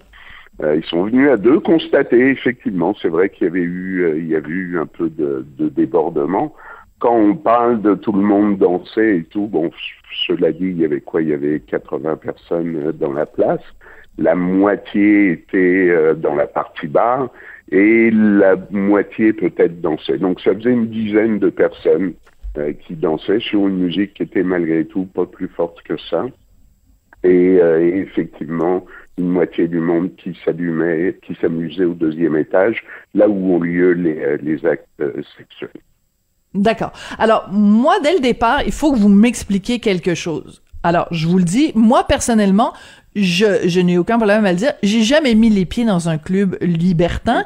Euh, 0.63 0.77
ils 0.77 0.85
sont 0.85 1.05
venus 1.05 1.31
à 1.31 1.37
deux 1.39 1.59
constater 1.61 2.29
effectivement, 2.29 2.95
c'est 3.01 3.09
vrai 3.09 3.31
qu'il 3.31 3.47
y 3.47 3.51
avait 3.51 3.61
eu, 3.61 4.03
euh, 4.03 4.19
il 4.19 4.27
y 4.29 4.37
avait 4.37 4.49
eu 4.51 4.79
un 4.79 4.85
peu 4.87 5.09
de, 5.09 5.47
de 5.59 5.69
débordement. 5.71 6.55
Quand 6.99 7.17
on 7.17 7.35
parle 7.35 7.81
de 7.81 7.95
tout 7.95 8.13
le 8.13 8.21
monde 8.21 8.59
danser 8.59 9.17
et 9.21 9.25
tout, 9.25 9.47
bon, 9.47 9.71
cela 10.27 10.53
dit, 10.53 10.67
il 10.67 10.79
y 10.81 10.85
avait 10.85 11.01
quoi? 11.01 11.23
Il 11.23 11.29
y 11.29 11.33
avait 11.33 11.61
80 11.61 12.17
personnes 12.17 12.93
dans 13.01 13.13
la 13.15 13.25
place. 13.25 13.63
La 14.19 14.35
moitié 14.35 15.33
était 15.33 15.89
euh, 15.89 16.13
dans 16.15 16.35
la 16.35 16.47
partie 16.47 16.89
bar 16.89 17.31
et 17.73 18.11
la 18.11 18.57
moitié 18.71 19.33
peut-être 19.33 19.81
dansait. 19.81 20.19
Donc 20.19 20.43
ça 20.43 20.55
faisait 20.55 20.73
une 20.73 20.89
dizaine 20.89 21.39
de 21.39 21.49
personnes 21.49 22.13
euh, 22.59 22.73
qui 22.73 22.95
dansaient 22.95 23.41
sur 23.41 23.69
une 23.69 23.79
musique 23.79 24.15
qui 24.15 24.25
était 24.25 24.43
malgré 24.43 24.85
tout 24.85 25.07
pas 25.07 25.27
plus 25.27 25.49
forte 25.49 25.83
que 25.83 25.97
ça. 26.11 26.27
Et, 27.23 27.59
euh, 27.61 27.81
et 27.81 27.99
effectivement, 27.99 28.85
une 29.19 29.29
moitié 29.29 29.69
du 29.69 29.79
monde 29.79 30.11
qui 30.17 30.37
s'allumait, 30.45 31.19
qui 31.23 31.37
s'amusait 31.41 31.85
au 31.85 31.95
deuxième 31.95 32.37
étage, 32.37 32.83
là 33.15 33.29
où 33.29 33.55
ont 33.55 33.61
lieu 33.61 33.93
les, 33.93 34.19
euh, 34.19 34.39
les 34.43 34.65
actes 34.67 35.03
sexuels. 35.37 35.71
D'accord. 36.55 36.93
Alors, 37.19 37.49
moi, 37.53 38.01
dès 38.03 38.15
le 38.15 38.21
départ, 38.21 38.63
il 38.65 38.73
faut 38.73 38.93
que 38.93 38.99
vous 38.99 39.09
m'expliquiez 39.09 39.79
quelque 39.79 40.15
chose. 40.15 40.63
Alors, 40.83 41.07
je 41.11 41.29
vous 41.29 41.39
le 41.39 41.45
dis, 41.45 41.73
moi, 41.75 42.05
personnellement, 42.05 42.73
je, 43.15 43.69
je 43.69 43.81
n'ai 43.81 43.99
aucun 43.99 44.17
problème 44.17 44.45
à 44.47 44.53
le 44.53 44.59
dire. 44.59 44.73
J'ai 44.83 45.03
jamais 45.03 45.35
mis 45.35 45.51
les 45.51 45.67
pieds 45.67 45.85
dans 45.85 46.09
un 46.09 46.19
club 46.19 46.57
libertin, 46.61 47.45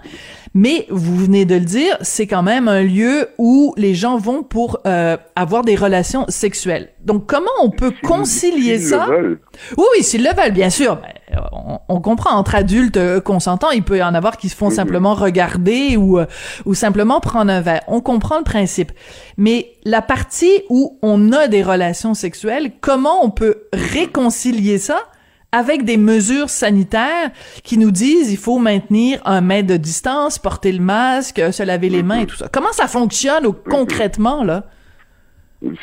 mais 0.55 0.86
vous 0.88 1.16
venez 1.16 1.44
de 1.44 1.57
le 1.57 1.64
dire, 1.64 1.98
c'est 2.00 2.28
quand 2.28 2.44
même 2.44 2.68
un 2.68 2.82
lieu 2.82 3.28
où 3.38 3.74
les 3.76 3.94
gens 3.94 4.16
vont 4.18 4.44
pour 4.44 4.78
euh, 4.86 5.16
avoir 5.34 5.64
des 5.64 5.74
relations 5.74 6.24
sexuelles. 6.28 6.90
Donc, 7.05 7.26
comment 7.26 7.50
on 7.61 7.70
peut 7.70 7.92
concilier 8.05 8.78
ça? 8.78 9.09
le. 9.09 9.40
Oui, 9.76 9.84
oui, 9.96 10.05
s'ils 10.05 10.22
le 10.22 10.30
veulent, 10.30 10.52
bien 10.52 10.70
sûr. 10.70 10.96
Ben, 10.96 11.40
on, 11.52 11.78
on 11.88 12.00
comprend 12.00 12.36
entre 12.36 12.55
adultes 12.55 12.96
euh, 12.96 13.20
consentants, 13.20 13.70
il 13.70 13.82
peut 13.82 13.98
y 13.98 14.02
en 14.02 14.14
avoir 14.14 14.36
qui 14.36 14.48
se 14.48 14.57
font 14.57 14.70
simplement 14.70 15.14
regarder 15.14 15.96
ou 15.96 16.18
euh, 16.18 16.26
ou 16.64 16.74
simplement 16.74 17.18
prendre 17.20 17.50
un 17.50 17.61
verre. 17.61 17.82
On 17.88 18.00
comprend 18.00 18.38
le 18.38 18.44
principe. 18.44 18.92
Mais 19.36 19.72
la 19.84 20.02
partie 20.02 20.62
où 20.70 20.98
on 21.02 21.32
a 21.32 21.48
des 21.48 21.64
relations 21.64 22.14
sexuelles, 22.14 22.72
comment 22.80 23.24
on 23.24 23.30
peut 23.30 23.64
réconcilier 23.72 24.78
ça 24.78 25.00
avec 25.61 25.84
des 25.84 25.96
mesures 25.96 26.50
sanitaires 26.50 27.30
qui 27.62 27.76
nous 27.78 27.90
disent 27.90 28.32
il 28.32 28.36
faut 28.46 28.59
maintenir 28.59 29.20
un 29.24 29.40
mètre 29.40 29.68
de 29.68 29.76
distance, 29.76 30.38
porter 30.38 30.72
le 30.72 30.82
masque, 30.82 31.40
se 31.52 31.62
laver 31.62 31.88
les 31.88 32.02
mains 32.02 32.20
et 32.22 32.26
tout 32.26 32.36
ça. 32.36 32.48
Comment 32.52 32.72
ça 32.72 32.86
fonctionne 32.88 33.46
au- 33.46 33.52
concrètement 33.52 34.42
là? 34.44 34.64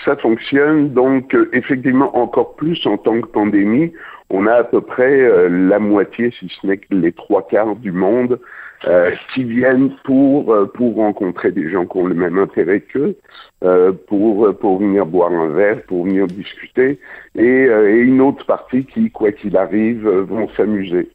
Ça 0.05 0.15
fonctionne 0.17 0.89
donc 0.93 1.33
euh, 1.33 1.49
effectivement 1.53 2.15
encore 2.15 2.55
plus 2.55 2.79
en 2.85 2.97
tant 2.97 3.19
que 3.21 3.27
pandémie. 3.27 3.91
On 4.29 4.45
a 4.45 4.53
à 4.53 4.63
peu 4.63 4.81
près 4.81 5.19
euh, 5.21 5.49
la 5.49 5.79
moitié, 5.79 6.31
si 6.39 6.47
ce 6.61 6.67
n'est 6.67 6.77
que 6.77 6.93
les 6.93 7.11
trois 7.11 7.47
quarts 7.47 7.75
du 7.75 7.91
monde, 7.91 8.39
euh, 8.87 9.11
qui 9.33 9.43
viennent 9.43 9.91
pour 10.03 10.51
euh, 10.51 10.65
pour 10.65 10.95
rencontrer 10.95 11.51
des 11.51 11.69
gens 11.69 11.85
qui 11.85 11.97
ont 11.97 12.07
le 12.07 12.15
même 12.15 12.39
intérêt 12.39 12.81
qu'eux, 12.81 13.15
euh, 13.63 13.91
pour 14.07 14.47
euh, 14.47 14.53
pour 14.53 14.79
venir 14.79 15.05
boire 15.05 15.31
un 15.31 15.49
verre, 15.49 15.83
pour 15.83 16.05
venir 16.05 16.25
discuter, 16.25 16.99
et, 17.35 17.65
et 17.65 17.97
une 17.99 18.21
autre 18.21 18.45
partie 18.45 18.85
qui, 18.85 19.11
quoi 19.11 19.31
qu'il 19.31 19.55
arrive, 19.55 20.07
vont 20.07 20.49
s'amuser. 20.57 21.09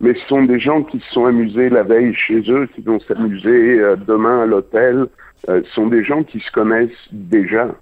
Mais 0.00 0.14
ce 0.14 0.26
sont 0.28 0.44
des 0.44 0.60
gens 0.60 0.84
qui 0.84 1.00
se 1.00 1.10
sont 1.12 1.26
amusés 1.26 1.70
la 1.70 1.82
veille 1.82 2.14
chez 2.14 2.40
eux, 2.48 2.68
qui 2.72 2.82
vont 2.82 3.00
s'amuser 3.00 3.80
demain 4.06 4.42
à 4.42 4.46
l'hôtel. 4.46 5.06
Ce 5.48 5.62
sont 5.74 5.88
des 5.88 6.04
gens 6.04 6.22
qui 6.22 6.38
se 6.38 6.52
connaissent 6.52 7.08
déjà. 7.10 7.74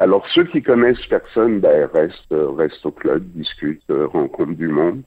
Alors 0.00 0.24
ceux 0.28 0.44
qui 0.44 0.62
connaissent 0.62 1.04
personne, 1.06 1.58
ben, 1.58 1.88
restent, 1.92 2.32
restent 2.56 2.86
au 2.86 2.92
club, 2.92 3.24
discutent, 3.34 3.82
rencontrent 3.90 4.54
du 4.54 4.68
monde. 4.68 5.02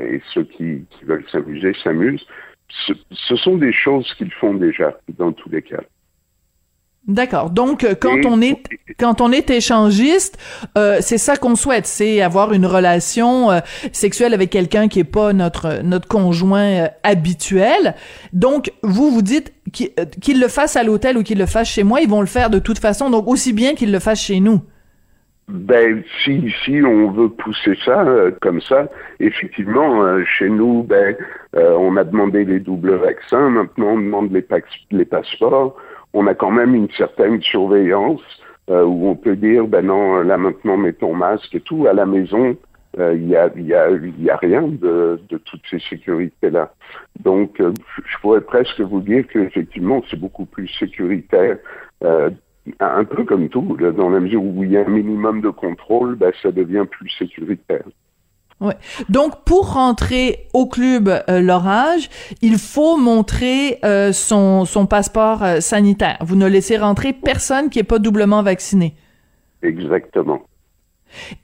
Et 0.00 0.20
ceux 0.34 0.42
qui, 0.42 0.84
qui 0.90 1.04
veulent 1.04 1.24
s'amuser 1.30 1.72
s'amusent. 1.84 2.26
Ce, 2.68 2.92
ce 3.28 3.36
sont 3.36 3.56
des 3.56 3.72
choses 3.72 4.12
qu'ils 4.18 4.32
font 4.32 4.54
déjà 4.54 4.96
dans 5.18 5.32
tous 5.32 5.48
les 5.50 5.62
cas. 5.62 5.80
D'accord. 7.08 7.50
Donc 7.50 7.84
euh, 7.84 7.94
quand 7.94 8.16
Et- 8.16 8.26
on 8.26 8.40
est 8.42 8.60
quand 8.98 9.20
on 9.20 9.30
est 9.30 9.48
échangiste, 9.50 10.38
euh, 10.76 10.98
c'est 11.00 11.18
ça 11.18 11.36
qu'on 11.36 11.54
souhaite, 11.54 11.86
c'est 11.86 12.20
avoir 12.20 12.52
une 12.52 12.66
relation 12.66 13.52
euh, 13.52 13.60
sexuelle 13.92 14.34
avec 14.34 14.50
quelqu'un 14.50 14.88
qui 14.88 14.98
est 14.98 15.04
pas 15.04 15.32
notre 15.32 15.82
notre 15.84 16.08
conjoint 16.08 16.64
euh, 16.84 16.88
habituel. 17.04 17.94
Donc 18.32 18.72
vous 18.82 19.12
vous 19.12 19.22
dites 19.22 19.52
qu'il 19.72 19.90
euh, 20.00 20.04
qu'il 20.20 20.40
le 20.40 20.48
fasse 20.48 20.74
à 20.74 20.82
l'hôtel 20.82 21.16
ou 21.16 21.22
qu'il 21.22 21.38
le 21.38 21.46
fasse 21.46 21.68
chez 21.68 21.84
moi, 21.84 22.00
ils 22.00 22.08
vont 22.08 22.20
le 22.22 22.26
faire 22.26 22.50
de 22.50 22.58
toute 22.58 22.80
façon. 22.80 23.08
Donc 23.08 23.28
aussi 23.28 23.52
bien 23.52 23.76
qu'ils 23.76 23.92
le 23.92 24.00
fassent 24.00 24.22
chez 24.22 24.40
nous. 24.40 24.60
Ben, 25.48 26.02
si, 26.24 26.52
si 26.64 26.82
on 26.82 27.12
veut 27.12 27.28
pousser 27.28 27.76
ça 27.84 28.02
euh, 28.02 28.32
comme 28.40 28.60
ça, 28.60 28.88
effectivement, 29.20 30.02
euh, 30.02 30.24
chez 30.24 30.48
nous, 30.48 30.82
ben, 30.82 31.16
euh, 31.54 31.72
on 31.78 31.96
a 31.96 32.02
demandé 32.02 32.44
les 32.44 32.58
doubles 32.58 32.96
vaccins, 32.96 33.50
maintenant 33.50 33.90
on 33.92 33.98
demande 33.98 34.32
les, 34.32 34.44
les 34.90 35.04
passeports. 35.04 35.76
On 36.14 36.26
a 36.26 36.34
quand 36.34 36.50
même 36.50 36.74
une 36.74 36.90
certaine 36.90 37.40
surveillance 37.42 38.22
euh, 38.70 38.82
où 38.84 39.06
on 39.06 39.14
peut 39.14 39.36
dire, 39.36 39.68
ben 39.68 39.86
non, 39.86 40.22
là 40.22 40.36
maintenant 40.36 40.76
mets 40.76 40.94
ton 40.94 41.14
masque 41.14 41.54
et 41.54 41.60
tout. 41.60 41.86
À 41.86 41.92
la 41.92 42.06
maison, 42.06 42.56
euh, 42.98 43.14
il 43.14 43.28
y, 43.28 43.36
a, 43.36 43.48
y, 43.56 43.72
a, 43.72 43.90
y 43.90 44.30
a 44.30 44.36
rien 44.36 44.62
de, 44.62 45.20
de 45.28 45.38
toutes 45.38 45.62
ces 45.70 45.78
sécurités-là. 45.78 46.72
Donc, 47.20 47.60
euh, 47.60 47.72
je 48.04 48.18
pourrais 48.20 48.40
presque 48.40 48.80
vous 48.80 49.00
dire 49.00 49.24
qu'effectivement, 49.28 50.02
c'est 50.10 50.18
beaucoup 50.18 50.46
plus 50.46 50.68
sécuritaire 50.68 51.58
euh, 52.02 52.30
un 52.80 53.04
peu 53.04 53.24
comme 53.24 53.48
tout, 53.48 53.76
là, 53.78 53.92
dans 53.92 54.10
la 54.10 54.20
mesure 54.20 54.42
où 54.42 54.64
il 54.64 54.72
y 54.72 54.76
a 54.76 54.80
un 54.80 54.90
minimum 54.90 55.40
de 55.40 55.50
contrôle, 55.50 56.16
ben, 56.16 56.32
ça 56.42 56.50
devient 56.50 56.84
plus 56.90 57.10
sécuritaire. 57.10 57.84
Ouais. 58.58 58.74
Donc 59.10 59.44
pour 59.44 59.74
rentrer 59.74 60.46
au 60.54 60.66
club 60.66 61.08
euh, 61.08 61.42
l'orage, 61.42 62.08
il 62.40 62.56
faut 62.56 62.96
montrer 62.96 63.78
euh, 63.84 64.12
son 64.12 64.64
son 64.64 64.86
passeport 64.86 65.44
euh, 65.44 65.60
sanitaire. 65.60 66.16
Vous 66.22 66.36
ne 66.36 66.46
laissez 66.46 66.78
rentrer 66.78 67.12
personne 67.12 67.68
qui 67.68 67.78
est 67.78 67.84
pas 67.84 67.98
doublement 67.98 68.42
vacciné. 68.42 68.94
Exactement. 69.62 70.42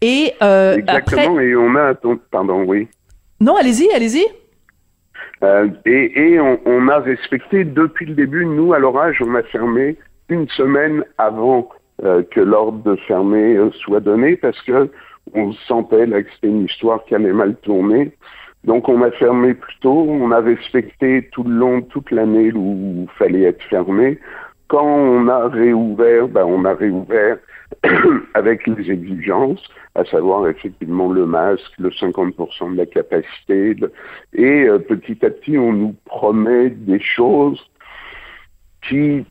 Et 0.00 0.32
euh, 0.42 0.76
Exactement, 0.76 1.34
après 1.34 1.46
et 1.46 1.56
on 1.56 1.76
a, 1.76 1.94
pardon, 2.30 2.64
oui. 2.66 2.88
Non, 3.40 3.56
allez-y, 3.56 3.90
allez-y. 3.92 4.24
Et 5.84 6.12
et 6.18 6.40
on, 6.40 6.60
on 6.64 6.88
a 6.88 6.98
respecté 6.98 7.64
depuis 7.64 8.06
le 8.06 8.14
début, 8.14 8.46
nous 8.46 8.72
à 8.72 8.78
l'orage, 8.78 9.20
on 9.20 9.34
a 9.34 9.42
fermé 9.42 9.98
une 10.28 10.48
semaine 10.48 11.04
avant 11.18 11.68
euh, 12.04 12.22
que 12.30 12.40
l'ordre 12.40 12.82
de 12.82 12.96
fermer 12.96 13.56
euh, 13.56 13.70
soit 13.72 14.00
donné 14.00 14.36
parce 14.36 14.60
que 14.62 14.90
on 15.34 15.52
sentait 15.52 16.06
là 16.06 16.22
que 16.22 16.28
c'était 16.34 16.48
une 16.48 16.64
histoire 16.64 17.04
qui 17.04 17.14
allait 17.14 17.32
mal 17.32 17.54
tourner. 17.56 18.12
Donc 18.64 18.88
on 18.88 19.02
a 19.02 19.10
fermé 19.12 19.54
plus 19.54 19.76
tôt, 19.80 20.06
on 20.08 20.30
a 20.30 20.40
respecté 20.40 21.28
tout 21.32 21.42
le 21.42 21.54
long, 21.54 21.82
toute 21.82 22.10
l'année 22.10 22.52
où 22.52 23.06
il 23.08 23.08
fallait 23.18 23.42
être 23.42 23.62
fermé. 23.64 24.18
Quand 24.68 24.86
on 24.86 25.28
a 25.28 25.48
réouvert, 25.48 26.28
ben 26.28 26.44
on 26.44 26.64
a 26.64 26.74
réouvert 26.74 27.38
avec 28.34 28.66
les 28.66 28.90
exigences, 28.90 29.62
à 29.94 30.04
savoir 30.04 30.48
effectivement 30.48 31.12
le 31.12 31.26
masque, 31.26 31.72
le 31.78 31.90
50% 31.90 32.72
de 32.72 32.76
la 32.78 32.86
capacité, 32.86 33.76
et 34.34 34.64
euh, 34.64 34.78
petit 34.78 35.24
à 35.24 35.30
petit 35.30 35.58
on 35.58 35.72
nous 35.72 35.94
promet 36.04 36.70
des 36.70 37.00
choses 37.00 37.60
qui 38.88 39.24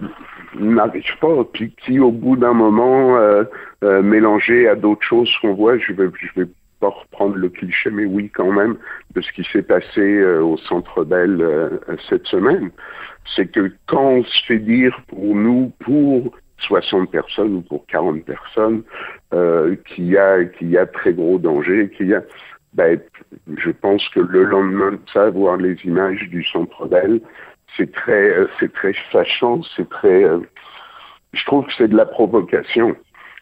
n'arrivent 0.59 1.17
pas, 1.19 1.43
puis 1.51 1.73
qui 1.83 1.99
au 1.99 2.11
bout 2.11 2.35
d'un 2.35 2.53
moment 2.53 3.17
euh, 3.17 3.43
euh, 3.83 4.01
mélangées 4.01 4.67
à 4.67 4.75
d'autres 4.75 5.03
choses 5.03 5.31
qu'on 5.41 5.53
voit, 5.53 5.77
je 5.77 5.93
vais, 5.93 6.09
je 6.19 6.41
vais 6.41 6.47
pas 6.79 6.89
reprendre 6.89 7.35
le 7.35 7.49
cliché, 7.49 7.89
mais 7.91 8.05
oui 8.05 8.29
quand 8.33 8.51
même, 8.51 8.77
de 9.13 9.21
ce 9.21 9.31
qui 9.33 9.43
s'est 9.51 9.61
passé 9.61 9.99
euh, 9.99 10.41
au 10.41 10.57
Centre 10.57 11.03
Bell 11.03 11.37
euh, 11.41 11.69
cette 12.09 12.25
semaine. 12.27 12.71
C'est 13.35 13.51
que 13.51 13.71
quand 13.85 14.07
on 14.07 14.23
se 14.23 14.45
fait 14.45 14.59
dire 14.59 14.99
pour 15.07 15.35
nous, 15.35 15.71
pour 15.79 16.35
60 16.59 17.11
personnes 17.11 17.55
ou 17.55 17.61
pour 17.61 17.85
40 17.87 18.23
personnes, 18.23 18.83
qu'il 19.31 20.07
y 20.07 20.17
a 20.17 20.43
qu'il 20.43 20.69
y 20.69 20.77
a 20.77 20.85
très 20.85 21.13
gros 21.13 21.39
danger, 21.39 21.89
qu'il 21.95 22.07
y 22.07 22.13
a 22.13 22.21
ben, 22.73 22.99
je 23.57 23.69
pense 23.71 24.07
que 24.09 24.19
le 24.19 24.43
lendemain 24.43 24.93
de 24.93 24.99
ça, 25.13 25.29
voir 25.29 25.57
les 25.57 25.75
images 25.83 26.27
du 26.29 26.43
Centre 26.45 26.87
Bell, 26.87 27.19
c'est 27.77 27.91
très 27.91 28.33
c'est 28.59 28.71
très 28.73 28.93
fâchant, 29.11 29.61
c'est 29.75 29.89
très 29.89 30.25
je 31.33 31.45
trouve 31.45 31.65
que 31.65 31.73
c'est 31.77 31.87
de 31.87 31.97
la 31.97 32.05
provocation. 32.05 32.95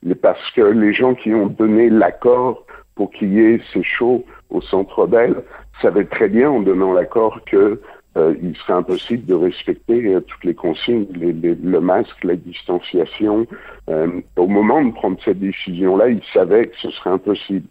Mais 0.03 0.15
parce 0.15 0.51
que 0.51 0.61
les 0.61 0.93
gens 0.93 1.15
qui 1.15 1.33
ont 1.33 1.47
donné 1.47 1.89
l'accord 1.89 2.65
pour 2.95 3.11
qu'il 3.11 3.33
y 3.33 3.39
ait 3.39 3.61
ces 3.73 3.83
shows 3.83 4.25
au 4.49 4.61
Centre 4.61 5.07
Bell 5.07 5.43
savaient 5.81 6.05
très 6.05 6.29
bien 6.29 6.49
en 6.49 6.61
donnant 6.61 6.93
l'accord 6.93 7.41
que 7.45 7.81
euh, 8.17 8.35
il 8.41 8.55
serait 8.57 8.73
impossible 8.73 9.25
de 9.25 9.35
respecter 9.35 10.05
euh, 10.05 10.19
toutes 10.21 10.43
les 10.43 10.55
consignes, 10.55 11.05
le 11.13 11.79
masque, 11.79 12.23
la 12.23 12.35
distanciation. 12.35 13.45
Euh, 13.89 14.21
au 14.35 14.47
moment 14.47 14.83
de 14.83 14.91
prendre 14.91 15.17
cette 15.23 15.39
décision-là, 15.39 16.09
ils 16.09 16.23
savaient 16.33 16.67
que 16.67 16.77
ce 16.77 16.89
serait 16.91 17.11
impossible. 17.11 17.67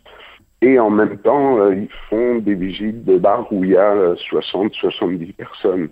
Et 0.61 0.79
en 0.79 0.91
même 0.91 1.19
temps, 1.19 1.59
euh, 1.59 1.75
ils 1.75 1.91
font 2.09 2.37
des 2.37 2.55
visites 2.55 3.05
de 3.05 3.19
bars 3.19 3.53
où 3.53 3.65
il 3.65 3.71
y 3.71 3.77
a 3.77 4.15
60, 4.17 4.75
70 4.75 5.33
personnes. 5.33 5.89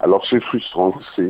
Alors 0.00 0.26
c'est 0.28 0.40
frustrant, 0.40 0.94
c'est 1.14 1.28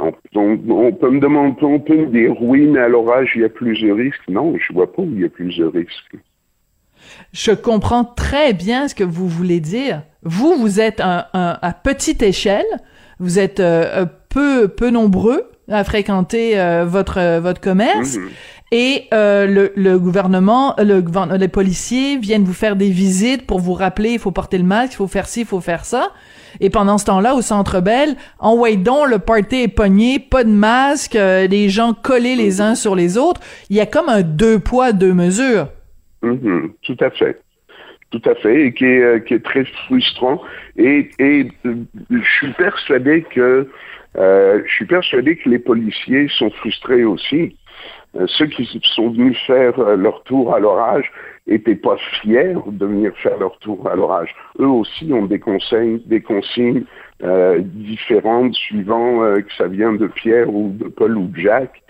on, 0.00 0.12
on, 0.34 0.92
peut 0.92 1.10
me 1.10 1.20
demander, 1.20 1.56
on 1.62 1.78
peut 1.78 1.96
me 1.96 2.06
dire 2.06 2.34
oui, 2.42 2.66
mais 2.66 2.80
à 2.80 2.88
l'orage, 2.88 3.30
il 3.36 3.42
y 3.42 3.44
a 3.44 3.48
plus 3.48 3.80
de 3.80 3.92
risques. 3.92 4.28
Non, 4.28 4.56
je 4.58 4.72
vois 4.72 4.92
pas 4.92 5.02
où 5.02 5.10
il 5.12 5.20
y 5.20 5.24
a 5.24 5.28
plus 5.28 5.56
de 5.56 5.66
risques. 5.66 6.16
Je 7.32 7.52
comprends 7.52 8.04
très 8.04 8.52
bien 8.54 8.88
ce 8.88 8.94
que 8.94 9.04
vous 9.04 9.28
voulez 9.28 9.60
dire. 9.60 10.02
Vous, 10.22 10.56
vous 10.56 10.80
êtes 10.80 11.00
à 11.00 11.80
petite 11.84 12.22
échelle, 12.22 12.66
vous 13.20 13.38
êtes 13.38 13.60
euh, 13.60 14.06
peu 14.28 14.68
peu 14.68 14.90
nombreux 14.90 15.50
à 15.70 15.84
fréquenter 15.84 16.58
euh, 16.58 16.84
votre 16.84 17.18
euh, 17.18 17.40
votre 17.40 17.60
commerce. 17.60 18.16
Mm 18.16 18.20
-hmm. 18.20 18.30
Et 18.72 19.04
euh, 19.12 19.46
le, 19.46 19.72
le, 19.76 19.98
gouvernement, 20.00 20.74
le, 20.78 21.04
les 21.36 21.48
policiers 21.48 22.16
viennent 22.16 22.42
vous 22.42 22.54
faire 22.54 22.74
des 22.74 22.90
visites 22.90 23.46
pour 23.46 23.60
vous 23.60 23.74
rappeler 23.74 24.10
il 24.14 24.18
faut 24.18 24.32
porter 24.32 24.58
le 24.58 24.64
masque, 24.64 24.94
il 24.94 24.96
faut 24.96 25.06
faire 25.06 25.28
ci, 25.28 25.40
il 25.42 25.46
faut 25.46 25.60
faire 25.60 25.84
ça. 25.84 26.10
Et 26.60 26.70
pendant 26.70 26.98
ce 26.98 27.04
temps-là, 27.04 27.34
au 27.34 27.42
Centre 27.42 27.80
Bell, 27.80 28.16
en 28.38 28.56
donc 28.76 29.08
le 29.10 29.18
party 29.18 29.62
est 29.62 29.68
pogné, 29.68 30.18
pas 30.18 30.44
de 30.44 30.50
masque, 30.50 31.14
euh, 31.14 31.46
les 31.46 31.68
gens 31.68 31.92
collés 31.94 32.36
les 32.36 32.60
uns 32.60 32.74
sur 32.74 32.94
les 32.96 33.16
autres. 33.16 33.40
Il 33.70 33.76
y 33.76 33.80
a 33.80 33.86
comme 33.86 34.08
un 34.08 34.22
deux 34.22 34.58
poids, 34.58 34.92
deux 34.92 35.14
mesures. 35.14 35.68
Mm 36.22 36.32
-hmm, 36.32 36.60
tout 36.82 36.96
à 37.08 37.10
fait. 37.10 37.34
Tout 38.10 38.22
à 38.32 38.34
fait, 38.42 38.56
et 38.66 38.72
qui 38.76 38.84
est, 38.84 39.24
qui 39.26 39.34
est 39.34 39.44
très 39.50 39.64
frustrant. 39.86 40.38
Et, 40.76 41.10
et 41.28 41.36
je 42.10 42.30
suis 42.38 42.52
persuadé 42.66 43.14
que 43.34 43.68
euh, 44.16 44.62
je 44.66 44.74
suis 44.74 44.86
persuadé 44.86 45.36
que 45.36 45.48
les 45.48 45.58
policiers 45.58 46.28
sont 46.28 46.50
frustrés 46.50 47.04
aussi. 47.04 47.56
Euh, 48.16 48.26
ceux 48.28 48.46
qui 48.46 48.80
sont 48.94 49.10
venus 49.10 49.36
faire 49.46 49.78
euh, 49.80 49.96
leur 49.96 50.22
tour 50.22 50.54
à 50.54 50.60
l'orage 50.60 51.10
étaient 51.46 51.74
pas 51.74 51.96
fiers 52.22 52.54
de 52.66 52.86
venir 52.86 53.12
faire 53.16 53.38
leur 53.38 53.58
tour 53.58 53.88
à 53.88 53.96
l'orage. 53.96 54.34
Eux 54.60 54.68
aussi 54.68 55.12
ont 55.12 55.26
des 55.26 55.40
conseils, 55.40 56.00
des 56.06 56.20
consignes 56.20 56.84
euh, 57.22 57.60
différentes 57.62 58.54
suivant 58.54 59.22
euh, 59.22 59.40
que 59.40 59.52
ça 59.58 59.66
vient 59.66 59.92
de 59.92 60.06
Pierre 60.06 60.48
ou 60.48 60.70
de 60.74 60.88
Paul 60.88 61.16
ou 61.16 61.26
de 61.26 61.36
Jacques. 61.38 61.82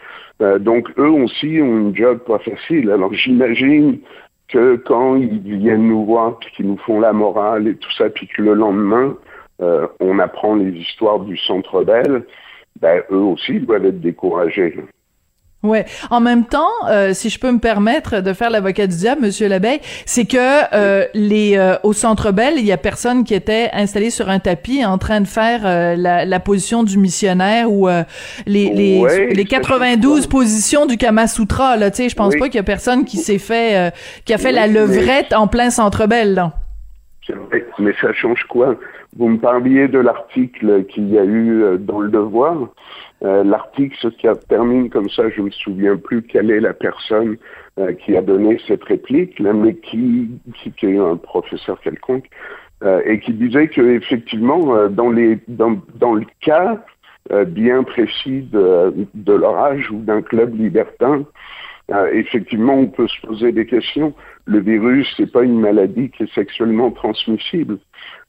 Euh, 0.43 0.59
donc 0.59 0.89
eux 0.99 1.11
aussi 1.11 1.61
ont 1.61 1.79
une 1.79 1.97
job 1.97 2.21
pas 2.27 2.39
facile. 2.39 2.91
Alors 2.91 3.13
j'imagine 3.13 3.99
que 4.49 4.77
quand 4.77 5.17
ils 5.17 5.41
viennent 5.41 5.89
nous 5.89 6.05
voir, 6.05 6.39
puis 6.39 6.51
qu'ils 6.57 6.67
nous 6.67 6.79
font 6.79 7.01
la 7.01 7.13
morale 7.13 7.69
et 7.69 7.77
tout 7.77 7.91
ça, 7.93 8.11
puis 8.11 8.27
que 8.27 8.43
le 8.43 8.55
lendemain 8.55 9.17
euh, 9.63 9.87
on 10.01 10.19
apprend 10.19 10.55
les 10.55 10.71
histoires 10.73 11.21
du 11.21 11.37
Centre 11.39 11.85
Bell, 11.85 12.25
ben 12.81 13.03
eux 13.11 13.17
aussi 13.17 13.61
doivent 13.61 13.87
être 13.87 14.01
découragés. 14.01 14.77
Ouais. 15.65 15.87
En 16.11 16.21
même 16.21 16.45
temps, 16.45 16.69
euh, 16.91 17.15
si 17.15 17.31
je 17.31 17.41
peux 17.41 17.51
me 17.51 17.59
permettre 17.59 18.21
de 18.21 18.35
faire 18.35 18.51
l'avocat 18.51 18.87
du 18.87 18.97
diable, 18.97 19.23
Monsieur 19.23 19.49
Labeille, 19.49 19.81
c'est 20.05 20.27
que 20.27 20.37
euh, 20.75 21.07
les 21.15 21.57
euh, 21.57 21.77
au 21.83 21.95
Centre 21.95 22.33
Bell, 22.33 22.55
il 22.59 22.67
y 22.67 22.73
a 22.73 22.77
personne 22.77 23.25
qui 23.25 23.33
était 23.33 23.71
installé 23.73 24.11
sur 24.11 24.29
un 24.29 24.41
tapis 24.41 24.85
en 24.85 24.99
train 24.99 25.23
de 25.23 25.27
faire 25.27 25.63
euh, 25.65 25.97
la, 25.97 26.27
la, 26.27 26.41
position 26.41 26.83
du 26.83 26.99
missionnaire 26.99 27.73
ou 27.73 27.89
euh, 27.89 28.03
les 28.45 28.69
les, 28.75 29.01
ouais, 29.01 29.29
les 29.29 29.45
92 29.47 30.27
positions 30.27 30.85
du 30.85 30.99
Kama 30.99 31.27
Sutra. 31.27 31.79
Là, 31.79 31.91
tu 31.91 31.97
sais, 31.97 32.09
je 32.11 32.17
pense 32.17 32.35
Oui. 32.35 32.41
pas 32.41 32.47
qu'il 32.47 32.57
y 32.57 32.59
a 32.59 32.65
personne 32.65 33.07
qui 33.07 33.17
s'est 33.17 33.39
fait 33.39 33.95
qui 34.27 34.35
a 34.35 34.39
fait 34.39 34.53
la 34.53 34.67
levrette 34.67 35.33
en 35.33 35.49
plein 35.49 35.71
Centre 35.71 36.07
Bell. 36.07 36.35
Là. 36.35 36.53
Vrai, 37.27 37.65
mais 37.79 37.95
ça 38.03 38.13
change 38.13 38.45
quoi? 38.51 38.77
Vous 39.17 39.29
me 39.29 39.39
parliez 39.39 39.87
de 39.87 39.99
l'article 39.99 40.85
qu'il 40.87 41.09
y 41.09 41.19
a 41.19 41.25
eu 41.25 41.79
dans 41.79 42.01
Le 42.01 42.11
Devoir. 42.11 42.69
Euh, 43.23 43.45
L'article 43.45 43.97
se 43.97 44.09
termine 44.49 44.91
comme 44.91 45.09
ça, 45.09 45.31
je 45.31 45.41
me 45.41 45.51
souviens 45.51 45.97
plus 45.97 46.23
quelle 46.23 46.51
est 46.51 46.61
la 46.61 46.75
personne 46.75 47.37
euh, 47.79 47.93
qui 47.93 48.17
a 48.17 48.23
donné 48.23 48.61
cette 48.67 48.83
réplique, 48.85 49.39
là, 49.39 49.53
mais 49.53 49.77
qui, 49.77 50.31
qui, 50.57 50.73
qui 50.73 50.97
un 50.99 51.17
professeur 51.17 51.81
quelconque, 51.81 52.29
euh, 52.83 53.01
et 53.07 53.21
qui 53.21 53.33
disait 53.33 53.69
que 53.69 53.81
effectivement, 53.81 54.89
dans 54.89 55.11
les 55.11 55.39
dans, 55.49 55.81
dans 55.95 56.15
le 56.15 56.27
cas 56.41 56.85
bien 57.47 57.85
précis 57.85 58.47
de, 58.53 59.33
l'orage 59.33 59.91
ou 59.91 60.01
d'un 60.01 60.21
club 60.21 60.55
libertin, 60.55 61.25
euh, 61.91 62.11
effectivement, 62.13 62.75
on 62.75 62.87
peut 62.87 63.09
se 63.09 63.27
poser 63.27 63.53
des 63.53 63.67
questions. 63.67 64.15
Le 64.47 64.61
virus, 64.61 65.13
c'est 65.17 65.31
pas 65.31 65.43
une 65.43 65.61
maladie 65.61 66.11
qui 66.11 66.23
est 66.23 66.35
sexuellement 66.35 66.91
transmissible. 66.91 67.79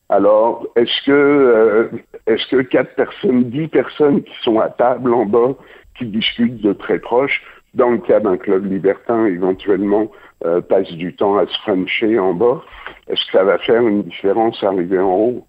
Alors, 0.10 0.68
est-ce 0.76 1.06
que 1.06 1.12
euh, 1.12 1.90
est-ce 2.28 2.46
que 2.48 2.62
quatre 2.62 2.94
personnes, 2.96 3.46
dix 3.46 3.68
personnes 3.68 4.24
qui 4.24 4.34
sont 4.44 4.60
à 4.60 4.70
table 4.70 5.14
en 5.14 5.26
bas, 5.26 5.56
qui 5.98 6.06
discutent 6.06 6.62
de 6.62 6.74
très 6.74 7.00
proche, 7.00 7.42
dans 7.74 7.90
le 7.90 7.98
cas 7.98 8.20
d'un 8.20 8.38
club 8.38 8.72
libertin, 8.72 9.26
éventuellement 9.26 10.12
euh, 10.46 10.62
passent 10.62 10.94
du 10.94 11.16
temps 11.16 11.38
à 11.38 11.48
se 11.48 11.58
frencher 11.60 12.20
en 12.20 12.34
bas, 12.34 12.64
est-ce 13.08 13.26
que 13.26 13.32
ça 13.32 13.44
va 13.44 13.58
faire 13.60 13.82
une 13.82 14.04
différence 14.04 14.64
arriver 14.64 15.00
en 15.00 15.14
haut? 15.14 15.48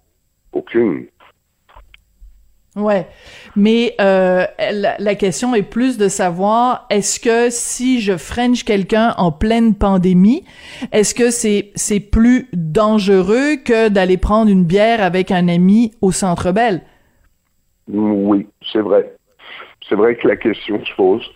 Aucune. 0.53 1.05
Ouais, 2.77 3.07
mais 3.55 3.95
euh, 3.99 4.45
la, 4.99 5.15
question 5.15 5.55
est 5.55 5.63
plus 5.63 5.97
de 5.97 6.07
savoir 6.07 6.85
est-ce 6.91 7.19
que 7.19 7.49
si 7.49 8.01
je 8.01 8.17
French 8.17 8.63
quelqu'un 8.63 9.15
en 9.17 9.31
pleine 9.31 9.73
pandémie, 9.73 10.45
est-ce 10.91 11.15
que 11.15 11.31
c'est 11.31 11.71
c'est 11.73 11.99
plus 11.99 12.47
dangereux 12.53 13.55
que 13.65 13.89
d'aller 13.89 14.17
prendre 14.17 14.51
une 14.51 14.63
bière 14.63 15.01
avec 15.01 15.31
un 15.31 15.47
ami 15.47 15.91
au 16.01 16.11
Centre 16.11 16.51
Bell? 16.51 16.81
Oui, 17.87 18.45
c'est 18.71 18.81
vrai. 18.81 19.11
C'est 19.89 19.95
vrai 19.95 20.15
que 20.15 20.27
la 20.27 20.35
question 20.35 20.79
se 20.85 20.93
pose. 20.95 21.27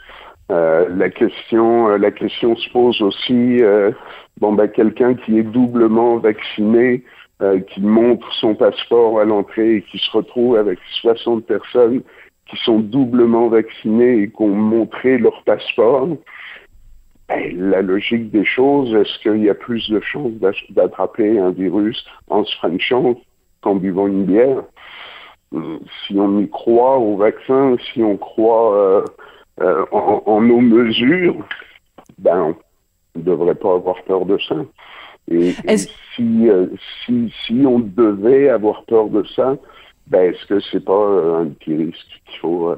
Euh, 0.51 0.87
la 0.95 1.09
question, 1.09 1.89
euh, 1.89 1.97
la 1.97 2.11
question 2.11 2.55
se 2.55 2.69
pose 2.69 3.01
aussi. 3.01 3.63
Euh, 3.63 3.91
bon, 4.39 4.53
ben 4.53 4.67
quelqu'un 4.67 5.15
qui 5.15 5.39
est 5.39 5.43
doublement 5.43 6.17
vacciné 6.17 7.03
euh, 7.41 7.59
qui 7.59 7.81
montre 7.81 8.31
son 8.33 8.55
passeport 8.55 9.19
à 9.19 9.25
l'entrée 9.25 9.77
et 9.77 9.81
qui 9.81 9.97
se 9.97 10.11
retrouve 10.11 10.57
avec 10.57 10.77
60 11.01 11.45
personnes 11.45 12.03
qui 12.47 12.57
sont 12.57 12.79
doublement 12.79 13.47
vaccinées 13.47 14.23
et 14.23 14.29
qui 14.29 14.41
ont 14.41 14.49
montré 14.49 15.17
leur 15.17 15.41
passeport, 15.43 16.07
ben, 17.29 17.69
la 17.71 17.81
logique 17.81 18.29
des 18.29 18.45
choses, 18.45 18.93
est-ce 18.93 19.17
qu'il 19.19 19.43
y 19.43 19.49
a 19.49 19.55
plus 19.55 19.89
de 19.89 19.99
chances 20.01 20.33
d'attraper 20.69 21.39
un 21.39 21.51
virus 21.51 22.05
en 22.29 22.43
se 22.43 22.55
frenchant 22.57 23.15
qu'en 23.61 23.75
buvant 23.75 24.07
une 24.07 24.25
bière? 24.25 24.63
Si 25.51 26.17
on 26.17 26.39
y 26.39 26.49
croit 26.49 26.97
au 26.97 27.17
vaccin, 27.17 27.75
si 27.91 28.03
on 28.03 28.17
croit 28.17 28.75
euh, 28.75 29.05
euh, 29.61 29.85
en, 29.91 30.21
en, 30.25 30.41
nos 30.41 30.61
mesures, 30.61 31.43
ben, 32.19 32.55
on 33.15 33.19
ne 33.19 33.23
devrait 33.23 33.55
pas 33.55 33.73
avoir 33.73 34.01
peur 34.03 34.25
de 34.25 34.37
ça. 34.37 34.55
Et, 35.29 35.53
et 35.67 35.77
si, 35.77 36.49
euh, 36.49 36.67
si, 37.05 37.33
si 37.45 37.63
on 37.65 37.79
devait 37.79 38.49
avoir 38.49 38.83
peur 38.85 39.09
de 39.09 39.23
ça, 39.35 39.57
ben, 40.07 40.33
est-ce 40.33 40.45
que 40.45 40.59
c'est 40.59 40.83
pas 40.83 40.93
euh, 40.93 41.43
un 41.43 41.47
petit 41.47 41.75
risque 41.75 42.07
qu'il 42.25 42.39
faut, 42.39 42.69
euh, 42.69 42.77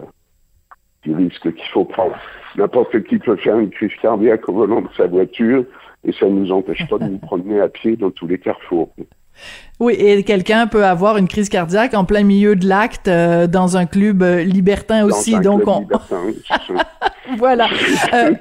petit 1.02 1.16
risque 1.16 1.54
qu'il 1.54 1.70
faut 1.72 1.86
prendre? 1.86 2.16
N'importe 2.56 3.04
qui 3.04 3.18
peut 3.18 3.36
faire 3.38 3.58
une 3.58 3.72
crise 3.72 3.96
cardiaque 4.02 4.48
au 4.50 4.54
volant 4.54 4.82
de 4.82 4.90
sa 4.96 5.08
voiture 5.08 5.66
et 6.04 6.12
ça 6.12 6.26
ne 6.26 6.40
nous 6.40 6.52
empêche 6.52 6.88
pas 6.88 6.98
de 7.00 7.06
nous 7.06 7.18
promener 7.20 7.60
à 7.60 7.70
pied 7.70 7.96
dans 7.96 8.12
tous 8.12 8.28
les 8.28 8.38
carrefours. 8.38 8.94
Oui, 9.84 9.96
et 9.96 10.24
quelqu'un 10.24 10.68
peut 10.68 10.86
avoir 10.86 11.18
une 11.18 11.28
crise 11.28 11.50
cardiaque 11.50 11.94
en 11.94 12.06
plein 12.06 12.24
milieu 12.24 12.56
de 12.56 12.66
l'acte 12.66 13.10
euh, 13.10 13.48
dans 13.48 13.76
un 13.76 13.86
club 13.86 14.24
libertin 14.24 15.04
aussi. 15.04 15.34
Dans 15.34 15.58
donc 15.58 15.64
on 15.68 15.80
libertin, 15.82 16.22
voilà. 17.38 17.68
Euh, 18.14 18.32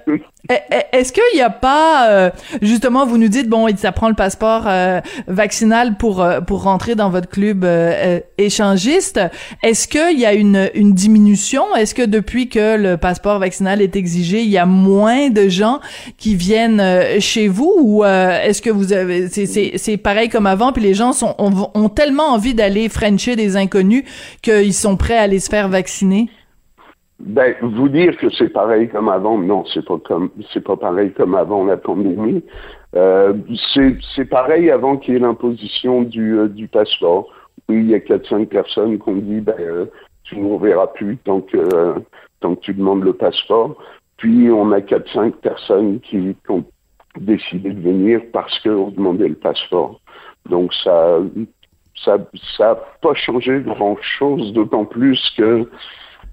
Eh, 0.51 0.55
eh, 0.73 0.97
est-ce 0.97 1.13
qu'il 1.13 1.23
n'y 1.35 1.41
a 1.41 1.51
pas, 1.51 2.09
euh, 2.11 2.31
justement, 2.61 3.07
vous 3.07 3.17
nous 3.17 3.29
dites, 3.29 3.49
bon, 3.49 3.69
ça 3.77 3.93
prend 3.93 4.09
le 4.09 4.15
passeport 4.15 4.65
euh, 4.67 5.01
vaccinal 5.29 5.97
pour 5.97 6.21
euh, 6.21 6.41
pour 6.41 6.65
rentrer 6.65 6.97
dans 6.97 7.11
votre 7.11 7.29
club 7.29 7.65
échangiste. 8.39 9.21
Est-ce 9.63 9.87
qu'il 9.87 10.19
y 10.19 10.27
a 10.27 10.33
une, 10.33 10.69
une 10.75 10.95
diminution? 10.95 11.77
Est-ce 11.77 11.95
que 11.95 12.03
depuis 12.03 12.49
que 12.49 12.77
le 12.77 12.97
passeport 12.97 13.39
vaccinal 13.39 13.81
est 13.81 13.95
exigé, 13.95 14.43
il 14.43 14.51
y 14.51 14.59
a 14.59 14.67
moins 14.67 15.31
de 15.31 15.49
gens 15.49 15.79
qui 16.19 16.35
viennent 16.35 16.83
chez 17.21 17.47
vous? 17.47 17.73
Ou 17.81 18.05
est-ce 18.05 18.61
que 18.61 18.71
vous 18.71 18.93
avez, 18.93 19.29
c'est 19.29 19.97
pareil 19.97 20.29
comme 20.29 20.47
avant, 20.47 20.73
puis 20.73 20.83
les 20.83 20.95
gens 20.95 21.13
sont 21.13 21.32
ont, 21.39 21.71
ont 21.75 21.89
tellement 21.89 22.35
envie 22.35 22.55
d'aller 22.55 22.89
frencher 22.89 23.37
des 23.37 23.57
inconnus 23.57 24.05
qu'ils 24.43 24.75
sont 24.75 24.97
prêts 24.97 25.19
à 25.19 25.23
aller 25.23 25.41
se 25.41 25.51
faire 25.51 25.69
vacciner? 25.69 26.29
Ben, 27.21 27.55
vous 27.63 27.89
dire 27.89 28.17
que 28.17 28.31
c'est 28.31 28.49
pareil 28.49 28.89
comme 28.89 29.09
avant, 29.09 29.39
non, 29.39 29.65
c'est 29.73 29.85
pas 29.85 29.99
comme, 29.99 30.31
c'est 30.53 30.65
pas 30.65 30.77
pareil 30.77 31.13
comme 31.13 31.37
avant 31.37 31.65
la 31.65 31.77
pandémie. 31.77 32.43
Euh, 32.97 33.33
c'est 34.15 34.25
pareil 34.25 34.71
avant 34.71 34.97
qu'il 34.97 35.15
y 35.15 35.17
ait 35.17 35.21
l'imposition 35.21 36.03
du, 36.03 36.37
euh, 36.37 36.49
du 36.49 36.67
passeport. 36.67 37.29
Oui, 37.69 37.77
il 37.77 37.91
y 37.91 37.95
a 37.95 38.01
4-5 38.01 38.47
personnes 38.47 38.99
qui 38.99 39.09
ont 39.09 39.17
dit, 39.17 39.41
ben, 39.41 39.55
euh, 39.61 39.87
tu 40.25 40.37
ne 40.37 40.53
reverras 40.53 40.89
plus 40.89 41.17
tant 41.19 41.41
que, 41.41 41.57
euh, 41.57 41.95
tant 42.41 42.57
que 42.57 42.61
tu 42.61 42.75
demandes 42.75 43.05
le 43.05 43.13
passeport. 43.13 43.77
Puis 44.17 44.51
on 44.51 44.73
a 44.73 44.81
4-5 44.81 45.33
personnes 45.37 46.01
qui, 46.01 46.35
ont 46.49 46.65
décidé 47.19 47.71
de 47.71 47.81
venir 47.81 48.21
parce 48.33 48.59
qu'on 48.61 48.89
demandait 48.89 49.29
le 49.29 49.35
passeport. 49.35 50.01
Donc 50.49 50.73
ça, 50.75 51.19
ça, 52.05 52.19
ça 52.57 52.65
n'a 52.65 52.75
pas 53.01 53.15
changé 53.15 53.61
grand 53.61 53.97
chose, 54.01 54.53
d'autant 54.53 54.85
plus 54.85 55.21
que 55.37 55.69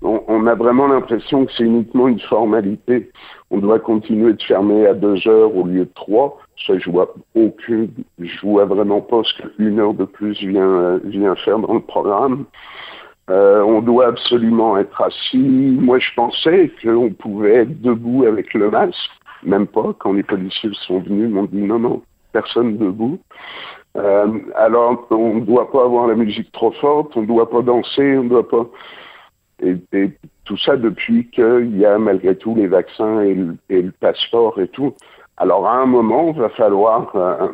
on, 0.02 0.48
a 0.48 0.56
vraiment 0.56 0.88
l'impression 0.88 1.46
que 1.46 1.52
c'est 1.58 1.66
uniquement 1.66 2.08
une 2.08 2.22
formalité. 2.22 3.12
On 3.52 3.58
doit 3.58 3.80
continuer 3.80 4.34
de 4.34 4.42
fermer 4.42 4.88
à 4.88 4.94
deux 4.94 5.28
heures 5.28 5.54
au 5.54 5.66
lieu 5.66 5.86
de 5.86 5.92
trois. 5.94 6.38
Ça, 6.66 6.78
je 6.78 6.90
vois 6.90 7.14
aucune, 7.36 7.90
je 8.18 8.42
vois 8.42 8.66
vraiment 8.66 9.02
pas 9.02 9.22
ce 9.24 9.42
qu'une 9.42 9.80
heure 9.80 9.94
de 9.94 10.06
plus 10.06 10.40
vient, 10.40 11.00
vient 11.04 11.36
faire 11.36 11.60
dans 11.60 11.74
le 11.74 11.82
programme. 11.82 12.46
Euh, 13.30 13.62
on 13.62 13.82
doit 13.82 14.08
absolument 14.08 14.78
être 14.78 15.02
assis. 15.02 15.38
Moi, 15.38 16.00
je 16.00 16.14
pensais 16.16 16.72
qu'on 16.82 17.12
pouvait 17.12 17.56
être 17.56 17.82
debout 17.82 18.24
avec 18.26 18.54
le 18.54 18.72
masque. 18.72 19.12
Même 19.44 19.68
pas. 19.68 19.94
Quand 20.00 20.14
les 20.14 20.24
policiers 20.24 20.72
sont 20.88 21.00
venus, 21.00 21.28
ils 21.30 21.34
m'ont 21.34 21.44
dit 21.44 21.62
non, 21.62 21.80
non, 21.80 22.02
personne 22.32 22.78
debout. 22.78 23.20
Euh, 24.00 24.40
alors, 24.56 25.08
on 25.12 25.36
ne 25.36 25.42
doit 25.42 25.70
pas 25.72 25.84
avoir 25.84 26.08
la 26.08 26.16
musique 26.16 26.52
trop 26.52 26.72
forte, 26.72 27.16
on 27.18 27.22
ne 27.22 27.28
doit 27.28 27.50
pas 27.50 27.62
danser, 27.62 28.18
on 28.18 28.24
ne 28.24 28.30
doit 28.30 28.48
pas. 28.48 28.66
Et, 29.62 29.76
et, 29.94 30.12
tout 30.46 30.58
ça 30.58 30.78
depuis 30.78 31.30
qu'il 31.30 31.78
y 31.78 31.86
a 31.86 32.00
malgré 32.00 32.36
tout 32.36 32.56
les 32.56 32.66
vaccins 32.66 33.22
et 33.22 33.36
le, 33.36 33.56
et 33.70 33.84
le, 33.84 33.92
passeport 33.92 34.60
et 34.60 34.68
tout. 34.68 34.96
Alors 35.38 35.68
à 35.68 35.76
un 35.76 35.86
moment, 35.86 36.32
il 36.34 36.40
va 36.40 36.50
falloir, 36.50 37.16
euh, 37.16 37.50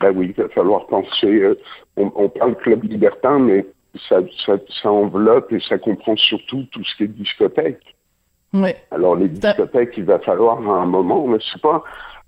ben 0.00 0.12
oui, 0.14 0.34
il 0.36 0.42
va 0.42 0.50
falloir 0.50 0.86
penser. 0.86 1.40
Euh, 1.40 1.58
on, 1.96 2.12
on, 2.14 2.28
parle 2.28 2.56
club 2.56 2.84
libertin, 2.84 3.38
mais 3.38 3.64
ça, 4.08 4.18
ça, 4.44 4.58
ça, 4.82 4.90
enveloppe 4.90 5.50
et 5.52 5.60
ça 5.60 5.78
comprend 5.78 6.14
surtout 6.16 6.64
tout 6.72 6.84
ce 6.84 6.96
qui 6.96 7.04
est 7.04 7.08
discothèque. 7.08 7.96
Oui. 8.52 8.70
Alors 8.90 9.16
les 9.16 9.28
discothèques, 9.28 9.94
il 9.96 10.04
va 10.04 10.18
falloir 10.18 10.58
à 10.58 10.82
un 10.82 10.86
moment, 10.86 11.26
mais 11.26 11.38
c'est 11.52 11.62
pas. 11.62 11.82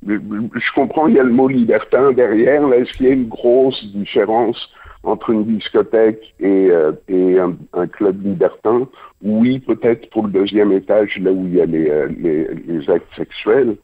Je 0.07 0.75
comprends, 0.75 1.07
il 1.07 1.15
y 1.15 1.21
a 1.21 1.23
le 1.23 1.31
mot 1.31 1.49
libertin 1.49 2.13
derrière. 2.13 2.73
Est-ce 2.73 2.93
qu'il 2.95 3.07
y 3.07 3.11
a 3.11 3.13
une 3.13 3.29
grosse 3.29 3.85
différence 3.87 4.71
entre 5.05 5.31
une 5.31 5.45
discothèque 5.45 6.35
et, 6.41 6.71
euh, 6.71 6.93
un, 7.73 7.87
club 7.87 8.25
libertin? 8.25 8.89
Oui, 9.23 9.61
peut-être 9.61 10.11
pour 10.11 10.25
le 10.25 10.31
deuxième 10.31 10.73
étage, 10.73 11.19
là 11.19 11.33
où 11.33 11.47
il 11.47 11.55
y 11.55 11.61
a 11.61 11.67
les, 11.67 11.89
euh, 11.89 12.09
les, 12.67 12.91
actes 12.91 13.15
sexuels. 13.17 13.77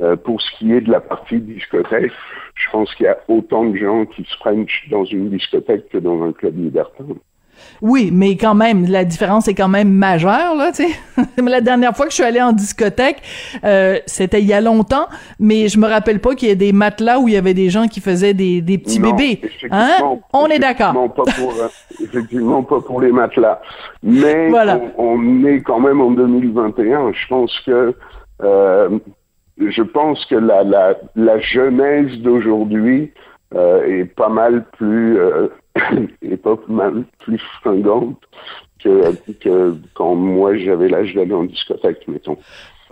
Euh, 0.00 0.16
pour 0.16 0.42
ce 0.42 0.50
qui 0.58 0.72
est 0.72 0.80
de 0.80 0.90
la 0.90 1.00
partie 1.00 1.38
discothèque, 1.38 2.10
je 2.56 2.70
pense 2.70 2.92
qu'il 2.96 3.06
y 3.06 3.08
a 3.08 3.18
autant 3.28 3.64
de 3.64 3.76
gens 3.76 4.06
qui 4.06 4.24
se 4.24 4.36
frenchent 4.36 4.88
dans 4.90 5.04
une 5.04 5.30
discothèque 5.30 5.88
que 5.88 5.98
dans 5.98 6.22
un 6.22 6.32
club 6.32 6.58
libertin. 6.58 7.06
Oui, 7.82 8.10
mais 8.12 8.36
quand 8.36 8.54
même, 8.54 8.86
la 8.86 9.04
différence 9.04 9.48
est 9.48 9.54
quand 9.54 9.68
même 9.68 9.90
majeure, 9.90 10.54
là, 10.56 10.72
tu 10.72 10.84
sais. 10.84 11.22
la 11.42 11.60
dernière 11.60 11.96
fois 11.96 12.06
que 12.06 12.10
je 12.12 12.16
suis 12.16 12.24
allée 12.24 12.40
en 12.40 12.52
discothèque, 12.52 13.22
euh, 13.64 13.98
c'était 14.06 14.40
il 14.40 14.46
y 14.46 14.52
a 14.52 14.60
longtemps, 14.60 15.06
mais 15.38 15.68
je 15.68 15.78
me 15.78 15.86
rappelle 15.86 16.20
pas 16.20 16.34
qu'il 16.34 16.48
y 16.48 16.50
ait 16.50 16.56
des 16.56 16.72
matelas 16.72 17.18
où 17.18 17.28
il 17.28 17.34
y 17.34 17.36
avait 17.36 17.54
des 17.54 17.70
gens 17.70 17.86
qui 17.86 18.00
faisaient 18.00 18.34
des, 18.34 18.60
des 18.60 18.78
petits 18.78 19.00
non, 19.00 19.10
bébés. 19.10 19.40
Hein? 19.70 20.18
On 20.32 20.46
est 20.46 20.58
d'accord. 20.58 20.94
Euh, 20.96 21.68
effectivement, 22.02 22.62
pas 22.62 22.80
pour 22.80 23.00
les 23.00 23.12
matelas. 23.12 23.60
Mais 24.02 24.48
voilà. 24.48 24.80
on, 24.98 25.18
on, 25.18 25.44
est 25.46 25.60
quand 25.60 25.80
même 25.80 26.00
en 26.00 26.10
2021. 26.10 27.12
Je 27.12 27.28
pense 27.28 27.60
que, 27.66 27.94
euh, 28.42 28.98
je 29.58 29.82
pense 29.82 30.24
que 30.26 30.34
la, 30.34 30.64
la, 30.64 30.94
la 31.16 31.38
jeunesse 31.40 32.12
d'aujourd'hui 32.18 33.12
euh, 33.54 34.00
est 34.00 34.04
pas 34.04 34.28
mal 34.28 34.64
plus 34.72 35.16
euh, 35.18 35.46
pas 36.42 36.58
mal 36.68 37.04
plus 37.20 37.40
fringante 37.60 38.20
que, 38.78 39.32
que 39.40 39.76
quand 39.94 40.14
moi 40.14 40.56
j'avais 40.56 40.88
l'âge 40.88 41.14
d'aller 41.14 41.34
en 41.34 41.44
discothèque, 41.44 42.06
mettons. 42.08 42.38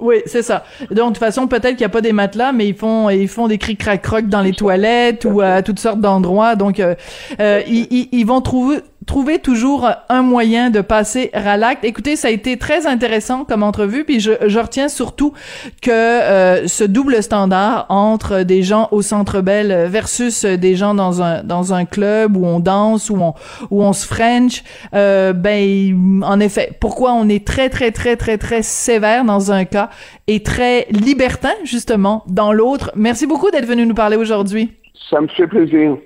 Oui, 0.03 0.17
c'est 0.27 0.43
ça. 0.43 0.65
Donc, 0.91 0.97
de 0.97 1.03
toute 1.03 1.19
façon, 1.19 1.47
peut-être 1.47 1.77
qu'il 1.77 1.79
n'y 1.79 1.85
a 1.85 1.89
pas 1.89 2.01
des 2.01 2.13
matelas, 2.13 2.51
mais 2.51 2.67
ils 2.67 2.75
font, 2.75 3.09
ils 3.09 3.29
font 3.29 3.47
des 3.47 3.57
cris 3.57 3.77
crac 3.77 4.03
croc 4.03 4.27
dans 4.27 4.41
les 4.41 4.53
toilettes 4.53 5.25
ou 5.25 5.41
à 5.41 5.63
toutes 5.63 5.79
sortes 5.79 6.01
d'endroits. 6.01 6.57
Donc, 6.57 6.81
euh, 6.81 6.97
euh, 7.39 7.63
ils, 7.69 8.09
ils, 8.11 8.27
vont 8.27 8.41
trouver, 8.41 8.81
trouver 9.07 9.39
toujours 9.39 9.89
un 10.09 10.23
moyen 10.23 10.71
de 10.71 10.81
passer 10.81 11.31
à 11.33 11.57
l'acte. 11.57 11.85
Écoutez, 11.85 12.17
ça 12.17 12.29
a 12.29 12.31
été 12.31 12.57
très 12.57 12.87
intéressant 12.87 13.45
comme 13.45 13.63
entrevue, 13.63 14.05
puis 14.05 14.21
je, 14.21 14.33
je 14.47 14.59
retiens 14.59 14.89
surtout 14.89 15.33
que 15.81 15.91
euh, 15.91 16.67
ce 16.67 16.85
double 16.85 17.23
standard 17.23 17.87
entre 17.89 18.43
des 18.43 18.63
gens 18.63 18.89
au 18.91 19.03
Centre 19.03 19.41
Bell 19.41 19.87
versus 19.89 20.45
des 20.45 20.77
gens 20.77 20.95
dans 20.95 21.23
un 21.23 21.43
dans 21.43 21.75
un 21.75 21.85
club 21.85 22.37
où 22.37 22.47
on 22.47 22.61
danse, 22.61 23.11
où 23.11 23.17
on 23.17 23.35
où 23.71 23.83
on 23.83 23.93
se 23.93 24.07
French, 24.07 24.63
euh, 24.95 25.33
ben 25.33 26.23
en 26.25 26.41
effet, 26.41 26.77
pourquoi 26.81 27.13
on 27.13 27.29
est 27.29 27.47
très 27.47 27.69
très 27.69 27.91
très 27.91 28.17
très 28.17 28.39
très 28.39 28.63
sévère 28.63 29.25
dans 29.25 29.53
un 29.53 29.65
cas? 29.65 29.91
Et 30.27 30.43
très 30.43 30.87
libertin 30.91 31.53
justement 31.65 32.25
dans 32.27 32.53
l'autre. 32.53 32.91
Merci 32.95 33.27
beaucoup 33.27 33.51
d'être 33.51 33.67
venu 33.67 33.87
nous 33.87 33.95
parler 33.95 34.17
aujourd'hui. 34.17 34.73
Ça 35.11 35.21
me 35.21 35.29
fait 35.29 35.47
plaisir. 35.47 35.97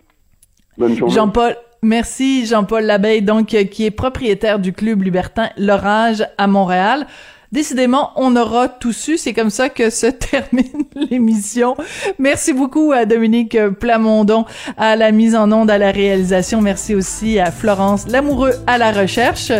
Bonne 0.78 0.96
journée. 0.96 1.14
Jean-Paul 1.14 1.56
Merci 1.82 2.46
Jean-Paul 2.46 2.84
Labeille, 2.84 3.22
donc 3.22 3.46
qui 3.48 3.84
est 3.84 3.90
propriétaire 3.90 4.58
du 4.58 4.72
club 4.72 5.02
libertin 5.02 5.50
L'Orage 5.56 6.26
à 6.38 6.46
Montréal. 6.46 7.06
Décidément, 7.52 8.10
on 8.16 8.34
aura 8.36 8.68
tout 8.68 8.92
su. 8.92 9.18
C'est 9.18 9.32
comme 9.32 9.50
ça 9.50 9.68
que 9.68 9.90
se 9.90 10.06
termine 10.30 10.84
l'émission. 11.10 11.76
Merci 12.18 12.52
beaucoup 12.52 12.92
à 12.92 13.04
Dominique 13.04 13.56
Plamondon 13.80 14.44
à 14.76 14.96
la 14.96 15.12
mise 15.12 15.34
en 15.34 15.50
onde, 15.52 15.70
à 15.70 15.78
la 15.78 15.90
réalisation. 15.90 16.60
Merci 16.60 16.94
aussi 16.94 17.38
à 17.38 17.50
Florence 17.50 18.08
Lamoureux 18.08 18.54
à 18.66 18.78
la 18.78 18.92
recherche. 18.92 19.52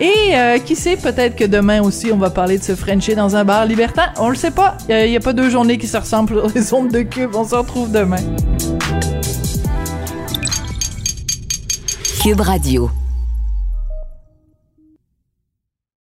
Et 0.00 0.34
euh, 0.34 0.58
qui 0.58 0.76
sait, 0.76 0.96
peut-être 0.96 1.36
que 1.36 1.44
demain 1.44 1.82
aussi, 1.82 2.10
on 2.12 2.16
va 2.16 2.30
parler 2.30 2.58
de 2.58 2.62
se 2.62 2.74
frencher 2.74 3.14
dans 3.14 3.36
un 3.36 3.44
bar 3.44 3.66
libertin. 3.66 4.12
On 4.18 4.28
le 4.28 4.34
sait 4.36 4.50
pas. 4.50 4.76
Il 4.88 5.10
n'y 5.10 5.16
a, 5.16 5.20
pas 5.20 5.32
deux 5.32 5.50
journées 5.50 5.78
qui 5.78 5.86
se 5.86 5.96
ressemblent 5.96 6.34
sur 6.34 6.48
les 6.54 6.74
ondes 6.74 6.90
de 6.90 7.02
cube. 7.02 7.34
On 7.34 7.44
se 7.44 7.54
retrouve 7.54 7.90
demain. 7.90 8.16
Cube 12.22 12.40
Radio. 12.40 12.90